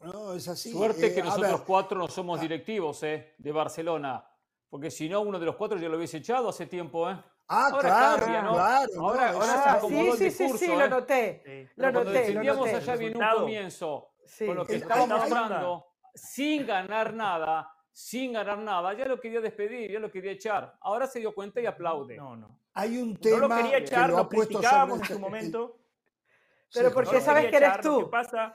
No, 0.00 0.34
es 0.34 0.48
así. 0.48 0.72
Suerte 0.72 1.06
Eh, 1.06 1.14
que 1.14 1.22
nosotros 1.22 1.52
ver, 1.58 1.66
cuatro 1.66 1.96
no 1.98 2.08
somos 2.08 2.38
ah. 2.38 2.42
directivos 2.42 3.02
eh, 3.04 3.34
de 3.38 3.52
Barcelona. 3.52 4.28
Porque 4.68 4.90
si 4.90 5.08
no, 5.08 5.20
uno 5.20 5.38
de 5.38 5.46
los 5.46 5.54
cuatro 5.56 5.78
ya 5.78 5.88
lo 5.88 5.96
hubiese 5.96 6.16
echado 6.16 6.48
hace 6.48 6.66
tiempo. 6.66 7.08
¿eh? 7.08 7.16
Ah, 7.46 7.68
Ahora 7.70 7.80
claro, 7.88 8.18
cambia, 8.22 8.42
¿no? 8.42 8.52
claro. 8.54 8.88
no, 8.96 9.08
Ahora- 9.08 9.28
es 9.30 9.34
ahora 9.36 9.46
se. 9.46 9.68
Ah, 9.68 9.72
acomodó 9.74 10.02
sí, 10.16 10.24
el 10.24 10.30
sí, 10.32 10.36
sí, 10.38 10.42
discurso, 10.44 10.64
sí, 10.64 10.72
¿eh? 10.72 10.76
lo 10.76 10.88
noté. 10.88 11.42
Sí. 11.44 11.72
Lo 11.76 11.92
noté, 11.92 12.04
lo 12.06 12.10
defendíamos 12.12 12.66
noté. 12.66 12.76
a 12.76 12.80
Xavi 12.80 13.06
en 13.06 13.16
un 13.16 13.28
comienzo, 13.36 14.08
Sí, 14.24 14.46
con 14.46 14.56
lo 14.56 14.66
que 14.66 14.74
el- 14.76 14.82
estábamos 14.82 15.18
mostrando, 15.20 15.86
sin 16.14 16.66
ganar 16.66 17.12
nada, 17.14 17.68
sin 17.92 18.32
ganar 18.32 18.58
nada, 18.58 18.94
ya 18.94 19.04
lo 19.04 19.20
quería 19.20 19.40
despedir, 19.40 19.90
ya 19.90 20.00
lo 20.00 20.10
quería 20.10 20.32
echar. 20.32 20.76
Ahora 20.80 21.06
se 21.06 21.20
dio 21.20 21.34
cuenta 21.34 21.60
y 21.60 21.66
aplaude. 21.66 22.16
No, 22.16 22.36
no. 22.36 22.58
Hay 22.74 22.96
un 22.96 23.12
No 23.12 23.18
tema 23.20 23.38
lo 23.38 23.48
quería 23.48 23.78
que 23.78 23.84
echar, 23.84 24.10
lo 24.10 24.28
criticábamos 24.28 25.00
en 25.00 25.06
su 25.06 25.18
momento. 25.18 25.78
Pero 26.72 26.88
Sí, 26.88 26.94
¿por 26.94 27.12
No 27.12 27.20
sabes 27.20 27.50
que 27.50 27.56
eres 27.56 27.68
echar, 27.68 27.82
tú? 27.82 28.00
Lo 28.00 28.06
que 28.06 28.10
pasa, 28.10 28.54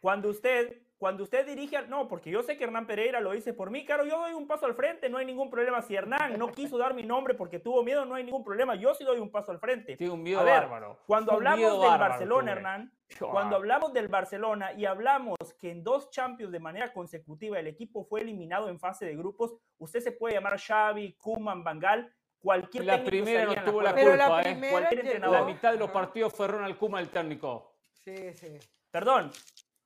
cuando 0.00 0.28
usted, 0.28 0.80
cuando 0.98 1.22
usted 1.22 1.46
dirige, 1.46 1.76
al- 1.76 1.88
no, 1.88 2.08
porque 2.08 2.28
yo 2.28 2.42
sé 2.42 2.58
que 2.58 2.64
Hernán 2.64 2.86
Pereira 2.86 3.20
lo 3.20 3.30
dice 3.30 3.54
por 3.54 3.70
mí, 3.70 3.84
claro, 3.84 4.04
yo 4.04 4.18
doy 4.18 4.32
un 4.34 4.48
paso 4.48 4.66
al 4.66 4.74
frente, 4.74 5.08
no 5.08 5.18
hay 5.18 5.24
ningún 5.24 5.48
problema. 5.48 5.80
Si 5.80 5.94
Hernán 5.94 6.36
no 6.36 6.50
quiso 6.50 6.76
dar 6.76 6.92
mi 6.92 7.04
nombre 7.04 7.34
porque 7.34 7.60
tuvo 7.60 7.84
miedo, 7.84 8.04
no 8.04 8.16
hay 8.16 8.24
ningún 8.24 8.44
problema. 8.44 8.74
Yo 8.74 8.92
sí 8.94 9.04
doy 9.04 9.20
un 9.20 9.30
paso 9.30 9.52
al 9.52 9.60
frente. 9.60 9.96
Tiene 9.96 10.12
un 10.12 10.22
miedo 10.24 10.40
A 10.40 10.44
ver, 10.44 10.62
bárbaro. 10.62 10.98
Cuando 11.06 11.30
Un 11.30 11.36
hablamos 11.36 11.58
miedo 11.58 11.80
del 11.80 11.88
bárbaro 11.88 12.10
Barcelona. 12.10 12.52
Hernán, 12.52 12.92
cuando 13.30 13.54
ah, 13.54 13.58
hablamos 13.58 13.92
del 13.92 14.08
Barcelona 14.08 14.72
y 14.72 14.86
hablamos 14.86 15.36
que 15.60 15.70
en 15.70 15.84
dos 15.84 16.10
Champions 16.10 16.50
de 16.50 16.58
manera 16.58 16.92
consecutiva 16.92 17.60
el 17.60 17.68
equipo 17.68 18.04
fue 18.04 18.22
eliminado 18.22 18.68
en 18.68 18.80
fase 18.80 19.06
de 19.06 19.16
grupos, 19.16 19.54
usted 19.78 20.00
se 20.00 20.10
puede 20.10 20.34
llamar 20.34 20.58
Xavi, 20.58 21.12
Kuman, 21.12 21.62
Bangal, 21.62 22.12
cualquier 22.40 22.84
La 22.86 23.04
primera 23.04 23.44
no 23.44 23.54
tuvo 23.64 23.82
la. 23.82 23.94
Pero 23.94 24.16
la 24.16 24.24
culpa, 24.26 24.50
¿eh? 24.50 24.68
Cualquier 24.68 25.00
entrenador. 25.00 25.40
La 25.40 25.46
mitad 25.46 25.72
de 25.72 25.78
los 25.78 25.90
partidos 25.90 26.34
fue 26.34 26.48
Ronald 26.48 26.76
Koeman 26.76 27.02
el 27.02 27.08
técnico. 27.08 27.76
Sí, 27.92 28.32
sí. 28.34 28.58
Perdón, 28.90 29.30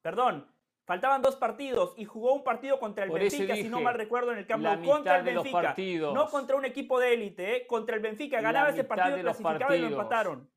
perdón. 0.00 0.48
Faltaban 0.84 1.22
dos 1.22 1.36
partidos 1.36 1.94
y 1.96 2.04
jugó 2.04 2.32
un 2.34 2.42
partido 2.42 2.80
contra 2.80 3.04
el 3.04 3.10
Por 3.10 3.20
Benfica, 3.20 3.54
si 3.54 3.68
no 3.68 3.80
mal 3.80 3.94
recuerdo, 3.94 4.32
en 4.32 4.38
el 4.38 4.46
campo 4.46 4.68
contra 4.84 5.18
el 5.18 5.24
Benfica. 5.24 5.62
partidos. 5.62 6.12
No 6.12 6.28
contra 6.28 6.56
un 6.56 6.64
equipo 6.64 6.98
de 6.98 7.14
élite, 7.14 7.56
¿eh? 7.56 7.66
contra 7.68 7.94
el 7.94 8.02
Benfica. 8.02 8.40
Ganaba 8.40 8.70
ese 8.70 8.82
partido, 8.84 9.18
clasificaba 9.20 9.76
y 9.76 9.80
lo 9.80 9.86
partidos. 9.86 9.92
empataron. 9.92 10.50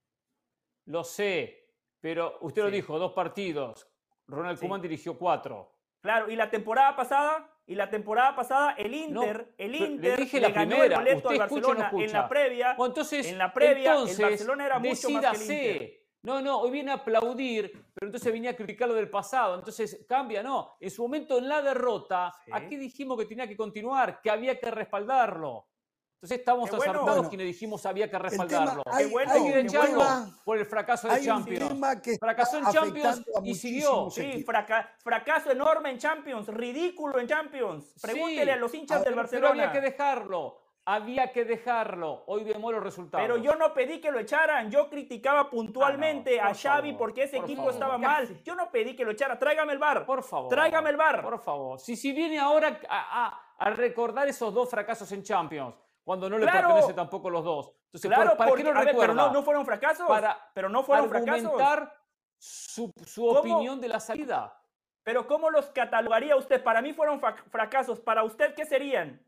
Lo 0.86 1.04
sé, 1.04 1.68
pero 2.00 2.38
usted 2.42 2.64
lo 2.64 2.72
dijo, 2.72 2.98
dos 2.98 3.14
partidos. 3.14 3.88
Ronald 4.28 4.58
Sí. 4.58 4.62
Koeman 4.62 4.82
dirigió 4.82 5.16
cuatro. 5.18 5.72
Claro, 6.02 6.30
y 6.30 6.36
la 6.36 6.50
temporada 6.50 6.96
pasada, 6.96 7.48
y 7.68 7.76
la 7.76 7.90
temporada 7.92 8.36
pasada, 8.36 8.72
el 8.74 8.92
No, 9.14 9.22
Inter, 9.24 9.54
el 9.58 9.72
pero 9.72 9.86
le 9.86 9.92
Inter 9.92 10.20
dije 10.20 10.38
le 10.40 10.48
la 10.50 10.54
ganó 10.54 10.70
primera, 10.76 10.96
el 10.96 11.02
boleto 11.02 11.30
al 11.30 11.36
no 11.36 11.40
Barcelona 11.40 11.92
en 11.94 12.12
la 12.14 12.28
previa. 12.30 12.74
Bueno, 12.76 12.92
entonces, 12.92 13.28
en 13.28 13.38
la 13.38 13.54
previa, 13.54 13.96
el 13.96 14.18
Barcelona 14.18 14.66
era 14.66 14.80
mucho 14.80 15.10
más 15.12 15.22
que 15.22 15.36
el. 15.36 15.42
Inter. 15.76 16.05
No, 16.26 16.42
no, 16.42 16.60
hoy 16.62 16.72
viene 16.72 16.92
a 16.92 16.96
aplaudir, 16.96 17.72
pero 17.94 18.08
entonces 18.08 18.32
venía 18.34 18.52
a 18.52 18.56
criticar 18.56 18.88
lo 18.88 18.96
del 18.96 19.10
pasado. 19.10 19.56
Entonces 19.56 20.06
cambia, 20.10 20.42
no. 20.42 20.76
En 20.80 20.90
su 20.90 21.04
momento 21.04 21.38
en 21.38 21.48
la 21.48 21.62
derrota, 21.62 22.32
Sí. 22.44 22.52
aquí 22.54 22.76
dijimos 22.78 23.18
que 23.20 23.26
tenía 23.26 23.48
que 23.48 23.56
continuar, 23.56 24.20
que 24.22 24.30
había 24.32 24.60
que 24.60 24.72
respaldarlo. 24.72 25.68
Entonces 26.16 26.40
estamos 26.40 26.70
bueno. 26.72 26.82
acertados 26.84 27.16
Bueno, 27.18 27.30
quienes 27.30 27.46
dijimos 27.48 27.86
había 27.86 28.10
que 28.10 28.16
El 28.16 28.24
tema, 28.24 28.46
respaldarlo. 28.46 28.84
hay, 28.88 29.06
bueno, 29.12 29.32
hay 29.32 29.42
Hay 29.54 29.68
tema- 29.68 30.36
por 30.44 30.58
el 30.58 30.66
fracaso 30.66 31.08
de 31.08 31.22
Champions. 31.22 31.72
Fracasó 32.20 32.58
en 32.58 32.66
Champions 32.72 33.22
y 33.44 33.54
siguió. 33.54 34.10
Sí, 34.10 34.44
fraca- 34.44 34.90
fracaso 35.04 35.52
enorme 35.52 35.92
en 35.92 36.00
Champions, 36.00 36.48
ridículo 36.48 37.20
en 37.20 37.28
Champions. 37.28 37.94
Pregúntele 38.02 38.44
Sí, 38.46 38.50
a 38.50 38.56
los 38.56 38.74
hinchas 38.74 39.02
a 39.02 39.04
del 39.04 39.14
ver, 39.14 39.28
Pero 39.30 39.42
Barcelona. 39.44 39.70
había 39.70 39.72
que 39.72 39.82
dejarlo. 39.92 40.62
Había 40.88 41.32
que 41.32 41.46
dejarlo. 41.46 42.24
Hoy 42.28 42.44
vemos 42.44 42.72
los 42.72 42.84
resultados. 42.84 43.24
Pero 43.26 43.38
yo 43.38 43.56
no 43.56 43.74
pedí 43.74 44.00
que 44.00 44.12
lo 44.12 44.20
echaran, 44.20 44.70
yo 44.70 44.88
criticaba 44.88 45.50
puntualmente 45.50 46.40
Ah, 46.40 46.44
no, 46.46 46.50
a 46.52 46.54
Xavi 46.54 46.90
favor, 46.92 46.98
porque 47.00 47.24
ese 47.24 47.38
por 47.38 47.46
equipo 47.46 47.62
favor. 47.64 47.74
estaba 47.74 47.98
mal. 47.98 48.44
Yo 48.44 48.54
no 48.54 48.70
pedí 48.70 48.96
que 48.96 49.04
lo 49.04 49.10
echara, 49.12 49.40
tráigame 49.40 49.74
el 49.74 49.80
bar. 49.80 50.06
Por 50.06 50.22
favor. 50.22 50.48
Tráigame 50.50 50.92
el 50.92 50.98
VAR. 50.98 51.24
Por 51.24 51.40
favor. 51.40 51.80
Si, 51.80 51.96
si 51.96 52.12
viene 52.14 52.38
ahora 52.40 52.80
a, 52.88 53.26
a- 53.26 53.42
a 53.58 53.70
recordar 53.72 54.28
esos 54.28 54.54
dos 54.54 54.70
fracasos 54.70 55.12
en 55.12 55.24
Champions, 55.24 55.74
cuando 56.04 56.30
no 56.30 56.38
le 56.38 56.44
Claro. 56.44 56.68
pertenece 56.68 56.94
tampoco 56.94 57.32
los 57.32 57.44
dos. 57.44 57.72
Entonces, 57.88 58.12
Claro, 58.12 58.38
¿para, 58.38 58.50
porque, 58.50 58.64
qué 58.64 58.70
lo 58.72 58.76
a 58.76 58.84
ver, 58.84 58.90
pero 58.94 59.02
recuerda? 59.08 59.28
no, 59.28 59.34
no 59.34 59.42
fueron 59.44 59.66
fracasos. 59.66 60.08
Para 60.08 60.52
pero 60.54 60.70
no 60.70 60.84
fueron 60.84 61.10
fracasos. 61.10 61.46
argumentar 61.46 61.94
su, 62.38 62.92
su 63.06 63.22
¿Cómo? 63.26 63.40
opinión 63.40 63.82
de 63.82 63.88
la 63.88 64.00
salida. 64.00 64.62
Pero 65.02 65.26
¿cómo 65.26 65.50
los 65.50 65.66
catalogaría 65.72 66.36
usted? 66.36 66.62
Para 66.62 66.82
mí 66.84 66.94
fueron 66.94 67.20
fracasos. 67.50 68.00
¿Para 68.02 68.24
usted 68.24 68.54
qué 68.54 68.66
serían? 68.66 69.20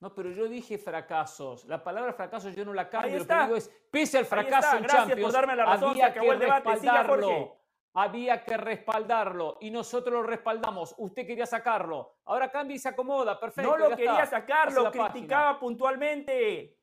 No, 0.00 0.14
pero 0.14 0.30
yo 0.30 0.48
dije 0.48 0.76
fracasos. 0.76 1.64
La 1.64 1.82
palabra 1.82 2.12
fracaso 2.12 2.50
yo 2.50 2.64
no 2.64 2.74
la 2.74 2.90
cambio. 2.90 3.18
Lo 3.18 3.26
que 3.26 3.34
digo 3.34 3.56
es, 3.56 3.70
pese 3.90 4.18
al 4.18 4.26
fracaso 4.26 4.76
en 4.76 4.82
Gracias 4.82 5.02
por 5.02 5.08
Champions, 5.08 5.32
darme 5.32 5.56
la 5.56 5.64
razón. 5.64 5.90
Había 5.90 6.12
que 6.12 6.28
el 6.28 6.38
debate. 6.38 6.76
Siga, 6.76 6.92
respaldarlo. 6.92 7.26
Jorge. 7.26 7.52
Había 7.96 8.44
que 8.44 8.56
respaldarlo 8.56 9.56
y 9.60 9.70
nosotros 9.70 10.12
lo 10.14 10.22
respaldamos. 10.24 10.94
Usted 10.98 11.26
quería 11.26 11.46
sacarlo. 11.46 12.16
Ahora 12.24 12.50
cambia 12.50 12.74
y 12.74 12.78
se 12.80 12.88
acomoda. 12.88 13.38
Perfecto. 13.38 13.70
no 13.70 13.76
lo 13.76 13.96
quería 13.96 14.24
está. 14.24 14.40
sacar, 14.40 14.72
lo 14.72 14.84
página. 14.84 15.12
criticaba 15.12 15.60
puntualmente. 15.60 16.76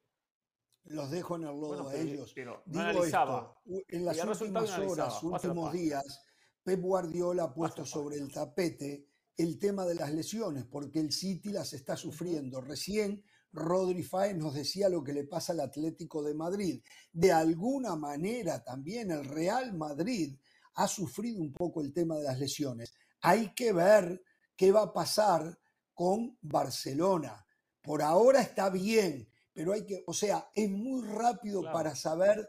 Los 0.85 1.11
dejo 1.11 1.35
en 1.35 1.43
el 1.43 1.49
lodo 1.49 1.83
Bueno, 1.83 1.89
a 1.89 1.95
ellos. 1.95 2.31
pero 2.33 2.63
Digo 2.65 2.81
analizaba. 2.83 3.53
esto, 3.65 3.95
en 3.95 4.05
las 4.05 4.25
últimas 4.25 4.79
horas, 4.79 5.21
últimos 5.23 5.71
días, 5.73 6.25
Pep 6.63 6.79
Guardiola 6.81 7.43
ha 7.43 7.53
puesto 7.53 7.85
sobre 7.85 8.15
el 8.15 8.31
tapete 8.31 9.10
el 9.41 9.57
tema 9.57 9.85
de 9.85 9.95
las 9.95 10.13
lesiones, 10.13 10.65
porque 10.65 10.99
el 10.99 11.11
City 11.11 11.49
las 11.49 11.73
está 11.73 11.95
sufriendo. 11.97 12.61
Recién 12.61 13.23
Rodri 13.51 14.03
Fáez 14.03 14.37
nos 14.37 14.53
decía 14.53 14.87
lo 14.87 15.03
que 15.03 15.13
le 15.13 15.25
pasa 15.25 15.53
al 15.53 15.61
Atlético 15.61 16.23
de 16.23 16.33
Madrid. 16.33 16.83
De 17.11 17.31
alguna 17.31 17.95
manera 17.95 18.63
también 18.63 19.11
el 19.11 19.25
Real 19.25 19.73
Madrid 19.73 20.37
ha 20.75 20.87
sufrido 20.87 21.41
un 21.41 21.51
poco 21.53 21.81
el 21.81 21.91
tema 21.91 22.15
de 22.17 22.23
las 22.23 22.39
lesiones. 22.39 22.93
Hay 23.21 23.53
que 23.53 23.73
ver 23.73 24.23
qué 24.55 24.71
va 24.71 24.83
a 24.83 24.93
pasar 24.93 25.59
con 25.93 26.37
Barcelona. 26.41 27.45
Por 27.81 28.01
ahora 28.01 28.41
está 28.41 28.69
bien, 28.69 29.27
pero 29.53 29.73
hay 29.73 29.85
que, 29.85 30.03
o 30.07 30.13
sea, 30.13 30.49
es 30.53 30.69
muy 30.69 31.01
rápido 31.07 31.61
Claro. 31.61 31.77
para 31.77 31.95
saber 31.95 32.47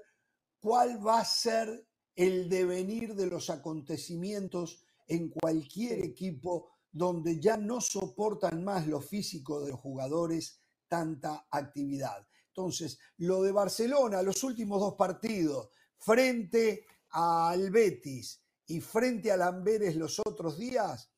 cuál 0.60 1.04
va 1.04 1.20
a 1.20 1.24
ser 1.24 1.86
el 2.14 2.48
devenir 2.48 3.14
de 3.14 3.26
los 3.26 3.50
acontecimientos 3.50 4.84
en 5.08 5.30
cualquier 5.30 6.04
equipo 6.04 6.71
donde 6.92 7.40
ya 7.40 7.56
no 7.56 7.80
soportan 7.80 8.62
más 8.62 8.86
lo 8.86 9.00
físico 9.00 9.60
de 9.62 9.70
los 9.70 9.80
jugadores 9.80 10.60
tanta 10.86 11.46
actividad. 11.50 12.26
Entonces, 12.48 12.98
lo 13.16 13.42
de 13.42 13.50
Barcelona, 13.50 14.22
los 14.22 14.44
últimos 14.44 14.78
dos 14.78 14.94
partidos, 14.94 15.70
frente 15.96 16.84
al 17.10 17.70
Betis 17.70 18.42
y 18.66 18.80
frente 18.80 19.32
al 19.32 19.40
Amberes 19.40 19.96
los 19.96 20.20
otros 20.20 20.58
días, 20.58 21.10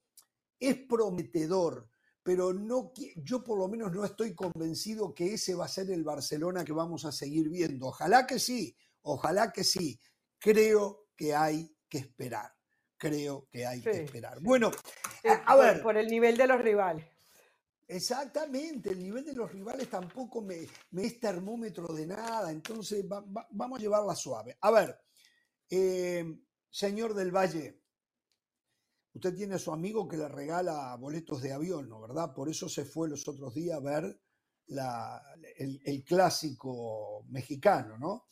es 0.60 0.76
prometedor, 0.76 1.88
pero 2.22 2.52
no, 2.52 2.92
yo 3.16 3.42
por 3.42 3.58
lo 3.58 3.66
menos 3.66 3.92
no 3.92 4.04
estoy 4.04 4.34
convencido 4.34 5.12
que 5.12 5.34
ese 5.34 5.54
va 5.54 5.64
a 5.64 5.68
ser 5.68 5.90
el 5.90 6.04
Barcelona 6.04 6.64
que 6.64 6.72
vamos 6.72 7.04
a 7.04 7.12
seguir 7.12 7.48
viendo. 7.48 7.88
Ojalá 7.88 8.26
que 8.26 8.38
sí, 8.38 8.76
ojalá 9.02 9.52
que 9.52 9.64
sí. 9.64 9.98
Creo 10.38 11.08
que 11.16 11.34
hay 11.34 11.76
que 11.88 11.98
esperar. 11.98 12.54
Creo 12.96 13.48
que 13.50 13.66
hay 13.66 13.82
que 13.82 14.04
esperar. 14.04 14.40
Bueno, 14.40 14.70
a 15.30 15.54
por- 15.54 15.64
ver, 15.64 15.82
Por 15.82 15.96
el 15.96 16.06
nivel 16.08 16.36
de 16.36 16.46
los 16.46 16.60
rivales. 16.60 17.04
exactamente, 17.88 18.90
el 18.90 19.02
nivel 19.02 19.24
de 19.24 19.34
los 19.34 19.50
rivales 19.52 19.88
tampoco 19.88 20.40
me, 20.42 20.66
me 20.92 21.04
es 21.04 21.20
termómetro 21.20 21.86
de 21.94 22.06
nada, 22.06 22.50
entonces 22.50 23.04
va- 23.10 23.20
va- 23.20 23.46
vamos 23.50 23.78
a 23.78 23.82
llevarla 23.82 24.14
suave. 24.14 24.56
A 24.60 24.70
ver, 24.70 24.98
eh, 25.70 26.24
señor 26.70 27.14
del 27.14 27.30
Valle, 27.30 27.80
usted 29.14 29.34
tiene 29.34 29.54
a 29.54 29.58
su 29.58 29.72
amigo 29.72 30.08
que 30.08 30.16
le 30.16 30.28
regala 30.28 30.96
boletos 30.96 31.40
de 31.42 31.52
avión, 31.52 31.88
¿no? 31.88 32.00
¿Verdad? 32.00 32.34
Por 32.34 32.48
eso 32.48 32.68
se 32.68 32.84
fue 32.84 33.08
los 33.08 33.26
otros 33.28 33.54
días 33.54 33.76
a 33.76 33.80
ver 33.80 34.20
la- 34.66 35.22
el, 35.56 35.80
el 35.84 36.02
clásico 36.04 37.24
mexicano, 37.28 37.98
¿no? 37.98 38.26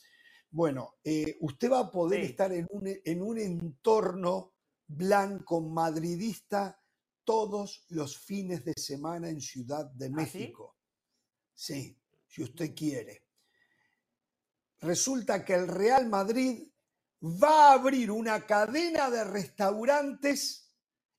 Bueno, 0.49 0.95
eh, 1.03 1.37
usted 1.41 1.71
va 1.71 1.79
a 1.79 1.91
poder 1.91 2.21
Sí. 2.21 2.31
estar 2.31 2.51
en 2.51 2.67
un, 2.69 2.83
en 3.03 3.21
un 3.21 3.37
entorno 3.39 4.53
blanco 4.87 5.61
madridista 5.61 6.79
todos 7.23 7.85
los 7.89 8.17
fines 8.17 8.63
de 8.65 8.73
semana 8.77 9.29
en 9.29 9.39
Ciudad 9.41 9.85
de 9.91 10.07
¿Ah? 10.07 10.09
México. 10.09 10.77
Sí, 11.53 11.97
si 12.27 12.43
usted 12.43 12.73
quiere. 12.75 13.27
Resulta 14.79 15.45
que 15.45 15.53
el 15.53 15.67
Real 15.67 16.09
Madrid 16.09 16.67
va 17.21 17.69
a 17.69 17.73
abrir 17.73 18.11
una 18.11 18.45
cadena 18.45 19.09
de 19.09 19.23
restaurantes 19.23 20.75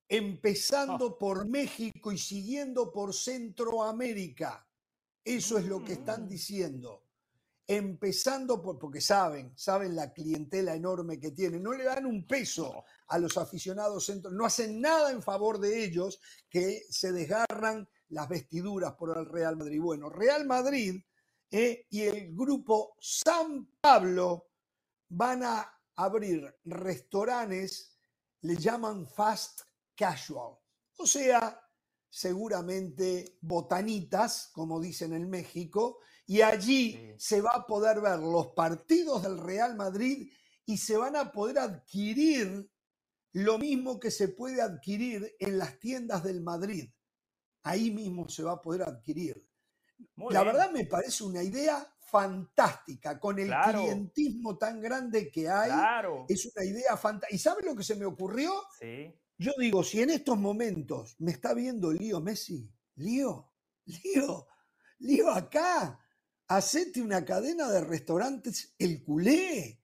empezando 0.07 1.17
por 1.17 1.47
México 1.47 2.11
y 2.11 2.17
siguiendo 2.19 2.91
por 2.91 3.13
Centroamérica. 3.13 4.67
Eso 5.23 5.57
es 5.57 5.65
lo 5.65 5.83
que 5.83 5.93
están 5.93 6.25
Mm. 6.25 6.29
diciendo. 6.29 7.04
Empezando 7.67 8.61
por, 8.61 8.77
porque 8.77 9.01
saben, 9.01 9.53
saben 9.55 9.95
la 9.95 10.13
clientela 10.13 10.75
enorme 10.75 11.19
que 11.19 11.31
tienen. 11.31 11.63
No 11.63 11.73
le 11.73 11.83
dan 11.83 12.05
un 12.05 12.27
peso 12.27 12.85
a 13.07 13.17
los 13.17 13.37
aficionados 13.37 14.05
centro, 14.05 14.31
no 14.31 14.45
hacen 14.45 14.79
nada 14.79 15.11
en 15.11 15.21
favor 15.21 15.59
de 15.59 15.83
ellos 15.83 16.19
que 16.49 16.83
se 16.89 17.11
desgarran 17.11 17.87
las 18.09 18.29
vestiduras 18.29 18.93
por 18.93 19.17
el 19.17 19.25
Real 19.25 19.57
Madrid. 19.57 19.81
Bueno, 19.81 20.09
Real 20.09 20.45
Madrid 20.45 21.01
eh, 21.49 21.85
y 21.89 22.01
el 22.01 22.35
grupo 22.35 22.95
San 22.99 23.67
Pablo 23.81 24.49
van 25.09 25.43
a 25.43 25.71
abrir 25.95 26.53
restaurantes, 26.65 27.97
le 28.41 28.55
llaman 28.57 29.07
fast 29.07 29.61
casual. 29.95 30.55
O 30.97 31.07
sea, 31.07 31.59
seguramente 32.09 33.37
botanitas, 33.41 34.49
como 34.53 34.79
dicen 34.79 35.13
en 35.13 35.29
México, 35.29 35.99
y 36.27 36.41
allí 36.41 36.91
Sí. 36.93 37.13
se 37.17 37.41
va 37.41 37.51
a 37.51 37.65
poder 37.67 38.01
ver 38.01 38.19
los 38.19 38.47
partidos 38.47 39.23
del 39.23 39.37
Real 39.37 39.75
Madrid 39.75 40.31
y 40.65 40.77
se 40.77 40.97
van 40.97 41.15
a 41.15 41.31
poder 41.31 41.59
adquirir 41.59 42.69
lo 43.33 43.57
mismo 43.59 43.99
que 43.99 44.11
se 44.11 44.29
puede 44.29 44.61
adquirir 44.61 45.35
en 45.39 45.57
las 45.57 45.77
tiendas 45.79 46.23
del 46.23 46.41
Madrid. 46.41 46.89
Ahí 47.63 47.91
mismo 47.91 48.29
se 48.29 48.43
va 48.43 48.53
a 48.53 48.61
poder 48.61 48.83
adquirir. 48.83 49.45
Muy 50.15 50.33
La 50.33 50.41
bien. 50.43 50.53
verdad 50.55 50.71
me 50.71 50.85
parece 50.85 51.23
una 51.23 51.43
idea 51.43 51.85
fantástica, 51.99 53.19
con 53.19 53.37
el 53.39 53.47
Claro. 53.47 53.81
clientismo 53.83 54.57
tan 54.57 54.79
grande 54.81 55.29
que 55.31 55.49
hay. 55.49 55.69
Claro. 55.71 56.25
Es 56.29 56.45
una 56.45 56.63
idea 56.65 56.95
fantástica. 56.97 57.35
¿Y 57.35 57.39
sabe 57.39 57.63
lo 57.63 57.75
que 57.75 57.83
se 57.83 57.95
me 57.95 58.05
ocurrió? 58.05 58.53
Sí. 58.79 59.13
Yo 59.37 59.51
digo, 59.57 59.83
si 59.83 60.01
en 60.01 60.11
estos 60.11 60.37
momentos 60.37 61.15
me 61.19 61.31
está 61.31 61.53
viendo 61.53 61.91
Lío 61.91 62.21
Messi, 62.21 62.71
Lío, 62.95 63.51
Lío, 63.85 64.47
Lío 64.99 65.29
acá, 65.31 65.99
hacete 66.47 67.01
una 67.01 67.25
cadena 67.25 67.69
de 67.69 67.81
restaurantes 67.81 68.75
El 68.77 69.03
Culé, 69.03 69.81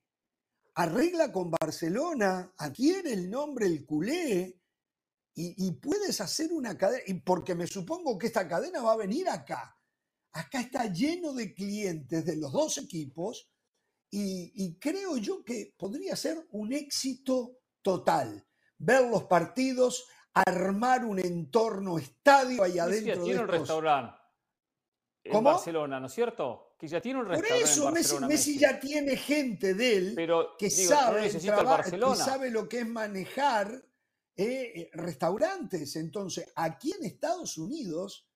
arregla 0.76 1.32
con 1.32 1.52
Barcelona, 1.52 2.54
adquiere 2.58 3.14
el 3.14 3.30
nombre 3.30 3.66
El 3.66 3.86
Culé 3.86 4.60
y, 5.34 5.68
y 5.68 5.72
puedes 5.74 6.22
hacer 6.22 6.52
una 6.52 6.78
cadena, 6.78 7.04
y 7.08 7.14
porque 7.16 7.56
me 7.56 7.68
supongo 7.68 8.18
que 8.18 8.28
esta 8.28 8.48
cadena 8.48 8.82
va 8.82 8.94
a 8.94 8.98
venir 8.98 9.30
acá. 9.30 9.78
Acá 10.34 10.62
está 10.62 10.86
lleno 10.86 11.34
de 11.34 11.54
clientes 11.54 12.26
de 12.26 12.38
los 12.38 12.52
dos 12.52 12.78
equipos 12.78 13.50
y, 14.10 14.52
y 14.56 14.78
creo 14.78 15.18
yo 15.18 15.44
que 15.44 15.74
podría 15.78 16.16
ser 16.16 16.48
un 16.52 16.74
éxito 16.74 17.60
total. 17.82 18.48
Ver 18.78 19.10
los 19.10 19.26
partidos, 19.26 20.06
armar 20.34 21.06
un 21.06 21.20
entorno 21.20 21.98
estadio 21.98 22.64
ahí 22.64 22.80
adentro 22.80 23.26
de 23.26 23.32
un 23.32 23.32
estos. 23.32 23.50
restaurante 23.50 24.21
en 25.24 25.32
¿Cómo? 25.32 25.52
Barcelona, 25.52 26.00
¿no 26.00 26.08
es 26.08 26.14
cierto? 26.14 26.76
Que 26.78 26.88
ya 26.88 27.00
tiene 27.00 27.20
un 27.20 27.26
Por 27.26 27.36
restaurante 27.36 27.64
eso 27.64 27.88
en 27.88 27.94
Messi, 27.94 28.04
Barcelona. 28.04 28.28
Messi 28.28 28.58
ya 28.58 28.80
tiene 28.80 29.16
gente 29.16 29.74
de 29.76 29.98
él 29.98 30.14
Pero 30.16 30.58
que, 30.58 30.70
digo, 30.70 30.90
sabe, 30.90 31.30
que 31.30 31.40
sabe 32.16 32.50
lo 32.50 32.68
que 32.68 32.80
es 32.80 32.88
manejar 32.88 33.72
eh, 34.36 34.72
eh, 34.76 34.90
restaurantes. 34.94 35.96
Entonces, 35.96 36.52
aquí 36.56 36.94
en 36.94 37.06
Estados 37.06 37.58
Unidos 37.58 38.28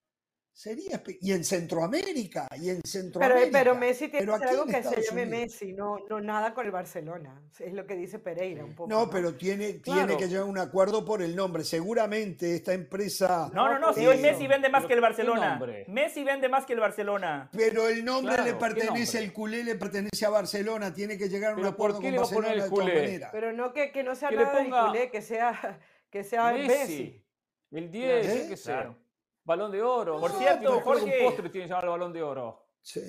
sería, 0.56 1.03
y 1.20 1.34
en 1.34 1.43
Centroamérica, 1.43 2.47
y 2.56 2.70
en 2.70 2.78
Pero, 2.82 2.88
Centroamérica. 2.88 3.49
pero 3.51 3.76
Messi 3.76 4.08
tiene 4.08 4.26
pero 4.26 4.39
que 4.39 4.45
algo 4.45 4.66
que 4.66 4.84
se 4.84 5.01
llame 5.01 5.24
Unidos. 5.24 5.39
Messi, 5.41 5.74
no, 5.74 5.97
no 6.10 6.22
nada 6.22 6.53
con 6.53 6.66
el 6.66 6.72
Barcelona. 6.72 7.41
Es 7.60 7.74
lo 7.74 7.86
que 7.86 7.95
dice 7.95 8.20
Pereira 8.20 8.64
un 8.64 8.74
poco. 8.74 8.89
No, 8.89 9.10
pero 9.10 9.36
tiene, 9.36 9.74
tiene 9.74 10.06
Claro. 10.06 10.18
que 10.18 10.28
llegar 10.30 10.43
a 10.43 10.45
un 10.45 10.58
acuerdo 10.58 11.03
por 11.03 11.22
el 11.22 11.36
nombre. 11.36 11.66
Seguramente 11.66 12.56
esta 12.56 12.74
empresa. 12.74 13.51
No, 13.53 13.68
no, 13.68 13.80
no, 13.80 13.93
si 13.93 14.08
hoy. 14.08 14.18
Messi 14.20 14.47
vende 14.47 14.70
más 14.70 14.84
Pero, 14.84 14.88
que 14.88 14.93
el 14.93 14.99
¿qué 14.99 15.01
Barcelona. 15.01 15.60
Messi 15.88 16.24
vende 16.24 16.47
más 16.47 16.66
que 16.66 16.74
el 16.74 16.80
Barcelona. 16.80 17.49
Pero 17.51 17.89
el 17.89 18.06
nombre 18.06 18.36
Claro, 18.36 18.47
le 18.49 18.53
¿qué 18.53 18.60
pertenece, 18.60 19.18
nombre? 19.18 19.20
el 19.26 19.34
culé 19.34 19.64
le 19.66 19.76
pertenece 19.76 20.26
a 20.26 20.30
Barcelona. 20.30 20.93
Tiene 20.93 21.18
que 21.18 21.28
llegar 21.28 21.51
a 21.51 21.56
un 21.56 21.62
Pero 21.64 21.76
¿por 21.76 21.91
acuerdo 21.91 22.01
con 22.01 22.16
Barcelona 22.16 22.53
el 22.53 22.62
de 22.62 22.70
todas 22.70 22.88
maneras. 22.88 23.30
Pero 23.34 23.51
no 23.53 23.74
que, 23.74 23.91
que 23.91 24.03
no 24.03 24.16
sea 24.16 24.30
Que 24.30 24.36
nada 24.38 24.53
del 24.58 24.64
ponga 24.70 24.88
culé, 24.88 25.12
que 25.12 25.22
sea, 25.22 25.80
que 26.10 26.24
sea 26.24 26.53
Messi. 26.53 26.68
Messi. 26.68 27.26
El 27.72 27.91
10, 27.91 28.26
¿Eh? 28.26 28.45
qué 28.47 28.56
sé. 28.58 28.64
Claro. 28.72 28.97
Balón 29.45 29.71
de 29.71 29.81
oro. 29.81 30.19
Por 30.19 30.31
cierto, 30.31 30.81
Jorge. 30.81 31.19
Un 31.19 31.25
postre 31.25 31.49
tiene 31.49 31.67
llamado 31.67 31.85
el 31.85 31.91
balón 31.91 32.11
de 32.13 32.23
oro. 32.23 32.67
Sí. 32.81 33.01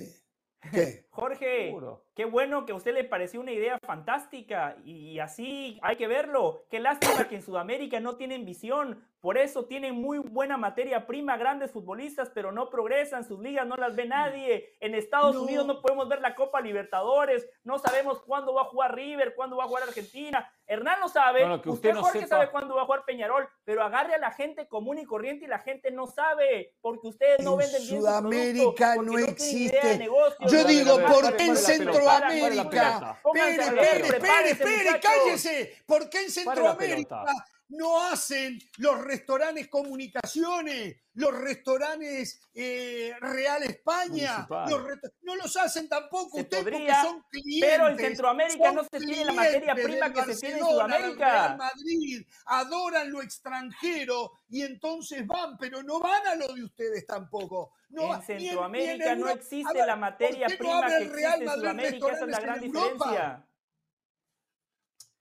¿Qué? 0.71 1.06
Jorge, 1.21 1.65
Seguro. 1.67 2.03
qué 2.15 2.25
bueno 2.25 2.65
que 2.65 2.71
a 2.71 2.75
usted 2.75 2.93
le 2.93 3.03
pareció 3.03 3.39
una 3.41 3.51
idea 3.51 3.77
fantástica 3.85 4.77
y 4.85 5.19
así 5.19 5.79
hay 5.81 5.95
que 5.95 6.07
verlo. 6.07 6.63
Qué 6.69 6.79
lástima 6.79 7.27
que 7.27 7.35
en 7.35 7.41
Sudamérica 7.41 7.99
no 7.99 8.15
tienen 8.15 8.45
visión. 8.45 9.03
Por 9.19 9.37
eso 9.37 9.65
tienen 9.65 9.95
muy 9.95 10.19
buena 10.19 10.57
materia 10.57 11.07
prima, 11.07 11.37
grandes 11.37 11.71
futbolistas, 11.71 12.29
pero 12.33 12.51
no 12.51 12.69
progresan. 12.69 13.25
Sus 13.25 13.39
ligas 13.39 13.65
no 13.65 13.75
las 13.75 13.95
ve 13.95 14.05
nadie. 14.05 14.77
En 14.79 14.93
Estados 14.93 15.33
No. 15.35 15.41
Unidos 15.41 15.65
no 15.65 15.81
podemos 15.81 16.07
ver 16.07 16.21
la 16.21 16.35
Copa 16.35 16.61
Libertadores. 16.61 17.49
No 17.63 17.79
sabemos 17.79 18.21
cuándo 18.21 18.53
va 18.53 18.61
a 18.61 18.65
jugar 18.65 18.95
River, 18.95 19.33
cuándo 19.35 19.57
va 19.57 19.63
a 19.63 19.67
jugar 19.67 19.83
Argentina. 19.83 20.49
Hernán 20.67 20.99
lo 20.99 21.09
sabe. 21.09 21.39
Bueno, 21.41 21.61
que 21.61 21.69
usted, 21.69 21.89
usted 21.89 21.95
no 21.95 22.03
Jorge, 22.03 22.19
sepa. 22.19 22.29
sabe 22.37 22.51
cuándo 22.51 22.75
va 22.75 22.83
a 22.83 22.85
jugar 22.85 23.05
Peñarol. 23.05 23.49
Pero 23.65 23.81
agarre 23.83 24.13
a 24.13 24.17
la 24.19 24.31
gente 24.31 24.67
común 24.67 24.99
y 24.99 25.05
corriente 25.05 25.45
y 25.45 25.47
la 25.47 25.59
gente 25.59 25.89
no 25.91 26.05
sabe. 26.05 26.75
Porque 26.79 27.07
ustedes 27.07 27.43
no 27.43 27.53
En 27.53 27.57
venden 27.59 27.81
bien 27.81 27.89
su 27.89 27.97
Sudamérica 27.97 28.93
producto, 28.93 29.01
no 29.03 29.11
porque 29.25 29.33
tienen 29.33 29.57
idea 29.57 29.81
de 29.81 29.91
existe. 29.91 29.97
negocio. 29.97 30.47
Yo 30.47 30.63
digo, 30.63 30.97
¿por 31.07 31.35
qué 31.35 31.45
en 31.45 31.57
Centroamérica? 31.57 33.19
Espere, 33.25 33.63
espere, 33.63 34.07
espere, 34.07 34.49
espere, 34.51 34.99
cállese. 34.99 35.83
¿Por 35.85 36.09
qué 36.09 36.23
en 36.23 36.31
Centroamérica. 36.31 37.25
No 37.69 38.01
hacen 38.03 38.59
los 38.77 39.03
restaurantes 39.03 39.67
comunicaciones, 39.67 40.97
los 41.13 41.33
restaurantes 41.33 42.39
eh, 42.53 43.13
Real 43.19 43.63
España? 43.63 44.47
Los 44.69 44.83
resta- 44.83 45.09
no 45.21 45.35
los 45.35 45.55
hacen 45.57 45.89
tampoco 45.89 46.37
Se 46.37 46.41
ustedes 46.43 46.63
podría, 46.63 46.79
porque 47.01 47.07
son 47.09 47.23
clientes. 47.29 47.69
pero 47.69 47.87
en 47.89 47.97
Centroamérica 47.97 48.71
no 48.71 48.83
se 48.83 48.99
tiene 48.99 49.25
la 49.25 49.33
materia 49.33 49.75
prima 49.75 50.13
que 50.13 50.33
se 50.33 50.39
tiene 50.39 50.59
en 50.59 50.65
Sudamérica. 50.65 51.29
Real 51.31 51.57
Madrid, 51.57 52.27
adoran 52.45 53.11
lo 53.11 53.21
extranjero 53.21 54.31
y 54.49 54.61
entonces 54.63 55.25
van, 55.27 55.57
pero 55.57 55.83
no 55.83 55.99
van 55.99 56.25
a 56.27 56.35
lo 56.35 56.53
de 56.53 56.63
ustedes 56.63 57.05
tampoco. 57.05 57.73
No 57.89 58.15
en 58.15 58.21
Centroamérica 58.21 59.15
no 59.15 59.29
existe 59.29 59.73
ver, 59.73 59.87
la 59.87 59.93
¿por 59.93 59.99
materia 60.01 60.47
no 60.49 60.57
prima 60.57 60.77
abre 60.79 60.89
que 60.89 60.95
existe 61.03 61.15
Real 61.15 61.41
en 61.41 61.49
Sudamérica. 61.49 62.07
Esa 62.11 62.25
es 62.25 62.31
la 62.31 62.39
gran 62.39 62.59
diferencia. 62.59 63.46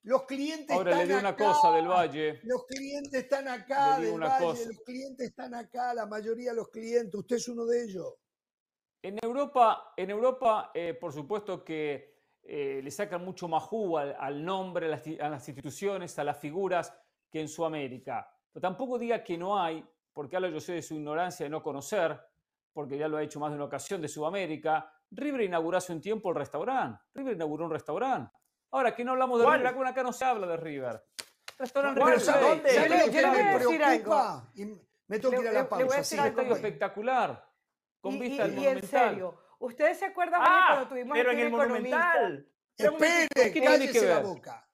Los 0.06 0.22
clientes 0.22 0.70
Ahora 0.70 0.92
le 0.92 1.02
están 1.02 1.08
digo 1.08 1.18
una 1.18 1.28
acá. 1.30 1.44
cosa 1.52 1.72
del 1.72 1.88
Valle. 1.88 2.40
Los 2.44 2.64
clientes 2.66 3.12
están 3.24 3.48
acá, 3.48 3.98
Le 3.98 4.04
digo 4.04 4.12
del 4.12 4.22
una 4.22 4.28
Valle, 4.28 4.44
cosa. 4.46 4.68
los 4.68 4.80
clientes 4.84 5.26
están 5.28 5.52
acá, 5.54 5.94
la 5.94 6.06
mayoría 6.06 6.50
de 6.50 6.56
los 6.56 6.68
clientes, 6.68 7.12
usted 7.12 7.36
es 7.36 7.48
uno 7.48 7.66
de 7.66 7.82
ellos. 7.82 8.14
En 9.02 9.18
Europa, 9.20 9.92
en 9.96 10.10
Europa 10.10 10.70
eh, 10.72 10.94
por 10.94 11.12
supuesto 11.12 11.64
que 11.64 12.14
eh, 12.44 12.80
le 12.84 12.90
sacan 12.92 13.24
mucho 13.24 13.48
más 13.48 13.64
jugo 13.64 13.98
al, 13.98 14.14
al 14.20 14.44
nombre, 14.44 14.86
a 14.86 14.90
las, 14.90 15.02
ti- 15.02 15.18
a 15.20 15.28
las 15.28 15.48
instituciones, 15.48 16.16
a 16.20 16.22
las 16.24 16.38
figuras 16.38 16.96
que 17.28 17.40
en 17.40 17.48
Sudamérica. 17.48 18.30
Pero 18.52 18.60
tampoco 18.60 19.00
diga 19.00 19.24
que 19.24 19.36
no 19.36 19.58
hay, 19.60 19.84
porque 20.12 20.36
hablo 20.36 20.48
yo 20.50 20.60
sé 20.60 20.74
de 20.74 20.82
su 20.82 20.94
ignorancia 20.94 21.42
de 21.46 21.50
no 21.50 21.64
conocer, 21.64 22.16
porque 22.72 22.96
ya 22.96 23.08
lo 23.08 23.16
ha 23.16 23.24
hecho 23.24 23.40
más 23.40 23.50
de 23.50 23.56
una 23.56 23.64
ocasión 23.64 24.00
de 24.00 24.06
Sudamérica. 24.06 24.88
River 25.10 25.40
inauguró 25.40 25.78
hace 25.78 25.92
un 25.92 26.00
tiempo 26.00 26.28
el 26.30 26.36
restaurante. 26.36 27.00
River 27.12 27.34
inauguró 27.34 27.64
un 27.64 27.72
restaurante. 27.72 28.30
Ahora 28.70 28.94
que 28.94 29.04
no 29.04 29.12
hablamos 29.12 29.40
de. 29.40 29.46
River, 29.46 29.66
acá- 29.66 29.88
acá 29.88 30.02
no 30.02 30.12
se 30.12 30.24
habla 30.24 30.46
de 30.46 30.56
River. 30.56 31.04
Restaurante. 31.58 32.00
River 32.00 32.20
¿sabe, 32.20 32.38
Plate. 32.40 32.54
¿Dónde? 32.54 32.74
Yo 32.74 32.80
le- 32.80 33.10
que 33.10 33.22
le 33.22 33.28
voy 33.28 33.38
a 33.40 33.44
me 33.44 33.58
decir 33.58 33.80
preocupa? 33.80 34.50
Y 34.54 34.64
me 35.08 35.18
tengo 35.18 35.30
que 35.30 35.40
ir 35.40 35.48
a 35.48 35.52
la 35.52 35.62
le- 35.62 35.62
le 35.62 35.62
voy 35.62 35.62
a 35.62 35.68
pausa. 35.68 35.96
decir 35.96 36.20
algo, 36.20 36.54
espectacular. 36.54 37.46
Con 38.00 38.14
Y, 38.14 38.20
vista 38.20 38.44
al 38.44 38.50
y- 38.50 38.52
y 38.52 38.56
en 38.58 38.62
Monumental. 38.74 39.10
serio, 39.10 39.40
¿ustedes 39.58 39.98
se 39.98 40.04
acuerdan 40.04 40.40
Ah, 40.44 40.66
cuando 40.70 40.88
tuvimos 40.88 41.16
pero 41.16 41.30
aquí 41.30 41.40
en 41.40 41.46
el? 41.46 41.52
Monumental. 41.52 42.48
Espera 42.78 42.90
un 42.90 42.96
Espere, 43.02 43.12
momentico, 43.12 43.42
¿Qué 43.42 43.50
tiene 43.52 43.66
que 43.66 43.86
cállese 43.86 44.08
la 44.08 44.18
boca. 44.20 44.68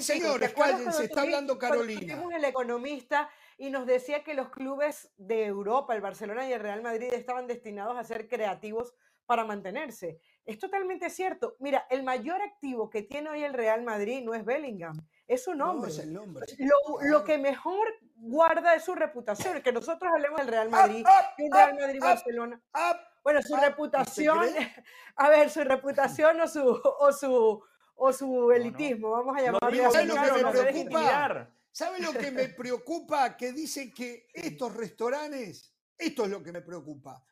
Señores, 0.00 0.38
¿te 0.40 0.46
acuerdas 0.46 0.76
cállense, 0.78 1.04
está 1.04 1.20
hablando 1.20 1.58
cuando 1.58 1.76
Carolina. 1.76 2.00
tuvimos 2.00 2.32
el 2.32 2.44
economista 2.46 3.30
y 3.58 3.68
nos 3.70 3.84
decía 3.86 4.24
que 4.24 4.32
los 4.32 4.48
clubes 4.48 5.12
de 5.18 5.44
Europa, 5.44 5.94
el 5.94 6.00
Barcelona 6.00 6.48
y 6.48 6.52
el 6.54 6.60
Real 6.60 6.80
Madrid, 6.82 7.12
estaban 7.12 7.46
destinados 7.46 7.98
a 7.98 8.02
ser 8.04 8.28
creativos 8.28 8.94
para 9.26 9.44
mantenerse. 9.44 10.20
Es 10.44 10.58
totalmente 10.58 11.08
cierto. 11.10 11.56
Mira, 11.58 11.86
el 11.90 12.02
mayor 12.02 12.40
activo 12.42 12.90
que 12.90 13.02
tiene 13.02 13.30
hoy 13.30 13.42
el 13.44 13.54
Real 13.54 13.82
Madrid 13.82 14.22
no 14.24 14.34
es 14.34 14.44
Bellingham, 14.44 15.06
es 15.26 15.44
su 15.44 15.54
No, 15.54 15.66
nombre. 15.68 15.90
es 15.90 15.98
el 16.00 16.12
nombre. 16.12 16.44
Lo, 16.58 16.76
lo 17.02 17.24
que 17.24 17.38
mejor 17.38 17.86
guarda 18.16 18.74
es 18.74 18.84
su 18.84 18.94
reputación, 18.94 19.62
que 19.62 19.72
nosotros 19.72 20.10
hablemos 20.12 20.38
del 20.40 20.48
Real 20.48 20.68
Madrid, 20.70 21.04
ah, 21.06 21.32
que 21.36 21.44
un 21.44 21.54
ah, 21.54 21.56
Real 21.56 21.70
ah, 21.78 21.80
Madrid-Barcelona. 21.86 22.60
Ah, 22.74 23.00
Bueno, 23.22 23.40
su 23.42 23.54
ah, 23.54 23.56
¿usted 23.58 23.68
reputación, 23.70 24.48
a 25.16 25.28
ver, 25.30 25.48
su 25.50 25.64
reputación 25.64 26.40
o 26.40 26.46
su, 26.48 26.60
o 27.00 27.12
su, 27.12 27.62
o 27.96 28.12
su 28.12 28.52
elitismo, 28.52 29.10
vamos 29.10 29.36
a 29.36 29.40
Lo 29.40 29.46
llamarlo 29.46 29.70
digo 29.70 29.90
¿Sabe 29.90 30.04
bien 30.04 30.16
lo 30.16 30.20
así. 30.20 30.30
que 30.30 30.42
me 30.44 30.50
preocupa? 30.52 30.78
intimidar. 30.80 31.54
¿Sabe 31.72 32.00
lo 32.00 32.12
que 32.12 32.30
me 32.30 32.48
preocupa? 32.60 33.36
Que 33.36 33.52
dicen 33.52 33.92
que 33.94 34.26
estos 34.34 34.74
restaurantes, 34.76 35.74
esto 35.98 36.24
es 36.24 36.30
lo 36.30 36.42
que 36.42 36.52
me 36.52 36.60
preocupa, 36.60 37.24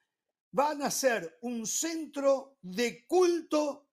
van 0.52 0.82
a 0.82 0.90
ser 0.90 1.38
un 1.42 1.66
centro 1.66 2.58
de 2.62 3.06
culto 3.06 3.88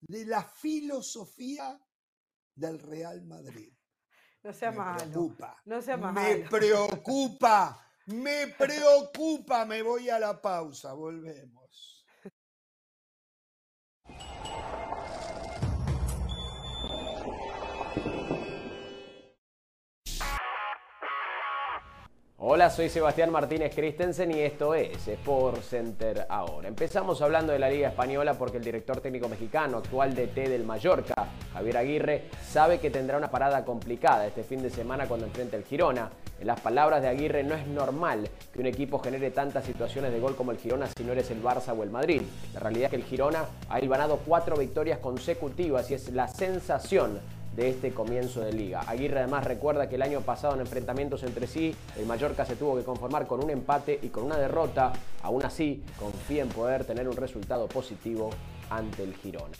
de 0.00 0.24
la 0.26 0.42
filosofía 0.42 1.78
del 2.54 2.78
Real 2.78 3.22
Madrid. 3.24 3.72
No 4.40 4.52
sea 4.52 4.70
me 4.70 4.78
malo. 4.78 4.98
preocupa. 4.98 5.60
no 5.64 5.82
sea 5.82 5.96
Me 5.96 6.12
malo. 6.12 6.48
preocupa. 6.50 7.92
Me 8.06 8.46
preocupa. 8.46 9.66
Me 9.66 9.82
voy 9.82 10.08
a 10.08 10.18
la 10.18 10.40
pausa. 10.40 10.92
Volvemos. 10.94 11.97
Hola. 22.40 22.70
Soy 22.70 22.88
Sebastián 22.88 23.32
Martínez 23.32 23.74
Christensen 23.74 24.30
y 24.30 24.38
esto 24.38 24.72
es 24.72 25.08
Sport 25.08 25.60
Center 25.60 26.24
ahora. 26.28 26.68
Empezamos 26.68 27.20
hablando 27.20 27.52
de 27.52 27.58
la 27.58 27.68
Liga 27.68 27.88
Española 27.88 28.34
porque 28.34 28.58
el 28.58 28.64
director 28.64 29.00
técnico 29.00 29.28
mexicano, 29.28 29.78
actual 29.78 30.14
DT 30.14 30.48
del 30.48 30.62
Mallorca, 30.62 31.14
Javier 31.52 31.78
Aguirre, 31.78 32.24
sabe 32.48 32.78
que 32.78 32.90
tendrá 32.90 33.18
una 33.18 33.28
parada 33.28 33.64
complicada 33.64 34.24
este 34.24 34.44
fin 34.44 34.62
de 34.62 34.70
semana 34.70 35.08
cuando 35.08 35.26
enfrente 35.26 35.56
el 35.56 35.64
Girona. 35.64 36.10
En 36.38 36.46
las 36.46 36.60
palabras 36.60 37.02
de 37.02 37.08
Aguirre, 37.08 37.42
no 37.42 37.56
es 37.56 37.66
normal 37.66 38.30
que 38.52 38.60
un 38.60 38.66
equipo 38.66 39.00
genere 39.00 39.32
tantas 39.32 39.64
situaciones 39.64 40.12
de 40.12 40.20
gol 40.20 40.36
como 40.36 40.52
el 40.52 40.58
Girona 40.58 40.86
si 40.86 41.02
no 41.02 41.10
eres 41.10 41.32
el 41.32 41.42
Barça 41.42 41.76
o 41.76 41.82
el 41.82 41.90
Madrid. 41.90 42.22
La 42.54 42.60
realidad 42.60 42.84
es 42.84 42.90
que 42.90 42.96
el 42.96 43.04
Girona 43.04 43.46
ha 43.68 43.80
ganado 43.80 44.20
cuatro 44.24 44.56
victorias 44.56 45.00
consecutivas 45.00 45.90
y 45.90 45.94
es 45.94 46.12
la 46.12 46.28
sensación 46.28 47.18
de 47.58 47.70
este 47.70 47.90
comienzo 47.90 48.40
de 48.40 48.52
liga. 48.52 48.82
Aguirre 48.86 49.18
además 49.18 49.44
recuerda 49.44 49.88
que 49.88 49.96
el 49.96 50.02
año 50.02 50.20
pasado 50.20 50.54
en 50.54 50.60
enfrentamientos 50.60 51.24
entre 51.24 51.48
sí, 51.48 51.74
el 51.98 52.06
Mallorca 52.06 52.46
se 52.46 52.54
tuvo 52.54 52.76
que 52.76 52.84
conformar 52.84 53.26
con 53.26 53.42
un 53.42 53.50
empate 53.50 53.98
y 54.00 54.10
con 54.10 54.22
una 54.22 54.38
derrota. 54.38 54.92
Aún 55.22 55.44
así, 55.44 55.82
confía 55.98 56.42
en 56.42 56.50
poder 56.50 56.84
tener 56.84 57.08
un 57.08 57.16
resultado 57.16 57.66
positivo 57.66 58.30
ante 58.70 59.02
el 59.02 59.12
Girona. 59.16 59.56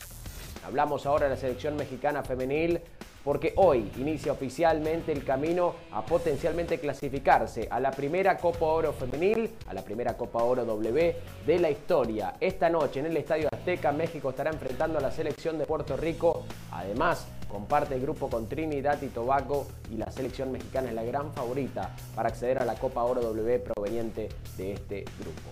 Hablamos 0.65 1.05
ahora 1.05 1.25
de 1.25 1.31
la 1.31 1.37
selección 1.37 1.75
mexicana 1.75 2.23
femenil 2.23 2.79
porque 3.21 3.51
hoy 3.57 3.91
inicia 3.97 4.31
oficialmente 4.31 5.11
el 5.11 5.25
camino 5.25 5.75
a 5.91 6.05
potencialmente 6.05 6.79
clasificarse 6.79 7.67
a 7.69 7.81
la 7.81 7.91
primera 7.91 8.37
Copa 8.37 8.65
Oro 8.65 8.93
femenil, 8.93 9.49
a 9.67 9.73
la 9.73 9.83
primera 9.83 10.15
Copa 10.15 10.41
Oro 10.41 10.63
W 10.63 11.15
de 11.45 11.59
la 11.59 11.69
historia. 11.69 12.35
Esta 12.39 12.69
noche 12.69 13.01
en 13.01 13.07
el 13.07 13.17
Estadio 13.17 13.49
Azteca 13.51 13.91
México 13.91 14.29
estará 14.29 14.51
enfrentando 14.51 14.99
a 14.99 15.01
la 15.01 15.11
selección 15.11 15.57
de 15.57 15.65
Puerto 15.65 15.97
Rico. 15.97 16.45
Además, 16.71 17.27
comparte 17.49 17.95
el 17.95 18.01
grupo 18.01 18.29
con 18.29 18.47
Trinidad 18.47 19.01
y 19.01 19.07
Tobago 19.07 19.67
y 19.91 19.97
la 19.97 20.09
selección 20.11 20.51
mexicana 20.51 20.89
es 20.89 20.95
la 20.95 21.03
gran 21.03 21.33
favorita 21.33 21.95
para 22.15 22.29
acceder 22.29 22.59
a 22.59 22.65
la 22.65 22.75
Copa 22.75 23.03
Oro 23.03 23.21
W 23.21 23.59
proveniente 23.59 24.29
de 24.55 24.73
este 24.73 25.03
grupo. 25.19 25.49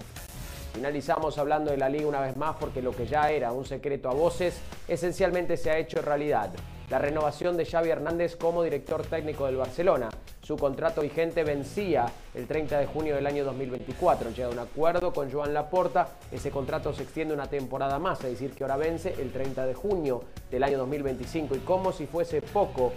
Finalizamos 0.74 1.38
hablando 1.39 1.72
de 1.72 1.78
la 1.78 1.89
liga 1.89 2.08
una 2.08 2.22
vez 2.22 2.38
más 2.38 2.56
porque 2.58 2.82
lo 2.82 2.91
que 2.91 3.08
ya 3.08 3.32
era 3.32 3.52
un 3.52 3.66
secreto 3.66 4.10
a 4.10 4.14
voces 4.14 4.60
esencialmente 4.88 5.58
se 5.58 5.72
ha 5.72 5.78
hecho 5.78 6.02
realidad 6.02 6.52
la 6.89 7.00
renovación 7.00 7.58
de 7.58 7.66
Xavi 7.66 7.89
Hernández 7.89 8.38
como 8.38 8.64
director 8.64 9.06
técnico 9.06 9.45
del 9.45 9.58
Barcelona. 9.58 10.10
Su 10.48 10.56
contrato 10.56 11.02
vigente 11.02 11.43
vencía 11.43 12.06
el 12.34 12.48
30 12.48 12.80
de 12.80 12.86
junio 12.86 13.16
del 13.16 13.28
año 13.28 13.43
2024. 13.43 14.30
Llega 14.30 14.48
un 14.48 14.60
acuerdo 14.60 15.12
con 15.12 15.30
Joan 15.30 15.54
Laporta. 15.54 16.08
Ese 16.32 16.52
contrato 16.52 16.93
se 16.93 17.04
extiende 17.04 17.34
una 17.34 17.48
temporada 17.48 18.00
más, 18.00 18.24
es 18.24 18.32
decir, 18.32 18.52
que 18.52 18.64
ahora 18.64 18.78
vence 18.78 19.14
el 19.20 19.34
30 19.34 19.66
de 19.66 19.74
junio 19.74 20.24
del 20.50 20.64
año 20.64 20.78
2025. 20.78 21.54
Y 21.54 21.60
como 21.60 21.91
si 21.91 22.08
fuese 22.08 22.41
poco, 22.41 22.93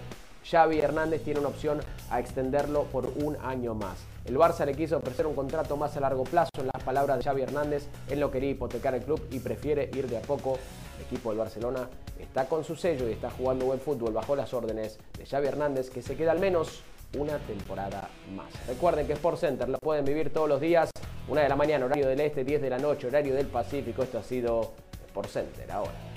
Xavi 0.49 0.79
Hernández 0.79 1.25
tiene 1.25 1.41
una 1.41 1.49
opción 1.49 1.81
a 2.09 2.21
extenderlo 2.21 2.85
por 2.85 3.07
un 3.07 3.37
año 3.43 3.75
más. 3.75 3.99
El 4.27 4.37
Barça 4.37 4.65
le 4.65 4.77
quiso 4.77 4.99
ofrecer 4.99 5.27
un 5.27 5.35
contrato 5.35 5.77
más 5.77 5.97
a 5.97 6.01
largo 6.01 6.23
plazo. 6.23 6.51
En 6.61 6.71
las 6.73 6.85
palabras 6.85 7.19
de 7.19 7.25
Xavi 7.25 7.43
Hernández, 7.43 7.89
él 8.09 8.21
no 8.21 8.31
quería 8.31 8.51
hipotecar 8.51 8.95
el 8.95 9.03
club 9.03 9.27
y 9.33 9.41
prefiere 9.41 9.91
ir 9.93 10.09
de 10.09 10.19
a 10.19 10.23
poco. 10.23 10.57
El 11.01 11.07
equipo 11.07 11.31
del 11.31 11.39
Barcelona 11.41 11.89
está 12.17 12.45
con 12.45 12.63
su 12.63 12.77
sello 12.77 13.09
y 13.09 13.13
está 13.13 13.29
jugando 13.29 13.65
buen 13.65 13.81
fútbol 13.81 14.13
bajo 14.13 14.37
las 14.37 14.55
órdenes 14.55 15.01
de 15.19 15.27
Xavi 15.27 15.49
Hernández, 15.49 15.91
que 15.91 16.01
se 16.01 16.15
queda 16.15 16.31
al 16.31 16.39
menos 16.39 16.85
una 17.19 17.39
temporada 17.39 18.09
más. 18.35 18.53
Recuerden 18.67 19.07
que 19.07 19.15
Sport 19.15 19.39
Center 19.39 19.69
lo 19.69 19.79
pueden 19.79 20.05
vivir 20.05 20.33
todos 20.33 20.49
los 20.49 20.61
días, 20.61 20.91
una 21.29 21.43
de 21.43 21.49
la 21.49 21.57
mañana, 21.57 21.87
horario 21.87 22.09
del 22.09 22.21
este, 22.21 22.45
10 22.45 22.63
de 22.63 22.71
la 22.71 22.79
noche, 22.79 23.09
horario 23.09 23.35
del 23.35 23.47
Pacífico. 23.47 24.03
Esto 24.03 24.19
ha 24.19 24.23
sido 24.23 24.75
Sport 25.09 25.29
Center 25.29 25.71
ahora. 25.71 26.11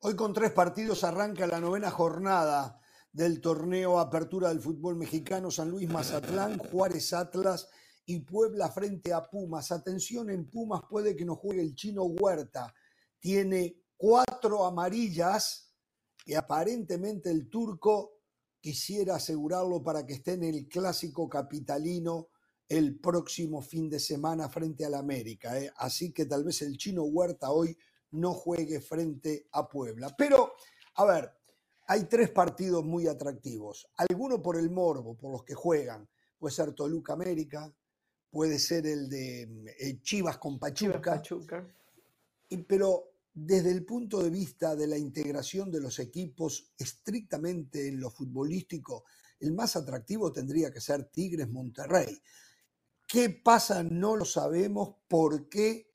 Hoy 0.00 0.14
con 0.14 0.32
tres 0.32 0.52
partidos 0.52 1.02
arranca 1.02 1.48
la 1.48 1.58
novena 1.58 1.90
jornada 1.90 2.78
del 3.10 3.40
torneo 3.40 3.98
Apertura 3.98 4.50
del 4.50 4.60
Fútbol 4.60 4.94
Mexicano, 4.94 5.50
San 5.50 5.68
Luis 5.68 5.88
Mazatlán, 5.88 6.58
Juárez 6.58 7.12
Atlas 7.12 7.68
y 8.06 8.20
Puebla 8.20 8.70
frente 8.70 9.12
a 9.12 9.28
Pumas. 9.28 9.72
Atención, 9.72 10.30
en 10.30 10.48
Pumas 10.48 10.82
puede 10.88 11.16
que 11.16 11.24
no 11.24 11.34
juegue 11.34 11.60
el 11.60 11.74
chino 11.74 12.04
Huerta. 12.04 12.72
Tiene 13.18 13.82
cuatro 13.96 14.64
amarillas 14.64 15.74
y 16.24 16.34
aparentemente 16.34 17.30
el 17.30 17.50
turco 17.50 18.20
quisiera 18.60 19.16
asegurarlo 19.16 19.82
para 19.82 20.06
que 20.06 20.14
esté 20.14 20.34
en 20.34 20.44
el 20.44 20.68
clásico 20.68 21.28
capitalino 21.28 22.28
el 22.68 22.98
próximo 22.98 23.60
fin 23.60 23.88
de 23.88 24.00
semana 24.00 24.48
frente 24.48 24.84
al 24.84 24.94
América. 24.94 25.58
¿eh? 25.60 25.72
Así 25.76 26.12
que 26.12 26.26
tal 26.26 26.44
vez 26.44 26.62
el 26.62 26.76
chino 26.76 27.02
Huerta 27.04 27.50
hoy 27.50 27.76
no 28.12 28.32
juegue 28.34 28.80
frente 28.80 29.48
a 29.52 29.68
Puebla. 29.68 30.14
Pero, 30.16 30.54
a 30.94 31.04
ver, 31.04 31.32
hay 31.88 32.04
tres 32.04 32.30
partidos 32.30 32.84
muy 32.84 33.08
atractivos. 33.08 33.88
Alguno 33.96 34.42
por 34.42 34.56
el 34.56 34.70
morbo, 34.70 35.16
por 35.16 35.32
los 35.32 35.44
que 35.44 35.54
juegan. 35.54 36.08
Puede 36.38 36.54
ser 36.54 36.72
Toluca 36.72 37.12
América, 37.12 37.72
puede 38.30 38.58
ser 38.58 38.86
el 38.86 39.08
de 39.08 39.42
eh, 39.78 40.00
Chivas 40.02 40.38
con 40.38 40.58
Pachuca. 40.58 41.22
pero 42.66 43.12
desde 43.32 43.70
el 43.70 43.84
punto 43.84 44.22
de 44.22 44.30
vista 44.30 44.74
de 44.74 44.86
la 44.86 44.96
integración 44.96 45.70
de 45.70 45.80
los 45.80 45.98
equipos 45.98 46.72
estrictamente 46.78 47.88
en 47.88 48.00
lo 48.00 48.10
futbolístico, 48.10 49.04
el 49.40 49.52
más 49.52 49.76
atractivo 49.76 50.32
tendría 50.32 50.70
que 50.70 50.80
ser 50.80 51.04
Tigres 51.04 51.48
Monterrey. 51.48 52.20
¿Qué 53.06 53.30
pasa? 53.30 53.82
No 53.82 54.16
lo 54.16 54.24
sabemos. 54.24 54.96
¿Por 55.06 55.48
qué 55.48 55.86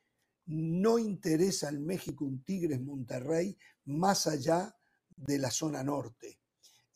no 0.51 0.99
interesa 0.99 1.69
al 1.69 1.79
México 1.79 2.25
un 2.25 2.43
Tigres 2.43 2.81
Monterrey 2.81 3.57
más 3.85 4.27
allá 4.27 4.75
de 5.15 5.37
la 5.37 5.51
zona 5.51 5.83
norte. 5.83 6.39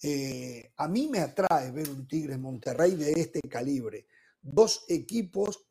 Eh, 0.02 0.74
a 0.78 0.88
mí 0.88 1.08
me 1.08 1.20
atrae 1.20 1.72
ver 1.72 1.90
un 1.90 2.08
Tigres 2.08 2.38
Monterrey 2.38 2.96
de 2.96 3.14
este 3.14 3.42
calibre. 3.42 4.08
Dos 4.48 4.86
equipos 4.88 5.66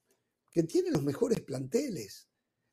que 0.50 0.64
tienen 0.64 0.92
los 0.92 1.02
mejores 1.02 1.40
planteles. 1.40 2.28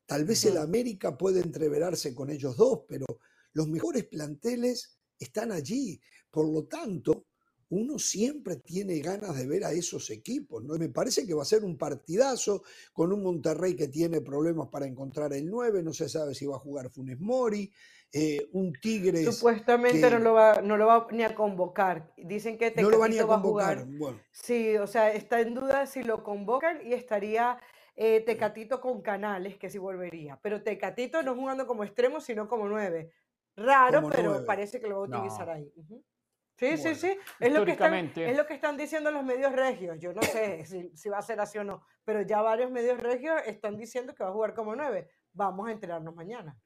Tal 0.08 0.26
vez 0.26 0.44
el 0.46 0.58
América 0.58 1.16
puede 1.16 1.42
entreverarse 1.42 2.16
con 2.16 2.32
ellos 2.32 2.58
dos, 2.58 2.82
pero 2.88 3.06
los 3.54 3.68
mejores 3.68 4.06
planteles 4.06 4.98
están 5.20 5.52
allí. 5.52 6.02
Por 6.32 6.52
lo 6.52 6.66
tanto, 6.66 7.28
uno 7.70 8.00
siempre 8.00 8.58
tiene 8.58 9.00
ganas 9.00 9.38
de 9.38 9.48
ver 9.48 9.64
a 9.64 9.72
esos 9.72 10.10
equipos. 10.10 10.64
¿no? 10.64 10.76
Me 10.78 10.90
parece 10.90 11.26
que 11.26 11.34
va 11.34 11.44
a 11.44 11.46
ser 11.46 11.64
un 11.64 11.78
partidazo 11.78 12.64
con 12.92 13.14
un 13.14 13.24
Monterrey 13.24 13.76
que 13.76 13.88
tiene 13.88 14.22
problemas 14.22 14.68
para 14.70 14.88
encontrar 14.88 15.34
el 15.34 15.50
9, 15.50 15.84
no 15.84 15.94
se 15.94 16.10
sabe 16.10 16.36
si 16.36 16.46
va 16.46 16.58
a 16.58 16.60
jugar 16.60 16.90
Funes 16.90 17.20
Mori, 17.20 17.72
eh, 18.14 18.50
un 18.52 18.74
Tigres. 18.74 19.36
Supuestamente 19.36 20.10
no, 20.12 20.20
lo 20.20 20.34
va, 20.34 20.62
no 20.62 20.76
lo 20.76 20.88
va 20.88 21.08
ni 21.12 21.24
a 21.24 21.34
convocar. 21.34 22.12
Dicen 22.18 22.58
que 22.58 22.72
Tecatito 22.72 22.90
no 22.90 22.96
lo 22.98 23.00
va, 23.00 23.08
ni 23.08 23.18
a 23.18 23.26
convocar. 23.26 23.86
Bueno. 23.86 24.20
Sí, 24.32 24.76
o 24.78 24.88
sea, 24.88 25.12
está 25.14 25.40
en 25.40 25.54
duda 25.54 25.86
si 25.86 26.04
lo 26.04 26.24
convocan 26.24 26.86
y 26.86 26.94
estaría 26.94 27.58
eh, 27.96 28.22
Tecatito 28.22 28.82
con 28.82 29.02
Canales, 29.02 29.58
que 29.58 29.70
sí 29.70 29.78
volvería. 29.78 30.38
Pero 30.42 30.62
Tecatito 30.62 31.24
no 31.24 31.36
jugando 31.36 31.66
como 31.66 31.84
extremo, 31.84 32.20
sino 32.20 32.50
como 32.50 32.68
nueve. 32.68 33.14
Raro, 33.56 34.10
pero 34.10 34.46
parece 34.46 34.80
que 34.82 34.88
lo 34.88 35.00
va 35.00 35.06
a 35.06 35.20
utilizar 35.20 35.50
ahí. 35.50 35.72
Sí, 36.58 36.78
sí, 36.78 36.96
sí. 36.96 37.18
Es 37.40 37.54
lo, 37.54 37.66
que 37.66 37.72
están, 37.72 37.94
es 37.94 38.38
lo 38.38 38.46
que 38.46 38.54
están 38.54 38.78
diciendo 38.78 39.10
los 39.12 39.24
medios 39.24 39.52
regios. 39.52 39.98
Yo 40.00 40.14
no 40.14 40.22
sé 40.22 40.66
si, 40.66 40.96
si, 40.96 41.10
va 41.10 41.18
a 41.18 41.22
ser 41.22 41.40
así 41.40 41.58
o 41.58 41.64
no, 41.64 41.84
pero 42.04 42.22
ya 42.22 42.42
varios 42.42 42.70
medios 42.72 43.00
regios 43.00 43.42
están 43.46 43.78
diciendo 43.78 44.14
que 44.14 44.24
va 44.24 44.30
a 44.30 44.34
jugar 44.34 44.54
como 44.54 44.76
nueve. 44.76 45.10
Vamos 45.34 45.68
a 45.68 45.72
enterarnos 45.72 46.14
mañana. 46.14 46.58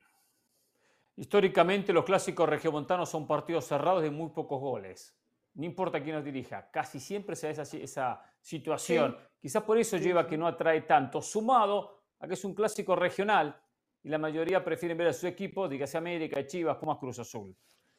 Históricamente 1.17 1.93
los 1.93 2.03
clásicos 2.03 2.47
regiomontanos 2.49 3.09
son 3.09 3.25
partidos 3.25 3.65
cerrados 3.65 4.03
de 4.03 4.11
muy 4.11 4.29
pocos 4.29 4.59
goles. 4.59 5.17
No 5.53 5.63
importa 5.63 6.03
quién 6.03 6.15
los 6.15 6.25
dirija, 6.25 6.69
casi 6.69 6.99
siempre 6.99 7.35
se 7.35 7.47
da 7.47 7.63
esa, 7.63 7.77
esa 7.77 8.21
situación. 8.41 9.17
Quizás 9.39 9.63
por 9.63 9.77
eso 9.77 9.95
lleva 9.97 10.21
a 10.21 10.27
que 10.27 10.37
no 10.37 10.47
atrae 10.47 10.81
tanto, 10.81 11.21
sumado 11.21 12.03
a 12.19 12.27
que 12.27 12.33
es 12.33 12.43
un 12.43 12.53
clásico 12.53 12.95
regional 12.95 13.57
y 14.03 14.09
la 14.09 14.17
mayoría 14.17 14.63
prefieren 14.63 14.97
ver 14.97 15.07
a 15.07 15.13
su 15.13 15.25
equipo, 15.25 15.69
dígase 15.69 15.97
América, 15.97 16.45
Chivas, 16.45 16.77
Pumas, 16.77 16.97
Cruz 16.97 17.19
Azul. 17.19 17.55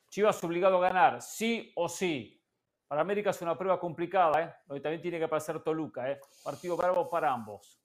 Chivas 0.08 0.42
obligado 0.44 0.76
a 0.76 0.88
ganar, 0.88 1.22
sí 1.22 1.72
o 1.74 1.88
sí. 1.88 2.40
Para 2.86 3.00
América 3.00 3.30
es 3.30 3.42
una 3.42 3.58
prueba 3.58 3.80
complicada, 3.80 4.40
¿eh? 4.40 4.54
Hoy 4.68 4.80
también 4.80 5.02
tiene 5.02 5.18
que 5.18 5.26
pasar 5.26 5.60
Toluca, 5.64 6.08
¿eh? 6.10 6.20
Partido 6.44 6.76
bravo 6.76 7.10
para 7.10 7.32
ambos. 7.32 7.80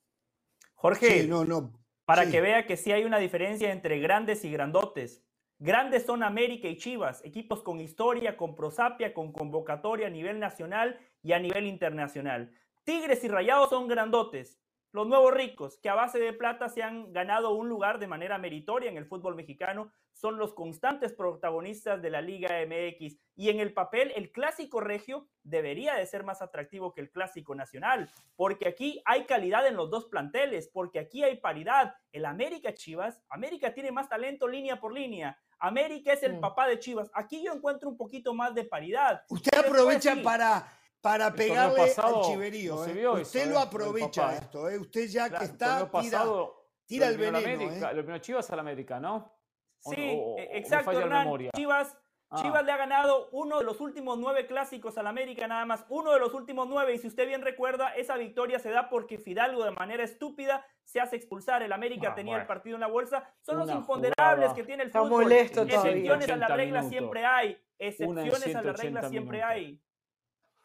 Jorge, 0.74 1.26
no, 1.26 1.44
no. 1.44 1.72
Para 2.12 2.30
que 2.30 2.42
vea 2.42 2.66
que 2.66 2.76
sí 2.76 2.92
hay 2.92 3.06
una 3.06 3.16
diferencia 3.16 3.72
entre 3.72 3.98
grandes 3.98 4.44
y 4.44 4.52
grandotes. 4.52 5.24
Grandes 5.58 6.04
son 6.04 6.22
América 6.22 6.68
y 6.68 6.76
Chivas, 6.76 7.24
equipos 7.24 7.62
con 7.62 7.80
historia, 7.80 8.36
con 8.36 8.54
prosapia, 8.54 9.14
con 9.14 9.32
convocatoria 9.32 10.08
a 10.08 10.10
nivel 10.10 10.38
nacional 10.38 11.00
y 11.22 11.32
a 11.32 11.38
nivel 11.38 11.64
internacional. 11.66 12.52
Tigres 12.84 13.24
y 13.24 13.28
Rayados 13.28 13.70
son 13.70 13.88
grandotes, 13.88 14.61
los 14.92 15.06
nuevos 15.06 15.32
ricos, 15.32 15.78
que 15.78 15.88
a 15.88 15.94
base 15.94 16.18
de 16.18 16.32
plata 16.34 16.68
se 16.68 16.82
han 16.82 17.12
ganado 17.12 17.54
un 17.54 17.68
lugar 17.68 17.98
de 17.98 18.06
manera 18.06 18.36
meritoria 18.38 18.90
en 18.90 18.98
el 18.98 19.06
fútbol 19.06 19.34
mexicano, 19.34 19.90
son 20.12 20.36
los 20.36 20.52
constantes 20.52 21.14
protagonistas 21.14 22.02
de 22.02 22.10
la 22.10 22.20
Liga 22.20 22.50
MX. 22.66 23.16
Y 23.34 23.48
en 23.48 23.60
el 23.60 23.72
papel, 23.72 24.12
el 24.14 24.30
clásico 24.30 24.80
regio 24.80 25.26
debería 25.42 25.94
de 25.94 26.04
ser 26.06 26.24
más 26.24 26.42
atractivo 26.42 26.92
que 26.92 27.00
el 27.00 27.10
clásico 27.10 27.54
nacional, 27.54 28.10
porque 28.36 28.68
aquí 28.68 29.00
hay 29.06 29.24
calidad 29.24 29.66
en 29.66 29.76
los 29.76 29.90
dos 29.90 30.04
planteles, 30.06 30.68
porque 30.68 30.98
aquí 30.98 31.24
hay 31.24 31.36
paridad. 31.38 31.94
El 32.12 32.26
América 32.26 32.74
Chivas, 32.74 33.22
América 33.30 33.72
tiene 33.72 33.90
más 33.90 34.10
talento 34.10 34.46
línea 34.46 34.78
por 34.78 34.92
línea. 34.92 35.38
América 35.58 36.12
es 36.12 36.22
el 36.24 36.34
Mm. 36.34 36.40
papá 36.40 36.66
de 36.66 36.78
Chivas. 36.78 37.10
Aquí 37.14 37.42
yo 37.42 37.52
encuentro 37.54 37.88
un 37.88 37.96
poquito 37.96 38.34
más 38.34 38.54
de 38.54 38.64
paridad. 38.64 39.22
Usted 39.30 39.56
aprovecha 39.56 40.14
sí. 40.14 40.20
para, 40.20 40.66
para 41.02 41.26
El 41.26 41.34
pegarle 41.34 41.76
pasado 41.76 42.16
al 42.24 42.30
chiverío. 42.30 42.76
no 42.76 42.84
¿eh? 42.86 43.08
Usted 43.22 43.40
eso, 43.42 43.50
lo 43.50 43.56
¿eh? 43.58 43.62
aprovecha 43.62 44.34
¿eh? 44.34 44.38
esto. 44.40 44.68
¿eh? 44.70 44.78
Usted 44.78 45.06
ya 45.08 45.28
Claro, 45.28 45.38
que 45.40 45.44
El 45.44 45.50
está, 45.50 45.76
tira, 45.78 45.90
pasado 45.90 46.66
tira 46.86 47.08
el 47.08 47.18
veneno. 47.18 47.38
América, 47.38 47.90
¿eh? 47.90 47.94
lo 47.94 48.00
eliminó 48.00 48.18
Chivas 48.18 48.50
al 48.50 48.58
América, 48.60 49.00
¿no? 49.00 49.36
O 49.84 49.92
Sí, 49.92 50.14
o- 50.16 50.34
o- 50.34 50.38
e- 50.38 50.42
o 50.42 50.56
exacto, 50.56 50.92
la 50.92 51.00
Hernán. 51.00 51.28
Chivas, 51.56 51.98
Ah. 52.34 52.40
Chivas 52.40 52.64
le 52.64 52.72
ha 52.72 52.78
ganado 52.78 53.28
uno 53.32 53.58
de 53.58 53.64
los 53.64 53.78
últimos 53.82 54.16
nueve 54.18 54.46
clásicos 54.46 54.96
al 54.96 55.06
América, 55.06 55.46
nada 55.48 55.66
más. 55.66 55.84
Uno 55.90 56.12
de 56.14 56.18
los 56.18 56.32
últimos 56.32 56.66
nueve. 56.66 56.94
Y 56.94 56.98
si 56.98 57.06
usted 57.08 57.26
bien 57.26 57.42
recuerda, 57.42 57.94
esa 57.94 58.16
victoria 58.16 58.58
se 58.58 58.70
da 58.70 58.88
porque 58.88 59.18
Fidalgo, 59.18 59.64
de 59.64 59.72
manera 59.72 60.02
estúpida, 60.02 60.64
se 60.82 60.98
hace 61.00 61.16
expulsar. 61.16 61.62
El 61.62 61.72
América 61.74 62.12
Ah, 62.12 62.14
tenía 62.14 62.32
el 62.36 62.38
bueno. 62.42 62.48
partido 62.48 62.76
en 62.76 62.80
la 62.80 62.86
bolsa. 62.86 63.28
Son 63.42 63.58
los 63.58 63.68
imponderables 63.70 64.46
jugada. 64.46 64.54
que 64.54 64.64
tiene 64.64 64.84
el 64.84 64.88
Está 64.88 65.00
fútbol. 65.02 65.24
molesto 65.24 65.66
todavía. 65.66 65.90
Excepciones 65.90 66.30
a 66.30 66.36
la 66.36 66.46
180 66.46 66.56
regla 66.56 66.78
minutos. 66.80 66.90
siempre 66.90 67.24
hay. 67.26 67.58
Excepciones 67.78 68.32
a 68.32 68.38
la 68.38 68.40
180 68.46 68.72
regla 68.82 69.08
siempre 69.10 69.36
minutos. 69.38 69.50
hay. 69.54 69.82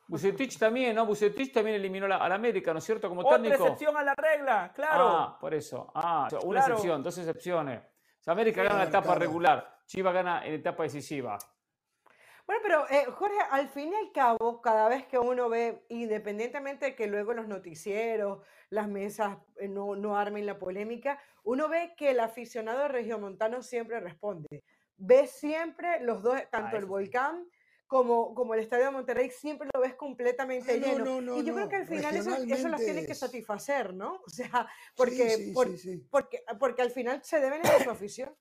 Bucetich 0.07 0.57
también, 0.57 0.95
¿no? 0.95 1.05
Bucetich 1.05 1.51
también 1.53 1.75
eliminó 1.75 2.07
la- 2.07 2.17
al 2.17 2.31
América, 2.31 2.71
¿no 2.71 2.79
es 2.79 2.85
cierto? 2.85 3.09
Como 3.09 3.21
Otra 3.21 3.37
técnico. 3.41 3.63
excepción 3.63 3.97
a 3.97 4.03
la 4.03 4.15
regla, 4.15 4.71
claro. 4.73 5.07
Ah, 5.07 5.37
por 5.39 5.53
eso. 5.53 5.91
Ah, 5.93 6.27
una 6.31 6.39
Claro. 6.39 6.73
excepción, 6.73 7.03
dos 7.03 7.17
excepciones. 7.17 7.81
O 7.81 8.23
sea, 8.23 8.31
América 8.33 8.61
Sí, 8.61 8.67
gana 8.67 8.83
en 8.83 8.89
etapa 8.89 9.05
claro. 9.07 9.19
regular, 9.19 9.77
Chivas 9.85 10.13
gana 10.13 10.45
en 10.45 10.53
etapa 10.55 10.83
decisiva. 10.83 11.37
Bueno, 12.45 12.61
pero 12.63 12.89
eh, 12.89 13.05
Jorge, 13.11 13.35
al 13.51 13.67
fin 13.67 13.91
y 13.91 13.95
al 13.95 14.11
cabo, 14.13 14.61
cada 14.61 14.87
vez 14.87 15.05
que 15.05 15.19
uno 15.19 15.49
ve, 15.49 15.83
independientemente 15.89 16.85
de 16.85 16.95
que 16.95 17.07
luego 17.07 17.33
los 17.33 17.45
noticieros, 17.47 18.39
las 18.69 18.87
mesas 18.87 19.37
eh, 19.57 19.67
no, 19.67 19.97
no 19.97 20.15
armen 20.17 20.45
la 20.45 20.57
polémica, 20.57 21.19
uno 21.43 21.67
ve 21.67 21.93
que 21.97 22.11
el 22.11 22.21
aficionado 22.21 22.87
regiomontano 22.87 23.61
siempre 23.61 23.99
responde. 23.99 24.63
Ve 24.95 25.27
siempre 25.27 25.99
los 26.01 26.23
dos, 26.23 26.41
tanto 26.49 26.77
el 26.77 26.83
eso 26.85 26.87
sí. 26.87 26.93
Como, 27.88 28.33
como 28.35 28.53
el 28.53 28.59
Estadio 28.59 28.85
de 28.85 28.91
Monterrey, 28.91 29.29
siempre 29.31 29.69
lo 29.73 29.79
ves 29.79 29.95
completamente 29.95 30.73
Ah, 30.73 30.77
no, 30.77 30.88
lleno. 30.88 31.05
no, 31.05 31.21
no, 31.21 31.38
y 31.38 31.45
yo 31.45 31.53
creo 31.55 31.69
que 31.69 31.77
al 31.77 31.88
final 31.88 32.13
eso, 32.15 32.35
eso 32.35 32.67
los 32.67 32.81
tiene 32.81 33.05
que 33.05 33.15
satisfacer, 33.15 33.93
¿no? 33.93 34.21
O 34.25 34.29
sea, 34.29 34.67
porque, 34.95 35.29
sí, 35.38 35.51
por- 35.53 35.67
sí, 35.69 35.77
sí. 35.77 36.07
Porque, 36.11 36.43
porque 36.59 36.81
al 36.81 36.91
final 36.91 37.23
se 37.23 37.39
deben 37.39 37.65
a 37.65 37.81
su 37.83 37.89
afición. 37.89 38.35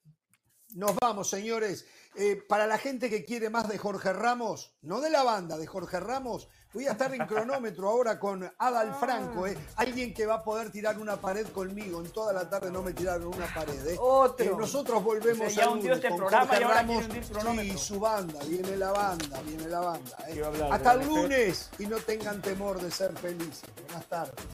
Nos 0.75 0.97
vamos, 0.97 1.31
señores. 1.31 1.87
Eh, 2.17 2.43
para 2.49 2.67
la 2.67 2.77
gente 2.77 3.09
que 3.09 3.25
quiere 3.25 3.49
más 3.51 3.69
de 3.69 3.79
Jorge 3.79 4.13
Ramos, 4.13 4.77
no 4.83 5.01
de 5.01 5.11
la 5.11 5.23
banda, 5.23 5.57
de 5.59 5.67
Jorge 5.69 6.01
Ramos, 6.01 6.49
voy 6.77 6.87
a 6.87 6.93
estar 6.93 7.15
en 7.15 7.27
cronómetro 7.27 7.89
ahora 7.89 8.19
con 8.19 8.53
Adal 8.59 8.95
Franco, 9.01 9.47
eh, 9.47 9.57
alguien 9.77 10.13
que 10.13 10.27
va 10.27 10.35
a 10.35 10.45
poder 10.45 10.71
tirar 10.71 10.99
una 10.99 11.17
pared 11.17 11.47
conmigo. 11.47 12.03
En 12.05 12.11
toda 12.13 12.35
la 12.35 12.51
tarde 12.51 12.71
no 12.71 12.83
me 12.83 12.93
tiraron 12.93 13.29
una 13.29 13.47
pared. 13.47 13.87
eh. 13.87 13.97
Otro. 13.99 14.45
Eh, 14.45 14.55
nosotros 14.59 15.03
volvemos 15.03 15.47
O 15.47 15.51
sea, 15.51 15.65
ya 15.65 15.71
a 15.71 15.73
hundió 15.73 15.95
este 15.95 16.09
con 16.11 16.19
programa 16.19 16.45
Jorge 16.47 16.61
y 16.61 16.65
ahora 16.65 16.77
Ramos 16.77 16.97
quiere 16.99 17.15
hundir 17.19 17.33
cronómetro. 17.33 17.73
y 17.75 17.79
su 17.79 17.99
banda. 17.99 18.39
Viene 18.45 18.77
la 18.77 18.93
banda, 18.93 19.41
viene 19.47 19.69
la 19.69 19.81
banda. 19.81 20.17
eh. 20.29 20.45
Hablar 20.45 20.73
Hasta 20.75 20.93
el 20.93 21.07
lunes 21.07 21.71
y 21.79 21.87
no 21.87 21.97
tengan 21.97 22.43
temor 22.43 22.79
de 22.79 22.91
ser 22.91 23.17
felices. 23.17 23.63
Buenas 23.87 24.05
tardes. 24.07 24.45